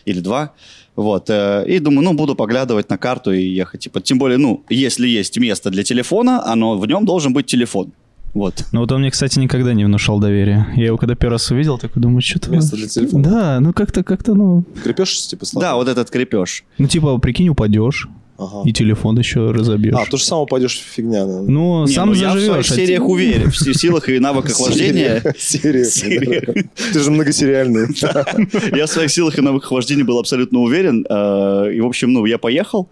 Или 0.04 0.20
два. 0.20 0.52
Вот. 0.94 1.30
э, 1.30 1.64
И 1.66 1.78
думаю, 1.78 2.04
ну, 2.04 2.12
буду 2.12 2.34
поглядывать 2.34 2.90
на 2.90 2.98
карту 2.98 3.32
и 3.32 3.42
ехать. 3.42 3.80
Типа, 3.80 4.00
тем 4.00 4.18
более, 4.18 4.36
ну, 4.36 4.62
если 4.68 5.08
есть 5.08 5.38
место 5.38 5.70
для 5.70 5.82
телефона, 5.82 6.44
оно, 6.44 6.76
в 6.76 6.86
нем 6.86 7.06
должен 7.06 7.32
быть 7.32 7.46
телефон. 7.46 7.92
Вот. 8.34 8.66
Ну 8.72 8.80
вот 8.80 8.92
он 8.92 9.00
мне, 9.00 9.10
кстати, 9.10 9.38
никогда 9.38 9.72
не 9.72 9.86
внушал 9.86 10.20
доверия. 10.20 10.68
Я 10.76 10.86
его 10.86 10.98
когда 10.98 11.14
первый 11.14 11.32
раз 11.32 11.50
увидел, 11.50 11.78
такой 11.78 12.02
думаю, 12.02 12.20
что-то... 12.20 12.50
Место 12.50 12.76
для 12.76 12.86
телефона. 12.86 13.24
Да, 13.24 13.60
ну 13.60 13.72
как-то, 13.72 14.04
как-то, 14.04 14.34
ну... 14.34 14.64
Крепеж, 14.84 15.28
типа, 15.28 15.46
слабый? 15.46 15.66
Да, 15.66 15.74
вот 15.76 15.88
этот 15.88 16.10
крепеж. 16.10 16.64
Ну 16.76 16.86
типа, 16.86 17.16
прикинь, 17.18 17.48
упадешь, 17.48 18.06
Ага. 18.40 18.62
и 18.64 18.72
телефон 18.72 19.18
еще 19.18 19.50
разобьешь. 19.50 19.94
А, 19.98 20.06
то 20.08 20.16
же 20.16 20.24
самое 20.24 20.46
пойдешь 20.46 20.78
фигня. 20.80 21.26
да. 21.26 21.42
Ну, 21.42 21.86
Не, 21.86 21.92
сам 21.92 22.10
ну, 22.10 22.14
я 22.14 22.28
в 22.28 22.32
своих 22.38 22.46
заживешь. 22.46 22.70
а 22.70 22.74
сериях 22.76 23.08
уверен, 23.08 23.50
в 23.50 23.56
силах 23.56 24.08
и 24.08 24.18
навыках 24.20 24.60
вождения. 24.60 25.22
Серия. 25.36 26.40
Да. 26.46 26.62
Ты 26.92 27.00
же 27.00 27.10
многосериальный. 27.10 27.88
Я 28.76 28.86
в 28.86 28.90
своих 28.90 29.10
силах 29.10 29.36
и 29.38 29.40
навыках 29.42 29.72
вождения 29.72 30.04
был 30.04 30.18
абсолютно 30.20 30.60
уверен. 30.60 31.04
э, 31.08 31.72
И, 31.74 31.80
в 31.80 31.86
общем, 31.86 32.12
ну, 32.12 32.24
я 32.26 32.38
поехал. 32.38 32.88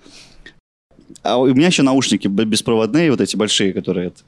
А 1.22 1.38
у 1.38 1.46
меня 1.54 1.68
еще 1.68 1.82
наушники 1.82 2.26
беспроводные, 2.28 3.10
вот 3.10 3.20
эти 3.20 3.36
большие, 3.36 3.72
которые... 3.72 4.08
это. 4.08 4.20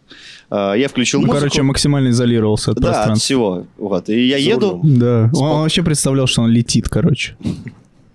А, 0.51 0.75
Я 0.75 0.89
включил 0.89 1.21
Ну, 1.21 1.27
музыку. 1.27 1.41
короче, 1.41 1.63
максимально 1.63 2.11
изолировался 2.11 2.71
от 2.73 2.79
да, 2.79 2.89
от 2.91 2.95
пространства. 2.95 3.25
всего. 3.25 3.67
Вот. 3.77 4.09
И 4.09 4.27
я 4.27 4.37
еду... 4.37 4.81
рулем. 4.83 4.99
Да, 4.99 5.31
он 5.35 5.61
вообще 5.63 5.83
представлял, 5.83 6.27
что 6.29 6.43
он 6.43 6.51
летит, 6.51 6.89
короче. 6.89 7.37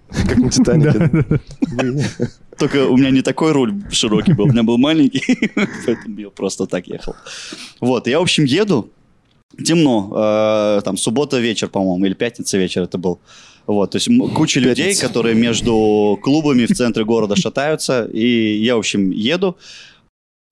Как 0.10 0.38
на 0.38 0.50
Титанике. 0.50 1.40
Только 2.64 2.88
у 2.88 2.96
меня 2.96 3.12
не 3.12 3.22
такой 3.22 3.52
руль 3.52 3.74
широкий 3.92 4.32
был, 4.32 4.46
у 4.46 4.48
меня 4.48 4.64
был 4.64 4.78
маленький, 4.78 5.52
поэтому 5.86 6.20
я 6.20 6.30
просто 6.30 6.66
так 6.66 6.88
ехал. 6.88 7.14
Вот, 7.82 8.08
я, 8.08 8.20
в 8.20 8.22
общем, 8.22 8.46
еду, 8.46 8.90
темно, 9.66 10.14
э, 10.16 10.82
там, 10.86 10.96
суббота 10.96 11.42
вечер, 11.42 11.68
по-моему, 11.68 12.06
или 12.06 12.14
пятница 12.14 12.58
вечер 12.58 12.84
это 12.84 12.98
был. 12.98 13.20
Вот, 13.68 13.92
то 13.92 13.98
есть 13.98 14.10
куча 14.34 14.62
людей, 14.62 14.86
Пятница. 14.86 15.08
которые 15.08 15.36
между 15.36 16.18
клубами 16.24 16.66
в 16.66 16.74
центре 16.74 17.04
города 17.04 17.36
шатаются, 17.36 18.06
и 18.06 18.56
я, 18.64 18.76
в 18.76 18.80
общем, 18.80 19.12
еду, 19.12 19.58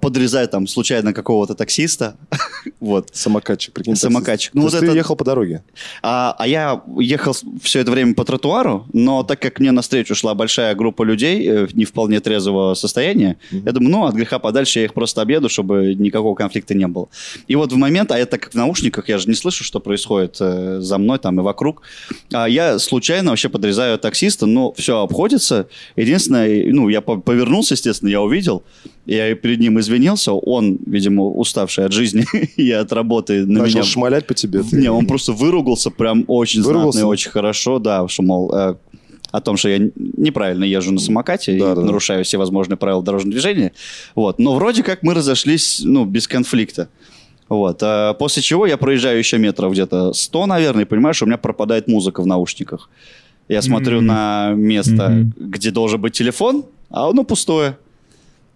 подрезаю 0.01 0.47
там 0.47 0.67
случайно 0.67 1.13
какого-то 1.13 1.55
таксиста, 1.55 2.15
вот, 2.79 3.09
Самокатчик, 3.13 3.73
прикинь. 3.73 3.95
Самокатчик. 3.95 4.53
Ну, 4.53 4.63
вот 4.63 4.71
ты 4.71 4.77
это- 4.85 4.95
ехал 4.95 5.15
по 5.15 5.23
дороге. 5.23 5.63
а, 6.03 6.35
а 6.37 6.47
я 6.47 6.81
ехал 6.99 7.35
все 7.61 7.79
это 7.79 7.91
время 7.91 8.13
по 8.15 8.23
тротуару, 8.25 8.85
но 8.93 9.23
так 9.23 9.39
как 9.39 9.59
мне 9.59 9.71
навстречу 9.71 10.15
шла 10.15 10.33
большая 10.33 10.75
группа 10.75 11.03
людей 11.03 11.47
э, 11.47 11.67
не 11.73 11.85
вполне 11.85 12.19
трезвого 12.19 12.73
состояния, 12.73 13.37
Мгм. 13.51 13.63
я 13.65 13.71
думаю, 13.71 13.91
ну, 13.91 14.05
от 14.05 14.15
греха 14.15 14.39
подальше 14.39 14.79
я 14.79 14.85
их 14.85 14.93
просто 14.93 15.21
объеду, 15.21 15.49
чтобы 15.49 15.95
никакого 15.95 16.35
конфликта 16.35 16.73
не 16.73 16.87
было. 16.87 17.07
И 17.47 17.55
вот 17.55 17.71
в 17.71 17.75
момент, 17.77 18.11
а 18.11 18.17
я 18.17 18.25
так 18.25 18.41
как 18.41 18.51
в 18.53 18.55
наушниках, 18.55 19.09
я 19.09 19.17
же 19.17 19.27
не 19.27 19.35
слышу, 19.35 19.63
что 19.63 19.79
происходит 19.79 20.37
э, 20.39 20.79
за 20.81 20.97
мной 20.97 21.19
там 21.19 21.39
и 21.39 21.43
вокруг, 21.43 21.83
а 22.33 22.47
я 22.47 22.79
случайно 22.79 23.29
вообще 23.31 23.49
подрезаю 23.49 23.97
таксиста, 23.99 24.45
но 24.45 24.73
все 24.73 25.01
обходится. 25.01 25.67
Единственное, 25.95 26.71
ну, 26.73 26.89
я 26.89 27.01
по- 27.01 27.17
повернулся, 27.17 27.73
естественно, 27.75 28.09
я 28.09 28.21
увидел, 28.21 28.63
я 29.05 29.33
перед 29.35 29.59
ним 29.59 29.79
извинился, 29.79 30.31
он, 30.33 30.77
видимо, 30.85 31.25
уставший 31.25 31.85
от 31.85 31.91
жизни 31.91 32.25
и 32.55 32.71
от 32.71 32.91
работы 32.93 33.45
на 33.45 33.61
Начал 33.63 33.79
меня 33.79 33.83
шмалять 33.83 34.27
по 34.27 34.33
тебе. 34.33 34.61
ты- 34.63 34.75
не, 34.77 34.89
он 34.89 35.07
просто 35.07 35.33
выругался 35.33 35.89
прям 35.89 36.23
очень 36.27 36.61
Выругался? 36.61 36.99
знатно 36.99 37.07
и 37.07 37.11
очень 37.11 37.31
хорошо, 37.31 37.79
да, 37.79 38.07
что, 38.07 38.23
мол, 38.23 38.53
э, 38.53 38.75
о 39.31 39.39
том, 39.41 39.55
что 39.57 39.69
я 39.69 39.79
неправильно 39.95 40.63
езжу 40.65 40.91
на 40.91 40.99
самокате 40.99 41.57
Да, 41.57 41.71
и 41.71 41.75
да. 41.75 41.81
нарушаю 41.81 42.23
все 42.25 42.37
возможные 42.37 42.77
правила 42.77 43.01
дорожного 43.01 43.31
движения. 43.31 43.71
Вот. 44.13 44.39
Но 44.39 44.55
вроде 44.55 44.83
как 44.83 45.03
мы 45.03 45.13
разошлись, 45.13 45.81
ну, 45.83 46.03
без 46.05 46.27
конфликта. 46.27 46.89
Вот. 47.47 47.79
А 47.81 48.13
после 48.13 48.43
чего 48.43 48.65
я 48.65 48.77
проезжаю 48.77 49.17
еще 49.17 49.37
метров 49.37 49.71
где-то 49.71 50.11
100, 50.13 50.45
наверное, 50.47 50.83
и 50.83 50.85
понимаю, 50.85 51.13
что 51.13 51.25
у 51.25 51.27
меня 51.27 51.37
пропадает 51.37 51.87
музыка 51.87 52.21
в 52.21 52.27
наушниках. 52.27 52.89
Я 53.47 53.61
смотрю 53.61 53.97
Мгм. 53.97 54.05
на 54.07 54.51
место, 54.53 55.09
Мгм. 55.09 55.33
где 55.37 55.71
должен 55.71 55.99
быть 56.01 56.13
телефон, 56.13 56.65
а 56.89 57.09
оно 57.09 57.23
пустое. 57.23 57.77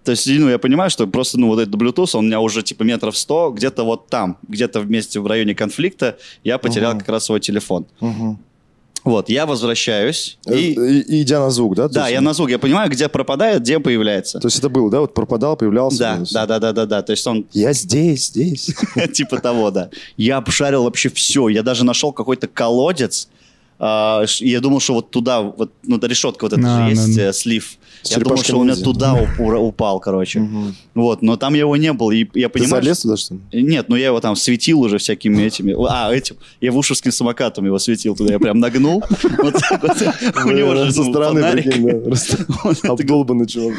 То 0.05 0.11
есть, 0.11 0.27
ну, 0.27 0.49
я 0.49 0.57
понимаю, 0.59 0.89
что 0.89 1.07
просто, 1.07 1.39
ну, 1.39 1.47
вот 1.47 1.59
этот 1.59 1.73
Bluetooth, 1.75 2.11
он 2.13 2.25
у 2.25 2.27
меня 2.27 2.39
уже, 2.39 2.61
типа, 2.63 2.83
метров 2.83 3.17
100, 3.17 3.51
где-то 3.51 3.83
вот 3.83 4.07
там, 4.07 4.37
где-то 4.47 4.79
вместе 4.79 5.19
в 5.19 5.27
районе 5.27 5.55
конфликта 5.55 6.17
я 6.43 6.57
потерял 6.59 6.91
Ага. 6.91 6.99
как 6.99 7.09
раз 7.09 7.25
свой 7.25 7.39
телефон. 7.39 7.85
Мгм. 7.99 8.39
Вот, 9.03 9.29
я 9.29 9.45
возвращаюсь, 9.45 10.37
Э, 10.47 10.57
и... 10.57 10.73
и- 10.73 11.01
и 11.17 11.21
Идя 11.21 11.39
на 11.39 11.51
звук, 11.51 11.75
да? 11.75 11.87
То 11.87 11.93
Да, 11.93 12.01
есть- 12.07 12.13
я 12.13 12.21
на 12.21 12.33
звук, 12.33 12.49
я 12.49 12.57
понимаю, 12.57 12.89
где 12.89 13.07
пропадает, 13.07 13.61
где 13.61 13.79
появляется. 13.79 14.39
То 14.39 14.47
есть 14.47 14.57
это 14.57 14.67
было, 14.69 14.89
да? 14.89 15.01
Вот 15.01 15.13
пропадал, 15.13 15.55
появлялся. 15.57 15.97
Да, 15.99 16.17
да, 16.31 16.45
да, 16.47 16.59
да, 16.59 16.71
да, 16.73 16.85
да. 16.87 17.01
То 17.03 17.11
есть 17.11 17.27
он 17.27 17.45
Я 17.51 17.73
здесь, 17.73 18.27
здесь. 18.27 18.71
типа 19.13 19.39
того, 19.39 19.69
да. 19.71 19.89
Я 20.17 20.37
обшарил 20.37 20.83
вообще 20.83 21.09
все. 21.09 21.49
Я 21.49 21.61
даже 21.61 21.83
нашел 21.85 22.13
какой-то 22.13 22.47
колодец. 22.47 23.27
А, 23.77 24.23
я 24.39 24.59
думал, 24.59 24.79
что 24.79 24.93
вот 24.93 25.11
туда, 25.11 25.41
вот, 25.41 25.71
ну, 25.83 25.97
да, 25.97 26.07
решетка 26.07 26.45
вот 26.45 26.53
эта 26.53 26.63
А, 26.65 26.85
же 26.89 26.89
есть, 26.95 27.15
да. 27.15 27.21
э, 27.23 27.33
слив. 27.33 27.77
Я 28.05 28.19
думал, 28.19 28.37
что 28.37 28.57
он 28.57 28.69
у 28.69 28.71
меня 28.71 28.75
туда 28.75 29.15
упал, 29.39 29.99
короче. 29.99 30.47
Вот, 30.93 31.21
но 31.21 31.37
там 31.37 31.53
его 31.53 31.75
не 31.77 31.93
было. 31.93 32.11
И 32.11 32.27
я 32.33 32.49
Ты 32.49 32.59
понимаю, 32.59 32.83
залез 32.83 32.99
туда, 32.99 33.17
что 33.17 33.35
ли? 33.35 33.63
Нет, 33.63 33.89
ну 33.89 33.95
я 33.95 34.07
его 34.07 34.19
там 34.19 34.35
светил 34.35 34.81
уже 34.81 34.97
всякими 34.97 35.43
этими. 35.43 35.75
А, 35.89 36.13
этим. 36.13 36.35
Я 36.61 36.71
вушевским 36.71 37.11
самокатом 37.11 37.65
его 37.65 37.79
светил 37.79 38.15
туда. 38.15 38.33
Я 38.33 38.39
прям 38.39 38.59
нагнул. 38.59 39.03
Вот 39.37 39.53
так 39.53 39.81
вот. 39.81 39.97
У 40.45 40.51
него 40.51 40.75
же 40.75 40.91
Со 40.91 41.03
ну, 41.03 41.11
стороны, 41.11 41.39
Обдолбанный 42.83 43.47
чувак. 43.47 43.75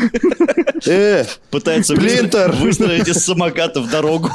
Э, 0.87 1.24
Пытается 1.51 1.95
выстроить 1.95 3.09
из 3.09 3.24
самоката 3.24 3.81
в 3.81 3.91
дорогу. 3.91 4.31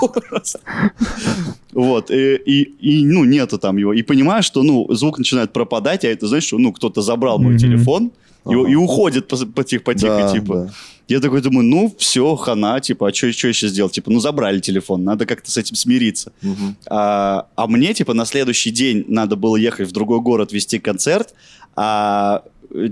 Вот, 1.74 2.12
и, 2.12 2.36
и, 2.36 2.62
и, 2.64 3.06
ну, 3.06 3.24
нету 3.24 3.58
там 3.58 3.78
его. 3.78 3.94
И 3.94 4.02
понимаешь, 4.02 4.46
что, 4.46 4.64
ну, 4.64 4.88
звук 4.94 5.20
начинает 5.20 5.54
пропадать, 5.54 6.04
а 6.04 6.10
это, 6.10 6.28
знаешь, 6.28 6.44
что, 6.44 6.58
ну, 6.58 6.74
кто-то 6.74 7.02
забрал 7.02 7.40
мой 7.40 7.58
телефон 7.58 8.12
и, 8.50 8.54
Ага. 8.54 8.70
и 8.70 8.76
уходит 8.76 9.28
по- 9.28 9.46
потихо-потихо, 9.46 10.18
Да, 10.28 10.32
типа. 10.34 10.56
да. 10.68 10.74
Я 11.08 11.20
такой 11.20 11.42
думаю, 11.42 11.66
ну, 11.68 11.94
все, 11.98 12.36
хана, 12.36 12.80
типа, 12.80 13.10
а 13.10 13.14
что 13.14 13.28
еще 13.28 13.52
сделать? 13.68 13.92
Типа, 13.94 14.10
ну, 14.12 14.20
забрали 14.20 14.60
телефон, 14.60 15.04
надо 15.04 15.26
как-то 15.26 15.52
с 15.52 15.58
этим 15.58 15.76
смириться. 15.76 16.32
Мгм. 16.42 16.78
А, 16.88 17.48
а 17.56 17.68
мне, 17.68 17.94
типа, 17.94 18.14
на 18.14 18.26
следующий 18.26 18.72
день 18.72 19.04
надо 19.08 19.36
было 19.36 19.58
ехать 19.58 19.90
в 19.90 19.92
другой 19.92 20.22
город 20.22 20.54
вести 20.54 20.80
концерт, 20.80 21.34
а 21.76 22.44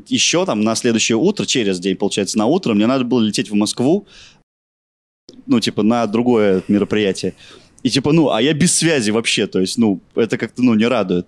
еще 0.10 0.46
там 0.46 0.62
на 0.62 0.76
следующее 0.76 1.16
утро, 1.18 1.46
через 1.46 1.80
день, 1.80 1.96
получается, 1.96 2.38
на 2.38 2.46
утро, 2.46 2.74
мне 2.74 2.88
надо 2.88 3.06
было 3.06 3.22
лететь 3.22 3.50
в 3.50 3.56
Москву, 3.56 4.06
ну, 5.48 5.60
типа, 5.62 5.84
на 5.84 6.06
другое 6.08 6.62
мероприятие. 6.68 7.34
И 7.84 7.90
типа, 7.90 8.12
ну, 8.12 8.32
а 8.32 8.42
я 8.42 8.54
без 8.54 8.76
связи 8.76 9.12
вообще, 9.12 9.48
то 9.48 9.60
есть, 9.60 9.78
ну, 9.78 10.02
это 10.16 10.38
как-то, 10.38 10.62
ну, 10.62 10.74
не 10.74 10.86
радует. 10.86 11.28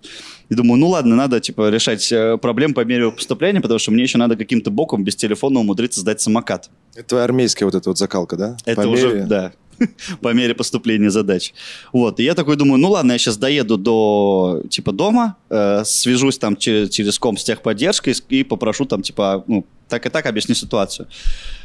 И 0.50 0.56
думаю, 0.56 0.80
ну 0.80 0.90
ладно, 0.90 1.16
надо, 1.16 1.40
типа, 1.40 1.70
решать 1.70 2.12
э, 2.12 2.38
проблем 2.38 2.74
по 2.74 2.84
мере 2.84 3.10
поступления, 3.12 3.62
потому 3.62 3.80
что 3.80 3.92
мне 3.92 4.04
еще 4.04 4.18
надо 4.18 4.36
каким-то 4.36 4.70
боком 4.70 5.04
без 5.04 5.16
телефона 5.16 5.62
умудриться 5.62 6.02
сдать 6.02 6.20
самокат. 6.20 6.70
Это 6.94 7.08
твоя 7.10 7.24
армейская 7.24 7.66
вот 7.66 7.76
эта 7.76 7.90
вот 7.90 7.98
закалка, 7.98 8.36
да? 8.36 8.58
Это 8.66 8.82
по 8.82 8.88
уже, 8.88 9.08
мере... 9.08 9.24
да, 9.24 9.54
по 10.22 10.34
мере 10.34 10.54
поступления 10.54 11.10
задач. 11.10 11.54
Вот, 11.94 12.20
и 12.20 12.24
я 12.24 12.36
такой 12.36 12.58
думаю, 12.58 12.80
ну 12.80 12.92
ладно, 12.92 13.14
я 13.14 13.18
сейчас 13.18 13.38
доеду 13.38 13.78
до, 13.78 14.62
типа, 14.70 14.92
дома, 14.92 15.38
э, 15.50 15.84
свяжусь 15.86 16.38
там 16.38 16.58
через, 16.58 16.90
через 16.90 17.18
ком 17.18 17.38
с 17.38 17.46
техподдержкой 17.46 18.14
и 18.30 18.44
попрошу 18.44 18.84
там, 18.84 19.02
типа, 19.04 19.46
ну, 19.48 19.66
так 19.88 20.06
и 20.06 20.10
так 20.10 20.26
объясню 20.26 20.56
ситуацию. 20.56 21.08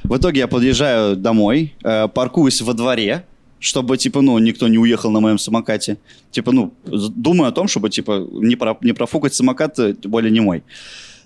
В 0.04 0.16
итоге 0.16 0.40
я 0.40 0.48
подъезжаю 0.48 1.16
домой, 1.16 1.74
э, 1.82 2.06
паркуюсь 2.08 2.60
во 2.60 2.72
дворе, 2.72 3.24
чтобы, 3.66 3.98
типа, 3.98 4.20
ну, 4.22 4.38
никто 4.38 4.68
не 4.68 4.78
уехал 4.78 5.10
на 5.10 5.18
моем 5.18 5.38
самокате. 5.38 5.96
Типа, 6.30 6.52
ну, 6.52 6.72
думаю 6.84 7.48
о 7.48 7.52
том, 7.52 7.66
чтобы, 7.66 7.90
типа, 7.90 8.24
не, 8.30 8.54
про, 8.54 8.78
не 8.80 8.92
профукать 8.92 9.34
самокат, 9.34 9.76
э, 9.80 9.94
тем 10.00 10.10
более 10.12 10.30
не 10.30 10.38
мой. 10.40 10.62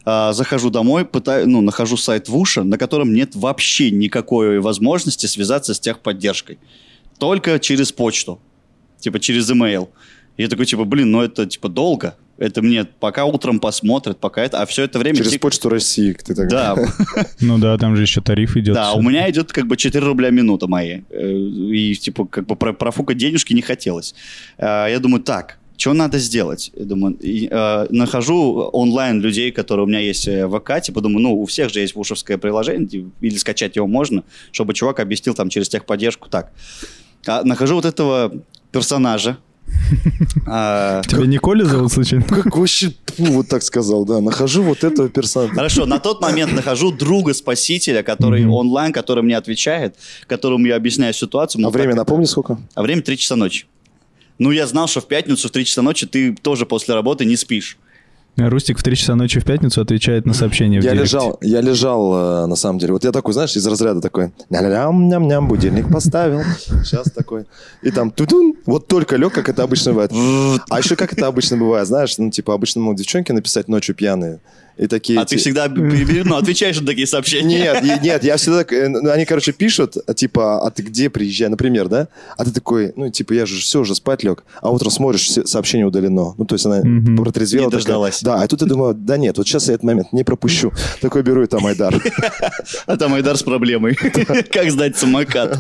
А, 0.07 0.33
захожу 0.33 0.71
домой, 0.71 1.05
пытаю, 1.05 1.47
ну, 1.47 1.61
нахожу 1.61 1.99
сайт 1.99 2.31
Вуша, 2.31 2.65
на 2.65 2.79
котором 2.79 3.13
нет 3.13 3.37
вообще 3.37 3.91
никакой 3.91 4.59
возможности 4.61 5.27
связаться 5.27 5.75
с 5.75 5.81
техподдержкой. 5.81 6.59
Только 7.19 7.59
через 7.59 7.93
почту. 7.93 8.41
Типа, 9.01 9.21
через 9.21 9.51
email. 9.51 9.91
Я 10.39 10.49
такой, 10.49 10.65
типа, 10.65 10.85
блин, 10.85 11.11
ну 11.11 11.21
это, 11.21 11.45
типа, 11.45 11.69
долго. 11.69 12.17
Это 12.41 12.63
мне 12.63 12.85
пока 12.85 13.27
утром 13.27 13.61
посмотрят, 13.61 14.19
пока 14.19 14.43
это... 14.43 14.63
А 14.63 14.67
все 14.67 14.85
это 14.85 14.99
время... 14.99 15.19
Через 15.19 15.33
тик... 15.33 15.43
почту 15.43 15.69
России, 15.69 16.15
ты 16.15 16.35
так 16.35 16.49
Да. 16.49 16.75
Ну 17.41 17.59
да, 17.59 17.77
там 17.77 17.97
же 17.97 18.03
еще 18.03 18.23
тариф 18.23 18.57
идет. 18.57 18.75
Да, 18.75 18.95
у 18.95 19.03
меня 19.03 19.29
идет 19.31 19.53
как 19.53 19.67
бы 19.67 19.77
4 19.77 20.05
рубля 20.05 20.31
минута 20.31 20.67
мои. 20.67 21.03
Э, 21.11 21.31
и 21.31 21.95
типа 21.95 22.25
как 22.25 22.47
бы 22.47 22.57
профукать 22.57 23.19
денежки 23.19 23.53
не 23.53 23.61
хотелось. 23.61 24.15
Э, 24.57 24.87
я 24.89 24.99
думаю, 25.01 25.23
так, 25.23 25.59
что 25.77 25.93
надо 25.93 26.19
сделать? 26.19 26.73
Я 26.75 26.87
думаю, 26.87 27.15
и, 27.21 27.47
э, 27.51 27.87
нахожу 27.91 28.71
онлайн 28.73 29.21
людей, 29.21 29.53
которые 29.53 29.85
у 29.85 29.89
меня 29.89 30.01
есть 30.01 30.27
в 30.27 30.59
ВК, 30.59 30.81
типа 30.81 31.03
думаю, 31.03 31.21
ну, 31.21 31.43
у 31.43 31.45
всех 31.45 31.71
же 31.71 31.81
есть 31.81 31.95
вушевское 31.95 32.39
приложение, 32.39 33.11
или 33.21 33.37
скачать 33.37 33.77
его 33.77 33.87
можно, 33.87 34.25
чтобы 34.51 34.73
чувак 34.73 35.01
объяснил 35.01 35.35
там 35.35 35.51
через 35.51 35.69
техподдержку 35.69 36.31
так. 36.31 36.53
А, 37.27 37.45
нахожу 37.45 37.75
вот 37.75 37.85
этого 37.85 38.33
персонажа, 38.73 39.37
Тебя 40.45 41.27
не 41.27 41.39
Коля 41.39 41.65
зовут 41.65 41.93
случайно? 41.93 42.25
Как 42.25 42.57
вообще, 42.57 42.93
вот 43.19 43.49
так 43.49 43.63
сказал, 43.63 44.05
да. 44.05 44.21
Нахожу 44.21 44.63
вот 44.63 44.85
этого 44.85 45.09
персонажа. 45.09 45.55
Хорошо, 45.55 45.87
на 45.87 45.99
тот 45.99 46.21
момент 46.21 46.53
нахожу 46.53 46.93
друга 46.93 47.35
спасителя, 47.35 48.03
который 48.03 48.47
онлайн, 48.47 48.93
который 48.93 49.23
мне 49.23 49.37
отвечает, 49.37 49.97
которому 50.27 50.67
я 50.67 50.77
объясняю 50.77 51.15
ситуацию. 51.15 51.67
А 51.67 51.71
время 51.71 51.95
напомни 51.95 52.25
сколько? 52.25 52.59
А 52.75 52.83
время 52.83 53.03
3 53.03 53.17
часа 53.17 53.37
ночи. 53.37 53.67
Ну, 54.39 54.51
я 54.53 54.67
знал, 54.67 54.89
что 54.89 55.01
в 55.01 55.07
пятницу 55.07 55.49
в 55.49 55.51
3 55.51 55.65
часа 55.65 55.83
ночи 55.83 56.07
ты 56.07 56.35
тоже 56.35 56.65
после 56.67 56.95
работы 56.95 57.25
не 57.25 57.37
спишь. 57.37 57.77
Рустик 58.37 58.79
в 58.79 58.83
3 58.83 58.97
часа 58.97 59.15
ночи 59.15 59.41
в 59.41 59.45
пятницу 59.45 59.81
отвечает 59.81 60.27
на 60.27 60.33
сообщение 60.33 60.81
в 60.81 60.85
Я 60.85 60.95
лежал, 60.95 61.39
я 61.43 61.61
лежал, 61.61 62.45
э, 62.45 62.47
на 62.47 62.57
самом 62.57 62.79
деле. 62.79 62.93
Вот 62.93 63.05
я 63.05 63.13
такой, 63.13 63.35
знаешь, 63.35 63.55
из 63.57 63.67
разряда 63.67 64.01
такой, 64.01 64.33
ням-ням-ням, 64.49 65.49
будильник 65.49 65.93
поставил. 65.93 66.41
Сейчас 66.85 67.11
такой. 67.11 67.45
И 67.83 67.91
там 67.91 68.11
тудун. 68.11 68.55
Вот 68.67 68.87
только 68.87 69.17
лег, 69.17 69.33
как 69.33 69.49
это 69.49 69.63
обычно 69.63 69.93
бывает. 69.93 70.13
А 70.69 70.79
еще 70.79 70.97
как 70.97 71.13
это 71.13 71.27
обычно 71.27 71.57
бывает, 71.57 71.87
знаешь, 71.87 72.17
ну, 72.19 72.31
типа, 72.31 72.55
обычно 72.55 72.81
могут 72.81 72.99
девчонки 72.99 73.33
написать 73.33 73.69
ночью 73.69 73.95
пьяные. 73.95 74.41
И 74.81 74.87
такие... 74.87 75.21
А 75.21 75.27
ты 75.27 75.37
всегда 75.37 75.69
ну, 75.69 76.37
отвечаешь 76.37 76.81
на 76.81 76.87
такие 76.87 77.07
сообщения? 77.07 77.59
Нет, 77.83 78.03
нет, 78.03 78.25
я 78.25 78.39
всегда... 78.39 78.63
Э, 78.63 78.89
ну, 78.89 79.11
они, 79.11 79.27
короче, 79.27 79.53
пишут, 79.53 79.97
типа, 80.17 80.67
а 80.67 80.71
ты 80.71 80.83
где 80.83 81.11
приезжай, 81.11 81.51
например, 81.51 81.89
да? 81.89 82.09
А 82.39 82.47
ты 82.47 82.51
такой, 82.51 82.95
ну, 82.97 83.11
типа, 83.11 83.35
я 83.35 83.45
же 83.45 83.61
все, 83.61 83.81
уже 83.81 83.95
спать 83.95 84.25
лег. 84.25 84.43
А 84.63 84.71
утром 84.71 84.91
смотришь, 84.91 85.29
сообщение 85.45 85.87
удалено. 85.87 86.35
Ну, 86.39 86.47
то 86.47 86.55
есть 86.55 86.65
она 86.65 86.81
mm-hmm. 86.81 87.17
протрезвела. 87.17 87.67
Не 87.67 87.71
дождалась. 87.71 88.23
Да, 88.23 88.37
а 88.41 88.49
тут 88.49 88.63
я 88.63 88.67
думаю, 88.67 88.95
да 88.95 89.19
нет, 89.19 89.37
вот 89.37 89.47
сейчас 89.47 89.69
я 89.69 89.75
этот 89.75 89.85
момент 89.85 90.15
не 90.15 90.25
пропущу. 90.25 90.73
Такой 91.03 91.23
беру 91.23 91.43
и 91.43 91.47
там 91.47 91.67
Айдар. 91.67 92.03
А 92.87 92.97
там 92.97 93.13
Айдар 93.15 93.37
с 93.37 93.43
проблемой. 93.43 93.95
Как 94.53 94.71
сдать 94.71 94.97
самокат. 94.97 95.59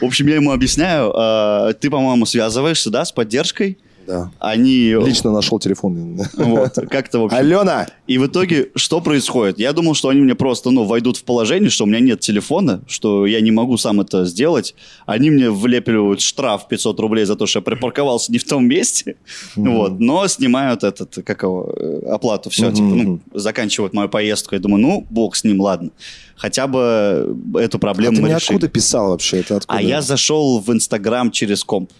В 0.00 0.04
общем, 0.04 0.26
я 0.26 0.34
ему 0.34 0.50
объясняю, 0.50 1.12
а, 1.14 1.72
ты, 1.72 1.88
по-моему, 1.88 2.26
связываешься, 2.26 2.90
да, 2.90 3.04
с 3.04 3.12
поддержкой? 3.12 3.78
Да. 4.06 4.30
Они... 4.38 4.94
Лично 4.94 5.32
нашел 5.32 5.58
телефон. 5.58 6.20
Вот, 6.36 6.74
как-то, 6.90 7.18
в 7.20 7.24
общем. 7.24 7.36
Алена! 7.36 7.86
И 8.06 8.18
в 8.18 8.26
итоге 8.26 8.70
что 8.74 9.00
происходит? 9.00 9.58
Я 9.58 9.72
думал, 9.72 9.94
что 9.94 10.08
они 10.08 10.20
мне 10.20 10.34
просто, 10.34 10.70
ну, 10.70 10.84
войдут 10.84 11.16
в 11.16 11.24
положение, 11.24 11.70
что 11.70 11.84
у 11.84 11.86
меня 11.86 12.00
нет 12.00 12.20
телефона, 12.20 12.82
что 12.86 13.26
я 13.26 13.40
не 13.40 13.50
могу 13.50 13.76
сам 13.76 14.00
это 14.00 14.24
сделать. 14.24 14.74
Они 15.06 15.30
мне 15.30 15.50
влепливают 15.50 16.20
штраф 16.20 16.68
500 16.68 17.00
рублей 17.00 17.24
за 17.24 17.34
то, 17.36 17.46
что 17.46 17.58
я 17.58 17.62
припарковался 17.62 18.30
не 18.30 18.38
в 18.38 18.44
том 18.44 18.66
месте. 18.66 19.16
Mm-hmm. 19.56 19.76
Вот. 19.76 20.00
Но 20.00 20.28
снимают 20.28 20.84
этот, 20.84 21.18
как 21.24 21.42
его, 21.42 21.72
э, 21.76 22.06
оплату. 22.10 22.50
Все, 22.50 22.68
mm-hmm. 22.68 22.74
типа, 22.74 22.86
ну, 22.86 23.20
заканчивают 23.34 23.92
мою 23.92 24.08
поездку. 24.08 24.54
Я 24.54 24.60
думаю, 24.60 24.80
ну, 24.82 25.06
бог 25.10 25.34
с 25.34 25.44
ним, 25.44 25.60
ладно. 25.60 25.90
Хотя 26.36 26.66
бы 26.66 27.36
эту 27.54 27.78
проблему 27.78 28.18
а 28.18 28.20
ты 28.20 28.22
решили. 28.22 28.56
откуда 28.56 28.68
писал 28.68 29.10
вообще? 29.10 29.40
Это 29.40 29.56
откуда? 29.56 29.78
А 29.78 29.82
я 29.82 30.02
зашел 30.02 30.60
в 30.60 30.70
Инстаграм 30.70 31.30
через 31.30 31.64
комп. 31.64 31.90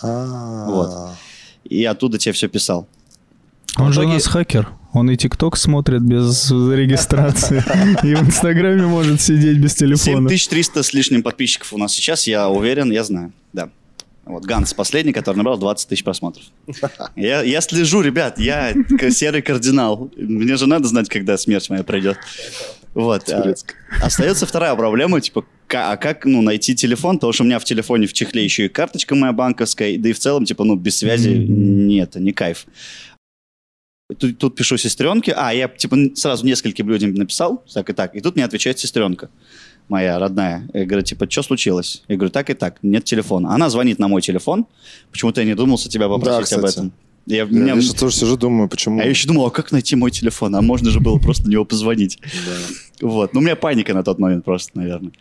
А-а-а. 0.00 0.70
Вот 0.70 1.10
и 1.64 1.84
оттуда 1.84 2.18
тебе 2.18 2.32
все 2.32 2.48
писал. 2.48 2.86
Он 3.76 3.92
же 3.92 4.02
у 4.02 4.08
нас 4.08 4.26
хакер. 4.26 4.68
Он 4.92 5.08
и 5.08 5.16
ТикТок 5.16 5.56
смотрит 5.56 6.02
без 6.02 6.50
регистрации. 6.50 7.62
И 8.02 8.14
в 8.14 8.22
Инстаграме 8.26 8.86
может 8.86 9.20
сидеть 9.20 9.58
без 9.58 9.74
телефона. 9.74 10.28
7300 10.28 10.82
с 10.82 10.92
лишним 10.92 11.22
подписчиков 11.22 11.72
у 11.72 11.78
нас 11.78 11.92
сейчас, 11.92 12.26
я 12.26 12.48
уверен, 12.48 12.90
я 12.90 13.04
знаю. 13.04 13.32
Да. 13.52 13.70
Вот 14.24 14.44
Ганс 14.44 14.74
последний, 14.74 15.12
который 15.12 15.36
набрал 15.36 15.58
20 15.58 15.88
тысяч 15.88 16.02
просмотров. 16.02 16.44
Я, 17.16 17.42
я 17.42 17.60
слежу, 17.60 18.00
ребят, 18.00 18.38
я 18.38 18.74
серый 19.10 19.42
кардинал. 19.42 20.10
Мне 20.16 20.56
же 20.56 20.66
надо 20.66 20.86
знать, 20.88 21.08
когда 21.08 21.36
смерть 21.36 21.68
моя 21.70 21.82
придет. 21.82 22.18
Вот. 22.94 23.28
А, 23.30 23.54
остается 24.02 24.46
вторая 24.46 24.74
проблема, 24.74 25.20
типа, 25.20 25.44
а 25.72 25.96
как, 25.96 26.24
ну, 26.24 26.42
найти 26.42 26.74
телефон? 26.74 27.16
Потому 27.16 27.32
что 27.32 27.44
у 27.44 27.46
меня 27.46 27.58
в 27.58 27.64
телефоне 27.64 28.06
в 28.06 28.12
чехле 28.12 28.42
еще 28.42 28.66
и 28.66 28.68
карточка 28.68 29.14
моя 29.14 29.32
банковская, 29.32 29.96
да 29.98 30.08
и 30.08 30.12
в 30.12 30.18
целом, 30.18 30.44
типа, 30.44 30.64
ну, 30.64 30.74
без 30.74 30.98
связи 30.98 31.30
нет, 31.30 32.16
не 32.16 32.32
кайф. 32.32 32.66
Тут, 34.18 34.38
тут 34.38 34.56
пишу 34.56 34.76
сестренке, 34.76 35.32
а, 35.36 35.52
я, 35.52 35.68
типа, 35.68 35.96
сразу 36.16 36.44
нескольким 36.44 36.88
людям 36.88 37.14
написал, 37.14 37.64
так 37.72 37.88
и 37.90 37.92
так, 37.92 38.16
и 38.16 38.20
тут 38.20 38.34
мне 38.34 38.44
отвечает 38.44 38.78
сестренка 38.78 39.30
моя 39.90 40.18
родная. 40.18 40.68
Я 40.72 40.86
говорю, 40.86 41.04
типа, 41.04 41.28
что 41.28 41.42
случилось? 41.42 42.04
Я 42.08 42.16
говорю, 42.16 42.30
так 42.30 42.48
и 42.48 42.54
так, 42.54 42.78
нет 42.82 43.04
телефона. 43.04 43.52
Она 43.52 43.68
звонит 43.68 43.98
на 43.98 44.08
мой 44.08 44.22
телефон. 44.22 44.66
Почему-то 45.10 45.40
я 45.40 45.46
не 45.46 45.54
думался 45.54 45.88
тебя 45.88 46.08
попросить 46.08 46.50
да, 46.50 46.56
об 46.56 46.64
этом. 46.64 46.92
Я, 47.26 47.36
я, 47.36 47.44
меня... 47.44 47.74
я 47.74 47.92
тоже 47.92 48.16
сижу, 48.16 48.36
думаю, 48.36 48.68
почему... 48.68 49.00
А 49.00 49.04
я 49.04 49.10
еще 49.10 49.28
думал, 49.28 49.46
а 49.46 49.50
как 49.50 49.72
найти 49.72 49.96
мой 49.96 50.10
телефон? 50.10 50.54
А 50.56 50.62
можно 50.62 50.90
же 50.90 51.00
было 51.00 51.18
просто 51.18 51.46
на 51.46 51.52
него 51.52 51.64
позвонить. 51.64 52.18
Вот. 53.00 53.34
Ну, 53.34 53.40
у 53.40 53.42
меня 53.42 53.56
паника 53.56 53.94
на 53.94 54.02
тот 54.02 54.18
момент 54.18 54.44
просто, 54.44 54.78
наверное. 54.78 55.12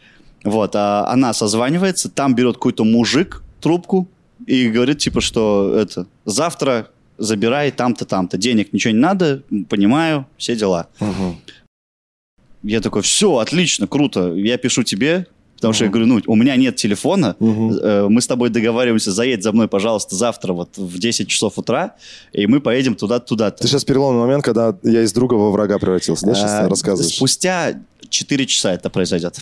Вот. 0.44 0.76
А 0.76 1.08
она 1.08 1.34
созванивается, 1.34 2.10
там 2.10 2.36
берет 2.36 2.56
какой-то 2.56 2.84
мужик 2.84 3.44
трубку 3.62 4.10
и 4.46 4.70
говорит, 4.70 5.00
типа, 5.00 5.22
что 5.22 5.76
это 5.78 6.08
завтра 6.26 6.90
забирай 7.18 7.72
там-то, 7.72 8.06
там-то. 8.06 8.38
Денег 8.38 8.74
ничего 8.74 8.94
не 8.94 9.00
надо, 9.00 9.44
понимаю, 9.68 10.26
все 10.38 10.56
дела. 10.56 10.88
Я 12.64 12.82
такой, 12.82 13.02
все, 13.02 13.38
отлично, 13.38 13.88
круто. 13.88 14.34
Я 14.34 14.58
пишу 14.58 14.84
тебе, 14.84 15.28
Потому 15.60 15.74
что 15.74 15.86
я 15.86 15.92
говорю, 15.92 16.08
ну, 16.08 16.22
у 16.26 16.36
меня 16.36 16.56
нет 16.56 16.76
телефона, 16.76 17.36
uh 17.40 18.10
мы 18.10 18.22
с 18.22 18.28
тобой 18.28 18.50
договариваемся, 18.50 19.12
заедь 19.12 19.44
за 19.44 19.52
мной, 19.52 19.68
пожалуйста, 19.68 20.16
завтра 20.16 20.54
вот 20.54 20.78
в 20.78 21.00
10 21.00 21.28
часов 21.28 21.58
утра, 21.58 21.96
и 22.32 22.48
мы 22.48 22.62
поедем 22.62 22.96
туда-туда. 22.96 23.52
Ты 23.52 23.68
сейчас 23.68 23.84
переломный 23.84 24.22
момент, 24.22 24.44
когда 24.44 24.76
я 24.84 25.04
из 25.04 25.14
друга 25.14 25.34
во 25.36 25.52
врага 25.52 25.78
превратился, 25.80 26.26
да, 26.26 26.34
сейчас 26.34 26.52
а, 26.52 26.70
рассказываешь? 26.70 27.16
Спустя 27.16 27.76
4 28.10 28.46
часа 28.46 28.74
это 28.74 28.90
произойдет. 28.90 29.38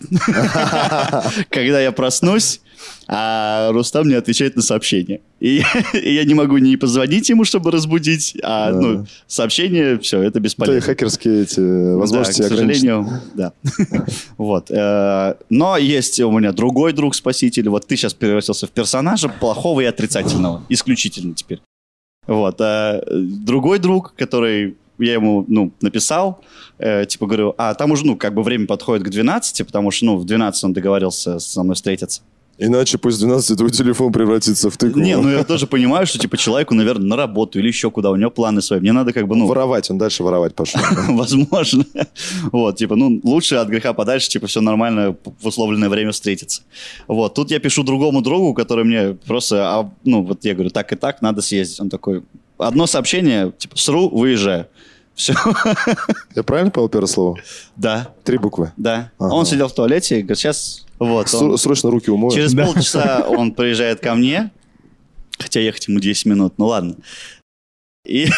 Когда 1.49 1.81
я 1.81 1.91
проснусь, 1.91 2.61
а 3.07 3.71
Рустам 3.71 4.07
мне 4.07 4.17
отвечает 4.17 4.55
на 4.55 4.61
сообщение. 4.61 5.21
И, 5.39 5.61
и 5.93 6.13
я 6.13 6.23
не 6.23 6.33
могу 6.33 6.57
не 6.57 6.77
позвонить 6.77 7.29
ему, 7.29 7.43
чтобы 7.43 7.71
разбудить, 7.71 8.37
а 8.43 8.71
да. 8.71 8.79
ну, 8.79 9.05
сообщение, 9.27 9.99
все, 9.99 10.21
это 10.21 10.39
бесполезно. 10.39 10.77
Это 10.77 10.85
хакерские 10.85 11.43
эти 11.43 11.95
возможности 11.95 12.41
да, 12.41 12.47
к 12.47 12.51
сожалению, 12.51 13.07
да. 13.33 13.53
вот. 14.37 14.71
Э, 14.71 15.35
но 15.49 15.77
есть 15.77 16.19
у 16.19 16.31
меня 16.31 16.51
другой 16.51 16.93
друг-спаситель. 16.93 17.69
Вот 17.69 17.87
ты 17.87 17.95
сейчас 17.95 18.13
превратился 18.13 18.67
в 18.67 18.71
персонажа 18.71 19.29
плохого 19.29 19.81
и 19.81 19.85
отрицательного. 19.85 20.63
Исключительно 20.69 21.33
теперь. 21.33 21.61
Вот. 22.25 22.59
Э, 22.59 23.01
другой 23.09 23.79
друг, 23.79 24.13
который 24.15 24.75
я 24.99 25.13
ему, 25.13 25.45
ну, 25.47 25.71
написал, 25.81 26.41
э, 26.77 27.05
типа, 27.05 27.27
говорю, 27.27 27.55
а 27.57 27.73
там 27.73 27.91
уже, 27.91 28.05
ну, 28.05 28.15
как 28.17 28.33
бы 28.33 28.43
время 28.43 28.67
подходит 28.67 29.05
к 29.05 29.09
12, 29.09 29.65
потому 29.65 29.91
что, 29.91 30.05
ну, 30.05 30.17
в 30.17 30.25
12 30.25 30.63
он 30.63 30.73
договорился 30.73 31.39
со 31.39 31.63
мной 31.63 31.75
встретиться. 31.75 32.21
Иначе 32.59 32.97
после 32.97 33.27
12 33.27 33.55
твой 33.55 33.69
телефон 33.69 34.11
превратится 34.11 34.71
в 34.71 34.77
тыкву. 34.77 34.99
Не, 34.99 35.15
ну 35.15 35.29
я 35.29 35.43
тоже 35.43 35.67
понимаю, 35.67 36.07
что 36.07 36.17
типа 36.17 36.37
человеку, 36.37 36.73
наверное, 36.73 37.05
на 37.05 37.15
работу 37.15 37.59
или 37.59 37.67
еще 37.67 37.91
куда, 37.91 38.09
у 38.09 38.15
него 38.15 38.31
планы 38.31 38.61
свои. 38.61 38.79
Мне 38.79 38.93
надо 38.93 39.13
как 39.13 39.27
бы, 39.27 39.35
ну... 39.35 39.45
Воровать, 39.45 39.91
он 39.91 39.99
дальше 39.99 40.23
воровать 40.23 40.55
пошел. 40.55 40.81
Возможно. 41.09 41.85
Вот, 42.51 42.77
типа, 42.77 42.95
ну, 42.95 43.21
лучше 43.23 43.55
от 43.55 43.67
греха 43.67 43.93
подальше, 43.93 44.29
типа, 44.29 44.47
все 44.47 44.61
нормально, 44.61 45.15
в 45.39 45.47
условленное 45.47 45.89
время 45.89 46.11
встретиться. 46.11 46.63
Вот, 47.07 47.35
тут 47.35 47.51
я 47.51 47.59
пишу 47.59 47.83
другому 47.83 48.21
другу, 48.21 48.55
который 48.55 48.85
мне 48.85 49.13
просто, 49.27 49.69
а, 49.69 49.91
ну, 50.03 50.23
вот 50.23 50.43
я 50.43 50.55
говорю, 50.55 50.71
так 50.71 50.91
и 50.91 50.95
так, 50.95 51.21
надо 51.21 51.41
съездить. 51.41 51.79
Он 51.79 51.89
такой, 51.89 52.23
одно 52.57 52.87
сообщение, 52.87 53.53
типа, 53.55 53.77
сру, 53.77 54.09
выезжаю. 54.09 54.67
Все. 55.13 55.33
Я 56.35 56.43
правильно 56.43 56.71
понял 56.71 56.89
первое 56.89 57.07
слово? 57.07 57.37
Да. 57.75 58.09
Три 58.23 58.37
буквы? 58.37 58.71
Да. 58.77 59.11
Ага. 59.19 59.33
Он 59.33 59.45
сидел 59.45 59.67
в 59.67 59.73
туалете 59.73 60.19
и 60.19 60.21
говорит, 60.21 60.37
сейчас... 60.37 60.86
Вот, 60.99 61.33
он... 61.33 61.57
Срочно 61.57 61.91
руки 61.91 62.09
умою. 62.09 62.31
Через 62.31 62.53
да. 62.53 62.65
полчаса 62.65 63.25
он 63.27 63.51
приезжает 63.51 63.99
ко 63.99 64.15
мне, 64.15 64.51
хотя 65.37 65.59
ехать 65.59 65.87
ему 65.87 65.99
10 65.99 66.25
минут, 66.25 66.53
ну 66.57 66.67
ладно. 66.67 66.95
И... 68.05 68.27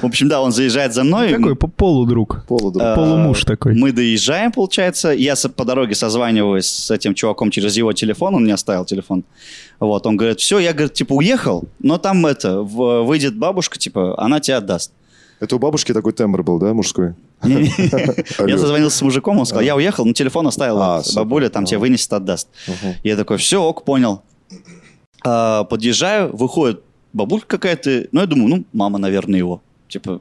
В 0.00 0.06
общем, 0.06 0.28
да, 0.28 0.40
он 0.40 0.52
заезжает 0.52 0.94
за 0.94 1.04
мной. 1.04 1.30
Какой 1.34 1.54
полудруг. 1.54 2.44
Полудруг. 2.48 2.82
А, 2.82 2.96
Полумуж 2.96 3.44
такой. 3.44 3.74
Мы 3.74 3.92
доезжаем, 3.92 4.52
получается. 4.52 5.10
Я 5.10 5.34
по 5.54 5.64
дороге 5.64 5.94
созваниваюсь 5.94 6.66
с 6.66 6.90
этим 6.90 7.14
чуваком 7.14 7.50
через 7.50 7.76
его 7.76 7.92
телефон. 7.92 8.34
Он 8.34 8.44
мне 8.44 8.54
оставил 8.54 8.84
телефон. 8.84 9.24
Вот, 9.78 10.06
он 10.06 10.16
говорит, 10.16 10.40
все, 10.40 10.58
я, 10.58 10.72
говорит, 10.72 10.94
типа, 10.94 11.12
уехал, 11.12 11.64
но 11.78 11.98
там 11.98 12.24
это, 12.26 12.62
выйдет 12.62 13.36
бабушка, 13.36 13.78
типа, 13.78 14.14
она 14.22 14.40
тебя 14.40 14.58
отдаст. 14.58 14.92
Это 15.40 15.56
у 15.56 15.58
бабушки 15.58 15.92
такой 15.94 16.12
тембр 16.12 16.42
был, 16.42 16.58
да, 16.58 16.74
мужской? 16.74 17.14
Я 17.42 18.58
созвонился 18.58 18.98
с 18.98 19.02
мужиком, 19.02 19.38
он 19.38 19.46
сказал, 19.46 19.62
я 19.62 19.74
уехал, 19.74 20.04
но 20.04 20.12
телефон 20.12 20.46
оставил, 20.46 20.80
а, 20.82 21.02
бабуля 21.14 21.48
там 21.48 21.64
тебе 21.64 21.78
вынесет, 21.78 22.12
отдаст. 22.12 22.48
Я 23.02 23.16
такой, 23.16 23.38
все, 23.38 23.62
ок, 23.62 23.84
понял. 23.84 24.22
А, 25.24 25.64
подъезжаю, 25.64 26.36
выходит 26.36 26.82
бабулька 27.12 27.46
какая-то, 27.46 28.06
ну, 28.12 28.20
я 28.20 28.26
думаю, 28.26 28.48
ну, 28.48 28.64
мама, 28.72 28.98
наверное, 28.98 29.38
его. 29.38 29.62
Типа, 29.88 30.20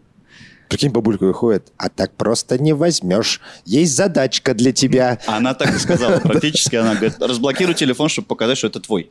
Прикинь, 0.70 0.92
бабулька 0.92 1.26
выходит, 1.26 1.72
а 1.78 1.90
так 1.90 2.14
просто 2.14 2.60
не 2.60 2.74
возьмешь. 2.74 3.42
Есть 3.66 3.96
задачка 3.96 4.54
для 4.54 4.72
тебя. 4.72 5.20
Она 5.26 5.56
так 5.56 5.76
и 5.76 5.80
сказала 5.80 6.20
практически. 6.20 6.76
Она 6.76 6.94
говорит, 6.94 7.16
разблокируй 7.20 7.74
телефон, 7.74 8.08
чтобы 8.08 8.28
показать, 8.28 8.60
что 8.60 8.68
это 8.68 8.80
твой. 8.80 9.10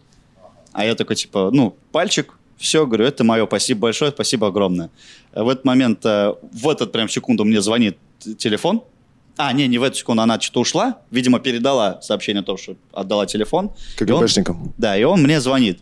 А 0.73 0.85
я 0.85 0.95
такой, 0.95 1.17
типа, 1.17 1.51
ну, 1.53 1.77
пальчик, 1.91 2.39
все, 2.59 2.87
говорю, 2.87 3.05
это 3.05 3.25
мое, 3.25 3.47
спасибо 3.47 3.81
большое, 3.81 4.11
спасибо 4.11 4.49
огромное. 4.49 4.91
В 5.33 5.49
этот 5.49 5.65
момент, 5.65 6.05
э, 6.05 6.35
в 6.53 6.69
этот 6.69 6.93
прям 6.93 7.09
секунду 7.09 7.45
мне 7.45 7.61
звонит 7.61 7.97
телефон. 8.37 8.83
А, 9.37 9.53
не, 9.53 9.69
не 9.69 9.79
в 9.79 9.85
эту 9.85 9.97
секунду, 9.97 10.23
она 10.23 10.41
что-то 10.41 10.61
ушла. 10.61 10.99
Видимо, 11.13 11.39
передала 11.39 12.03
сообщение 12.03 12.41
о 12.41 12.45
том, 12.45 12.59
что 12.59 12.75
отдала 12.93 13.25
телефон. 13.27 13.71
КГБшникам. 13.97 14.75
Да, 14.77 14.97
и 14.99 15.05
он 15.05 15.23
мне 15.23 15.41
звонит. 15.41 15.79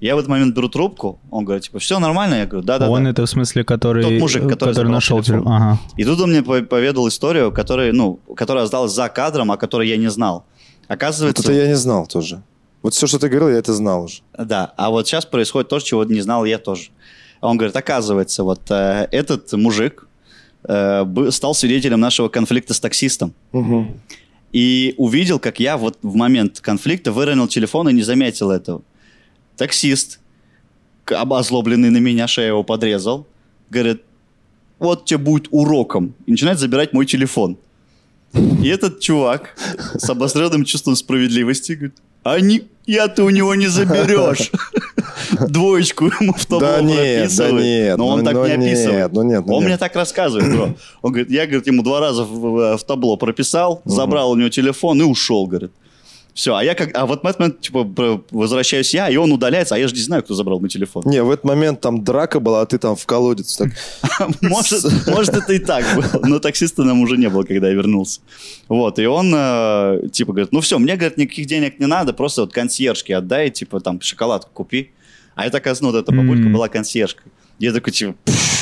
Я 0.00 0.14
в 0.14 0.18
этот 0.18 0.28
момент 0.28 0.54
беру 0.54 0.68
трубку, 0.68 1.18
он 1.30 1.44
говорит, 1.44 1.64
типа, 1.64 1.80
все 1.80 1.98
нормально? 1.98 2.34
Я 2.34 2.46
говорю, 2.46 2.64
да-да-да. 2.64 2.90
Он 2.90 3.06
это 3.06 3.26
в 3.26 3.30
смысле, 3.30 3.64
который... 3.64 4.04
Тот 4.04 4.12
мужик, 4.12 4.46
который, 4.48 4.70
который 4.70 4.92
нашел 4.92 5.20
телефон. 5.22 5.52
Ага. 5.52 5.78
И 5.96 6.04
тут 6.04 6.20
он 6.20 6.30
мне 6.30 6.42
поведал 6.42 7.08
историю, 7.08 7.50
которая, 7.50 7.92
ну, 7.92 8.20
которая 8.36 8.64
осталась 8.64 8.92
за 8.92 9.08
кадром, 9.08 9.50
о 9.50 9.56
которой 9.56 9.88
я 9.88 9.96
не 9.96 10.08
знал. 10.08 10.44
Оказывается... 10.86 11.42
Вот 11.42 11.50
это 11.50 11.60
я 11.60 11.66
не 11.66 11.76
знал 11.76 12.06
тоже. 12.06 12.42
Вот 12.88 12.94
все, 12.94 13.06
что 13.06 13.18
ты 13.18 13.28
говорил, 13.28 13.50
я 13.50 13.58
это 13.58 13.74
знал 13.74 14.04
уже. 14.04 14.22
Да, 14.38 14.72
а 14.78 14.88
вот 14.88 15.06
сейчас 15.06 15.26
происходит 15.26 15.68
то, 15.68 15.78
чего 15.78 16.04
не 16.04 16.22
знал 16.22 16.46
я 16.46 16.56
тоже. 16.56 16.88
Он 17.42 17.58
говорит, 17.58 17.76
оказывается, 17.76 18.44
вот 18.44 18.62
э, 18.70 19.06
этот 19.12 19.52
мужик 19.52 20.08
э, 20.64 21.04
стал 21.30 21.54
свидетелем 21.54 22.00
нашего 22.00 22.30
конфликта 22.30 22.72
с 22.72 22.80
таксистом. 22.80 23.34
Угу. 23.52 23.88
И 24.54 24.94
увидел, 24.96 25.38
как 25.38 25.60
я 25.60 25.76
вот 25.76 25.98
в 26.00 26.14
момент 26.14 26.60
конфликта 26.60 27.12
выронил 27.12 27.46
телефон 27.46 27.90
и 27.90 27.92
не 27.92 28.00
заметил 28.00 28.50
этого 28.50 28.80
таксист, 29.58 30.18
обозлобленный 31.04 31.90
на 31.90 31.98
меня, 31.98 32.26
шею 32.26 32.48
его 32.48 32.62
подрезал, 32.62 33.26
говорит, 33.68 34.00
вот 34.78 35.04
тебе 35.04 35.18
будет 35.18 35.48
уроком. 35.50 36.14
И 36.24 36.30
начинает 36.30 36.58
забирать 36.58 36.94
мой 36.94 37.04
телефон. 37.04 37.58
И 38.32 38.68
этот 38.68 39.00
чувак 39.00 39.58
с 39.94 40.08
обостренным 40.08 40.64
чувством 40.64 40.96
справедливости 40.96 41.72
говорит, 41.72 41.96
а 42.32 42.40
не, 42.40 42.62
я 42.86 43.08
ты 43.08 43.22
у 43.22 43.30
него 43.30 43.54
не 43.54 43.66
заберешь. 43.66 44.50
Двоечку 45.48 46.06
ему 46.06 46.32
в 46.32 46.46
табло 46.46 46.60
да 46.60 46.80
нет, 46.80 47.30
да 47.36 47.50
нет, 47.50 47.98
но 47.98 48.08
он 48.08 48.20
ну, 48.20 48.24
так 48.24 48.34
ну, 48.34 48.46
не 48.46 48.52
описывает. 48.52 49.12
Ну 49.12 49.22
нет, 49.22 49.46
ну 49.46 49.54
он 49.54 49.64
мне 49.64 49.76
так 49.76 49.94
рассказывает, 49.94 50.50
бро. 50.54 50.74
Он 51.02 51.12
говорит, 51.12 51.30
я, 51.30 51.46
говорит, 51.46 51.66
ему 51.66 51.82
два 51.82 52.00
раза 52.00 52.24
в 52.24 52.78
табло 52.86 53.16
прописал, 53.16 53.82
забрал 53.84 54.30
у 54.30 54.36
него 54.36 54.48
телефон 54.48 55.00
и 55.00 55.04
ушел, 55.04 55.46
говорит. 55.46 55.72
Все, 56.38 56.54
а 56.54 56.62
я 56.62 56.76
как, 56.76 56.96
а 56.96 57.04
вот 57.04 57.24
в 57.24 57.26
этот 57.26 57.40
момент, 57.40 57.60
типа, 57.62 58.22
возвращаюсь 58.30 58.94
я, 58.94 59.08
и 59.08 59.16
он 59.16 59.32
удаляется, 59.32 59.74
а 59.74 59.78
я 59.78 59.88
же 59.88 59.94
не 59.96 60.02
знаю, 60.02 60.22
кто 60.22 60.34
забрал 60.34 60.60
мой 60.60 60.68
телефон. 60.68 61.02
Не, 61.04 61.20
в 61.24 61.32
этот 61.32 61.44
момент 61.44 61.80
там 61.80 62.04
драка 62.04 62.38
была, 62.38 62.60
а 62.60 62.66
ты 62.66 62.78
там 62.78 62.94
в 62.94 63.04
колодец. 63.06 63.56
Так... 63.56 63.70
может, 64.40 64.84
может, 65.08 65.34
это 65.34 65.52
и 65.52 65.58
так 65.58 65.84
было, 65.96 66.24
но 66.24 66.38
таксиста 66.38 66.84
нам 66.84 67.00
уже 67.00 67.16
не 67.16 67.28
было, 67.28 67.42
когда 67.42 67.66
я 67.66 67.74
вернулся. 67.74 68.20
Вот, 68.68 69.00
и 69.00 69.06
он, 69.06 69.32
э, 69.34 70.02
типа, 70.12 70.30
говорит, 70.32 70.52
ну 70.52 70.60
все, 70.60 70.78
мне, 70.78 70.94
говорит, 70.94 71.18
никаких 71.18 71.46
денег 71.46 71.80
не 71.80 71.86
надо, 71.86 72.12
просто 72.12 72.42
вот 72.42 72.52
консьержки 72.52 73.10
отдай, 73.10 73.50
типа, 73.50 73.80
там, 73.80 74.00
шоколадку 74.00 74.52
купи. 74.54 74.92
А 75.34 75.44
это, 75.44 75.56
оказывается, 75.56 75.82
ну, 75.82 75.90
вот 75.90 75.98
эта 75.98 76.12
бабулька 76.12 76.48
была 76.50 76.68
консьержкой. 76.68 77.32
Я 77.58 77.72
такой, 77.72 77.92
типа, 77.92 78.14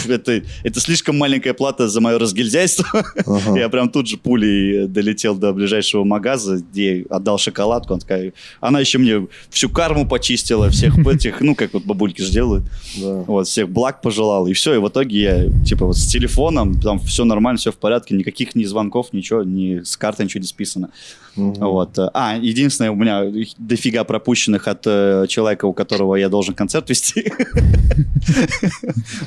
это, 0.08 0.42
это 0.62 0.80
слишком 0.80 1.18
маленькая 1.18 1.52
плата 1.52 1.88
за 1.88 2.00
мое 2.00 2.18
разгильдяйство. 2.18 2.86
Ага. 3.26 3.58
Я 3.58 3.68
прям 3.68 3.90
тут 3.90 4.08
же 4.08 4.16
пулей 4.16 4.86
долетел 4.86 5.34
до 5.34 5.52
ближайшего 5.52 6.04
магаза, 6.04 6.56
где 6.56 7.04
отдал 7.10 7.38
шоколадку. 7.38 7.94
Она 7.94 8.00
такая, 8.00 8.32
она 8.60 8.80
еще 8.80 8.98
мне 8.98 9.26
всю 9.50 9.68
карму 9.68 10.08
почистила, 10.08 10.70
всех 10.70 10.98
этих, 11.06 11.40
ну, 11.40 11.54
как 11.54 11.74
вот 11.74 11.84
бабульки 11.84 12.22
же 12.22 12.32
делают. 12.32 12.64
Да. 12.96 13.24
Вот, 13.26 13.46
всех 13.46 13.68
благ 13.68 14.00
пожелал. 14.00 14.46
И 14.46 14.52
все, 14.54 14.74
и 14.74 14.78
в 14.78 14.88
итоге 14.88 15.20
я, 15.20 15.64
типа, 15.64 15.86
вот 15.86 15.96
с 15.96 16.06
телефоном, 16.06 16.80
там 16.80 16.98
все 17.00 17.24
нормально, 17.24 17.58
все 17.58 17.72
в 17.72 17.76
порядке, 17.76 18.14
никаких 18.14 18.54
ни 18.54 18.64
звонков, 18.64 19.12
ничего, 19.12 19.42
ни 19.42 19.82
с 19.82 19.96
карты 19.96 20.24
ничего 20.24 20.40
не 20.40 20.46
списано. 20.46 20.90
Угу. 21.36 21.54
Вот. 21.60 21.98
А, 22.14 22.36
единственное, 22.36 22.90
у 22.90 22.94
меня 22.94 23.24
дофига 23.58 24.04
пропущенных 24.04 24.68
от 24.68 24.86
э, 24.86 25.26
человека, 25.28 25.66
у 25.66 25.72
которого 25.72 26.16
я 26.16 26.28
должен 26.28 26.54
концерт 26.54 26.88
вести. 26.90 27.32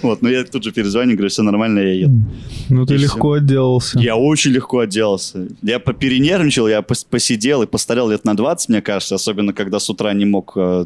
Вот, 0.01 0.21
но 0.21 0.29
я 0.29 0.43
тут 0.43 0.63
же 0.63 0.71
перезвоню, 0.71 1.13
говорю, 1.13 1.29
все 1.29 1.41
нормально, 1.41 1.79
я 1.79 1.93
еду. 1.93 2.21
Ну, 2.69 2.85
ты 2.85 2.97
легко 2.97 3.33
отделался. 3.33 3.99
Я 3.99 4.15
очень 4.15 4.51
легко 4.51 4.79
отделался. 4.79 5.47
Я 5.61 5.79
перенервничал, 5.79 6.67
я 6.67 6.81
посидел 6.81 7.63
и 7.63 7.65
постарел 7.65 8.09
лет 8.09 8.25
на 8.25 8.35
20, 8.35 8.69
мне 8.69 8.81
кажется, 8.81 9.15
особенно 9.15 9.53
когда 9.53 9.79
с 9.79 9.89
утра 9.89 10.13
не 10.13 10.25
мог 10.25 10.53
э, 10.55 10.85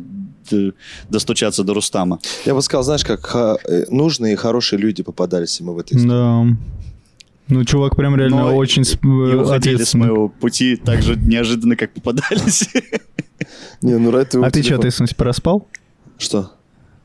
достучаться 1.09 1.63
до 1.63 1.73
Рустама. 1.73 2.19
Я 2.45 2.53
бы 2.53 2.61
сказал, 2.61 2.83
знаешь, 2.83 3.03
как 3.03 3.31
э, 3.35 3.85
нужные 3.89 4.33
и 4.33 4.35
хорошие 4.35 4.79
люди 4.79 5.03
попадались 5.03 5.59
ему 5.59 5.73
в 5.73 5.79
этой 5.79 5.97
истории. 5.97 6.09
Да. 6.09 6.45
Ну, 7.49 7.65
чувак 7.65 7.95
прям 7.95 8.15
реально 8.15 8.37
Но 8.37 8.55
очень 8.55 8.83
и 8.83 9.35
уходили 9.35 9.83
с 9.83 9.93
моего 9.93 10.29
пути 10.29 10.75
так 10.75 11.01
же 11.01 11.15
неожиданно, 11.15 11.75
как 11.75 11.93
попадались. 11.93 12.69
Не, 13.81 13.97
ну 13.97 14.11
А 14.43 14.49
ты 14.51 14.63
что, 14.63 14.77
смысле, 14.91 15.15
проспал? 15.17 15.67
Что? 16.17 16.53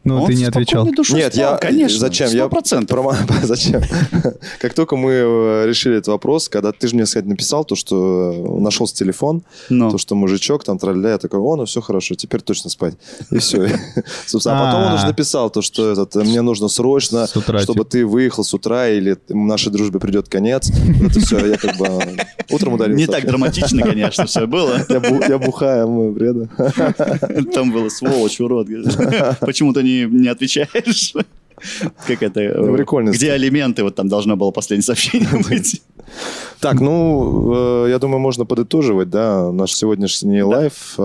Ну, 0.09 0.27
ты 0.27 0.35
не 0.35 0.45
отвечал. 0.45 0.87
Нет, 1.11 1.35
я... 1.35 1.57
Конечно, 1.57 1.99
зачем? 1.99 2.29
100%. 2.29 2.33
Я... 2.35 2.49
Про... 2.87 3.15
зачем? 3.43 3.83
как 4.61 4.75
только 4.75 4.97
мы 4.97 5.13
э, 5.13 5.67
решили 5.67 5.97
этот 5.97 6.09
вопрос, 6.09 6.49
когда 6.49 6.73
ты 6.73 6.89
же 6.89 6.95
мне, 6.95 7.05
кстати, 7.05 7.27
написал 7.27 7.65
то, 7.65 7.75
что 7.75 8.33
э, 8.33 8.61
нашелся 8.61 8.95
телефон, 8.95 9.43
Но. 9.69 9.91
то, 9.91 9.99
что 9.99 10.15
мужичок 10.15 10.65
там 10.65 10.79
тролля, 10.79 11.11
я 11.11 11.19
такой, 11.19 11.41
о, 11.41 11.57
ну 11.57 11.65
все 11.65 11.81
хорошо, 11.81 12.15
теперь 12.15 12.41
точно 12.41 12.71
спать. 12.71 12.95
И 13.31 13.39
все. 13.39 13.65
а 13.67 14.65
потом 14.65 14.83
он 14.87 14.93
уже 14.95 15.07
написал 15.07 15.51
то, 15.51 15.63
что 15.63 15.93
этот, 15.93 16.15
мне 16.17 16.43
нужно 16.43 16.69
срочно, 16.69 17.27
чтобы 17.27 17.85
ты 17.85 18.07
выехал 18.07 18.45
с 18.45 18.55
утра, 18.55 18.89
или 18.89 19.17
нашей 19.29 19.73
дружбе 19.73 20.01
придет 20.01 20.29
конец. 20.29 20.71
Это 20.71 21.21
все, 21.21 21.47
я 21.47 21.57
как 21.57 21.77
бы 21.77 21.87
утром 22.51 22.75
удалил. 22.75 22.97
Не 22.97 23.07
так 23.07 23.27
драматично, 23.27 23.83
конечно, 23.83 24.27
все 24.27 24.47
было. 24.47 24.81
Я 25.29 25.39
бухаю, 25.39 25.89
мы 25.89 26.13
бреда. 26.13 26.49
Там 27.53 27.73
было 27.73 27.89
сволочь, 27.89 28.41
урод. 28.41 28.69
Почему-то 29.41 29.83
не, 29.83 29.98
не 30.07 30.29
отвечаешь. 30.29 31.15
Как 32.07 32.23
это? 32.23 32.41
Ну, 32.57 32.75
прикольно. 32.75 33.11
Где 33.11 33.33
алименты? 33.33 33.83
Вот 33.83 33.95
там 33.95 34.09
должно 34.09 34.37
было 34.37 34.51
последнее 34.51 34.85
сообщение 34.85 35.43
быть. 35.49 35.83
Так, 36.61 36.81
ну, 36.81 37.85
э, 37.87 37.91
я 37.91 37.99
думаю, 37.99 38.21
можно 38.21 38.45
подытоживать, 38.45 39.11
да, 39.11 39.53
наш 39.53 39.73
сегодняшний 39.73 40.43
live. 40.43 40.97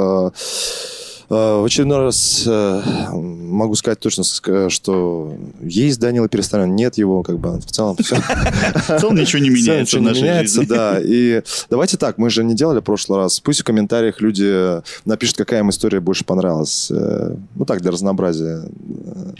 Э, 1.33 1.43
Э, 1.43 1.61
в 1.61 1.65
очередной 1.65 1.99
раз 1.99 2.43
э, 2.45 2.81
могу 3.11 3.75
сказать 3.75 3.99
точно, 3.99 4.23
что 4.69 5.35
есть 5.61 5.99
Данила 5.99 6.27
Перестоян, 6.27 6.75
нет 6.75 6.97
его, 6.97 7.23
как 7.23 7.39
бы 7.39 7.59
в 7.59 7.65
целом 7.65 7.95
все. 7.97 8.15
В 8.75 8.99
целом 8.99 9.15
ничего 9.15 9.41
не 9.41 9.49
меняется 9.49 9.99
в 9.99 10.01
нашей 10.01 10.41
жизни. 10.41 10.65
да. 10.65 10.99
И 11.01 11.41
давайте 11.69 11.97
так, 11.97 12.17
мы 12.17 12.29
же 12.29 12.43
не 12.43 12.55
делали 12.55 12.79
в 12.79 12.83
прошлый 12.83 13.19
раз. 13.19 13.39
Пусть 13.39 13.61
в 13.61 13.63
комментариях 13.63 14.21
люди 14.21 14.81
напишут, 15.05 15.37
какая 15.37 15.59
им 15.59 15.69
история 15.69 15.99
больше 15.99 16.25
понравилась. 16.25 16.89
Э, 16.91 17.35
ну 17.55 17.65
так, 17.65 17.81
для 17.81 17.91
разнообразия. 17.91 18.63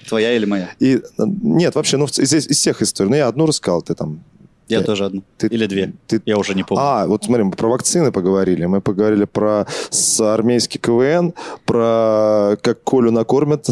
Твоя 0.07 0.35
или 0.35 0.45
моя? 0.45 0.69
И 0.79 1.01
нет, 1.17 1.75
вообще, 1.75 1.97
ну 1.97 2.05
из, 2.05 2.33
из 2.33 2.57
всех 2.57 2.81
историй. 2.81 3.09
Ну 3.09 3.15
я 3.15 3.27
одну 3.27 3.45
рассказал, 3.45 3.81
ты 3.81 3.93
там 3.95 4.19
Я 4.67 4.79
ты, 4.79 4.85
тоже 4.85 5.05
одну. 5.05 5.23
Ты, 5.37 5.47
Или 5.47 5.65
две. 5.65 5.93
Ты... 6.07 6.21
Я 6.25 6.37
уже 6.37 6.55
не 6.55 6.63
помню. 6.63 6.83
А, 6.83 7.05
вот 7.07 7.23
смотри, 7.23 7.43
мы 7.43 7.51
про 7.51 7.67
вакцины 7.67 8.11
поговорили. 8.11 8.65
Мы 8.65 8.81
поговорили 8.81 9.25
про 9.25 9.65
с 9.89 10.19
армейский 10.21 10.79
КВН, 10.79 11.33
про 11.65 12.57
как 12.61 12.83
Колю 12.83 13.11
накормят 13.11 13.67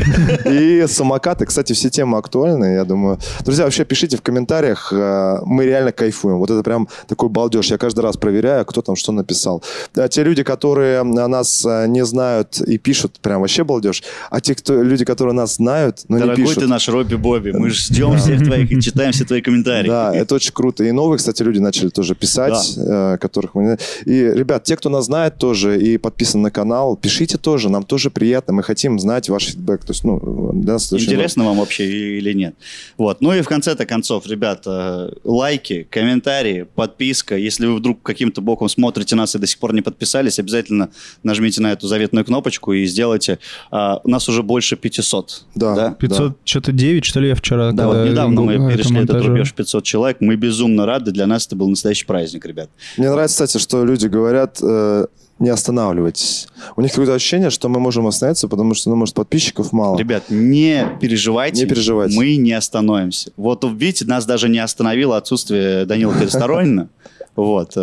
и 0.44 0.84
самокаты. 0.86 1.46
Кстати, 1.46 1.72
все 1.72 1.90
темы 1.90 2.18
актуальны, 2.18 2.74
я 2.74 2.84
думаю. 2.84 3.18
Друзья, 3.44 3.64
вообще 3.64 3.84
пишите 3.84 4.16
в 4.16 4.22
комментариях. 4.22 4.92
Э, 4.92 5.38
мы 5.44 5.64
реально 5.64 5.92
кайфуем. 5.92 6.38
Вот 6.38 6.50
это 6.50 6.62
прям 6.62 6.88
такой 7.08 7.28
балдеж. 7.28 7.70
Я 7.70 7.78
каждый 7.78 8.00
раз 8.00 8.16
проверяю, 8.16 8.64
кто 8.64 8.82
там 8.82 8.96
что 8.96 9.12
написал. 9.12 9.62
А 9.96 10.08
те 10.08 10.22
люди, 10.22 10.42
которые 10.42 11.02
нас 11.02 11.64
э, 11.64 11.86
не 11.88 12.04
знают 12.04 12.60
и 12.60 12.78
пишут, 12.78 13.18
прям 13.20 13.40
вообще 13.40 13.64
балдеж. 13.64 14.02
А 14.30 14.40
те 14.40 14.54
кто, 14.54 14.82
люди, 14.82 15.04
которые 15.04 15.34
нас 15.34 15.56
знают, 15.56 16.00
но 16.08 16.18
Дорогой 16.18 16.36
не 16.36 16.46
пишут. 16.48 16.62
ты 16.62 16.68
наш 16.68 16.88
Робби 16.88 17.14
Бобби. 17.14 17.50
Мы 17.50 17.70
ждем 17.70 18.18
всех 18.18 18.44
твоих 18.44 18.70
и 18.70 18.80
читаем 18.80 19.12
все 19.12 19.24
твои 19.24 19.40
комментарии. 19.40 19.88
Да, 19.88 20.14
это 20.14 20.34
очень 20.34 20.43
круто. 20.52 20.84
И 20.84 20.92
новые, 20.92 21.18
кстати, 21.18 21.42
люди 21.42 21.58
начали 21.58 21.88
тоже 21.88 22.14
писать, 22.14 22.74
да. 22.76 23.14
э, 23.14 23.18
которых 23.18 23.54
мы... 23.54 23.78
И, 24.04 24.12
ребят, 24.12 24.64
те, 24.64 24.76
кто 24.76 24.88
нас 24.88 25.06
знает 25.06 25.38
тоже 25.38 25.80
и 25.80 25.98
подписан 25.98 26.42
на 26.42 26.50
канал, 26.50 26.96
пишите 26.96 27.38
тоже, 27.38 27.68
нам 27.70 27.82
тоже 27.82 28.10
приятно, 28.10 28.52
мы 28.54 28.62
хотим 28.62 28.98
знать 28.98 29.28
ваш 29.28 29.46
фидбэк. 29.46 29.84
То 29.84 29.92
есть, 29.92 30.04
ну, 30.04 30.52
для 30.54 30.74
нас 30.74 30.92
Интересно 30.92 31.44
вам 31.44 31.58
вообще 31.58 32.18
или 32.18 32.32
нет. 32.32 32.54
Вот. 32.96 33.20
Ну 33.20 33.32
и 33.32 33.40
в 33.40 33.48
конце-то 33.48 33.86
концов, 33.86 34.26
ребята, 34.26 35.14
лайки, 35.24 35.86
комментарии, 35.90 36.66
подписка. 36.74 37.36
Если 37.36 37.66
вы 37.66 37.76
вдруг 37.76 38.02
каким-то 38.02 38.40
боком 38.40 38.68
смотрите 38.68 39.16
нас 39.16 39.34
и 39.34 39.38
до 39.38 39.46
сих 39.46 39.58
пор 39.58 39.74
не 39.74 39.82
подписались, 39.82 40.38
обязательно 40.38 40.90
нажмите 41.22 41.60
на 41.60 41.72
эту 41.72 41.86
заветную 41.86 42.24
кнопочку 42.24 42.72
и 42.72 42.84
сделайте. 42.86 43.38
У 43.70 44.08
нас 44.08 44.28
уже 44.28 44.42
больше 44.42 44.76
500. 44.76 45.44
Да. 45.54 45.74
да? 45.74 45.90
500, 45.92 46.28
да. 46.28 46.34
что-то 46.44 46.72
9, 46.72 47.04
что 47.04 47.20
ли, 47.20 47.28
я 47.28 47.34
вчера? 47.34 47.72
Да, 47.72 47.88
вот 47.88 48.08
недавно 48.08 48.42
мы 48.42 48.72
перешли 48.72 49.00
этот 49.00 49.22
рубеж 49.22 49.52
500 49.52 49.84
человек. 49.84 50.20
Мы 50.24 50.36
безумно 50.36 50.86
рады. 50.86 51.12
Для 51.12 51.26
нас 51.26 51.46
это 51.46 51.56
был 51.56 51.68
настоящий 51.68 52.06
праздник, 52.06 52.46
ребят. 52.46 52.70
Мне 52.96 53.10
нравится, 53.10 53.44
кстати, 53.46 53.62
что 53.62 53.84
люди 53.84 54.06
говорят, 54.06 54.58
э, 54.62 55.06
не 55.38 55.48
останавливайтесь. 55.48 56.48
У 56.76 56.80
них 56.80 56.90
какое-то 56.90 57.14
ощущение, 57.14 57.50
что 57.50 57.68
мы 57.68 57.80
можем 57.80 58.06
остановиться, 58.06 58.48
потому 58.48 58.74
что, 58.74 58.90
ну, 58.90 58.96
может, 58.96 59.14
подписчиков 59.14 59.72
мало. 59.72 59.98
Ребят, 59.98 60.24
не 60.30 60.86
переживайте. 61.00 61.62
Не 61.62 61.68
переживайте. 61.68 62.16
Мы 62.16 62.36
не 62.36 62.52
остановимся. 62.52 63.32
Вот, 63.36 63.64
видите, 63.64 64.04
нас 64.04 64.26
даже 64.26 64.48
не 64.48 64.58
остановило 64.58 65.16
отсутствие 65.16 65.84
Данила 65.86 66.14
Пересторонина. 66.14 66.88
Вот. 67.36 67.76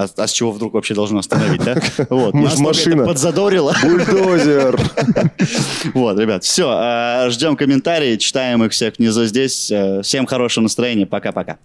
Э, 0.00 0.06
а, 0.16 0.22
а 0.22 0.26
с 0.26 0.32
чего 0.32 0.52
вдруг 0.52 0.74
вообще 0.74 0.94
должно 0.94 1.18
остановить, 1.18 1.62
да? 1.62 1.76
Вот. 2.10 2.34
Нас 2.34 2.58
машина. 2.58 3.04
подзадорило. 3.04 3.74
Бульдозер. 3.82 4.80
Вот, 5.94 6.18
ребят, 6.18 6.44
все. 6.44 6.68
А, 6.70 7.28
ждем 7.30 7.56
комментарии, 7.56 8.16
читаем 8.16 8.64
их 8.64 8.72
всех 8.72 8.98
внизу 8.98 9.24
здесь. 9.24 9.70
Э, 9.70 10.02
всем 10.02 10.26
хорошего 10.26 10.62
настроения. 10.64 11.06
Пока-пока. 11.06 11.58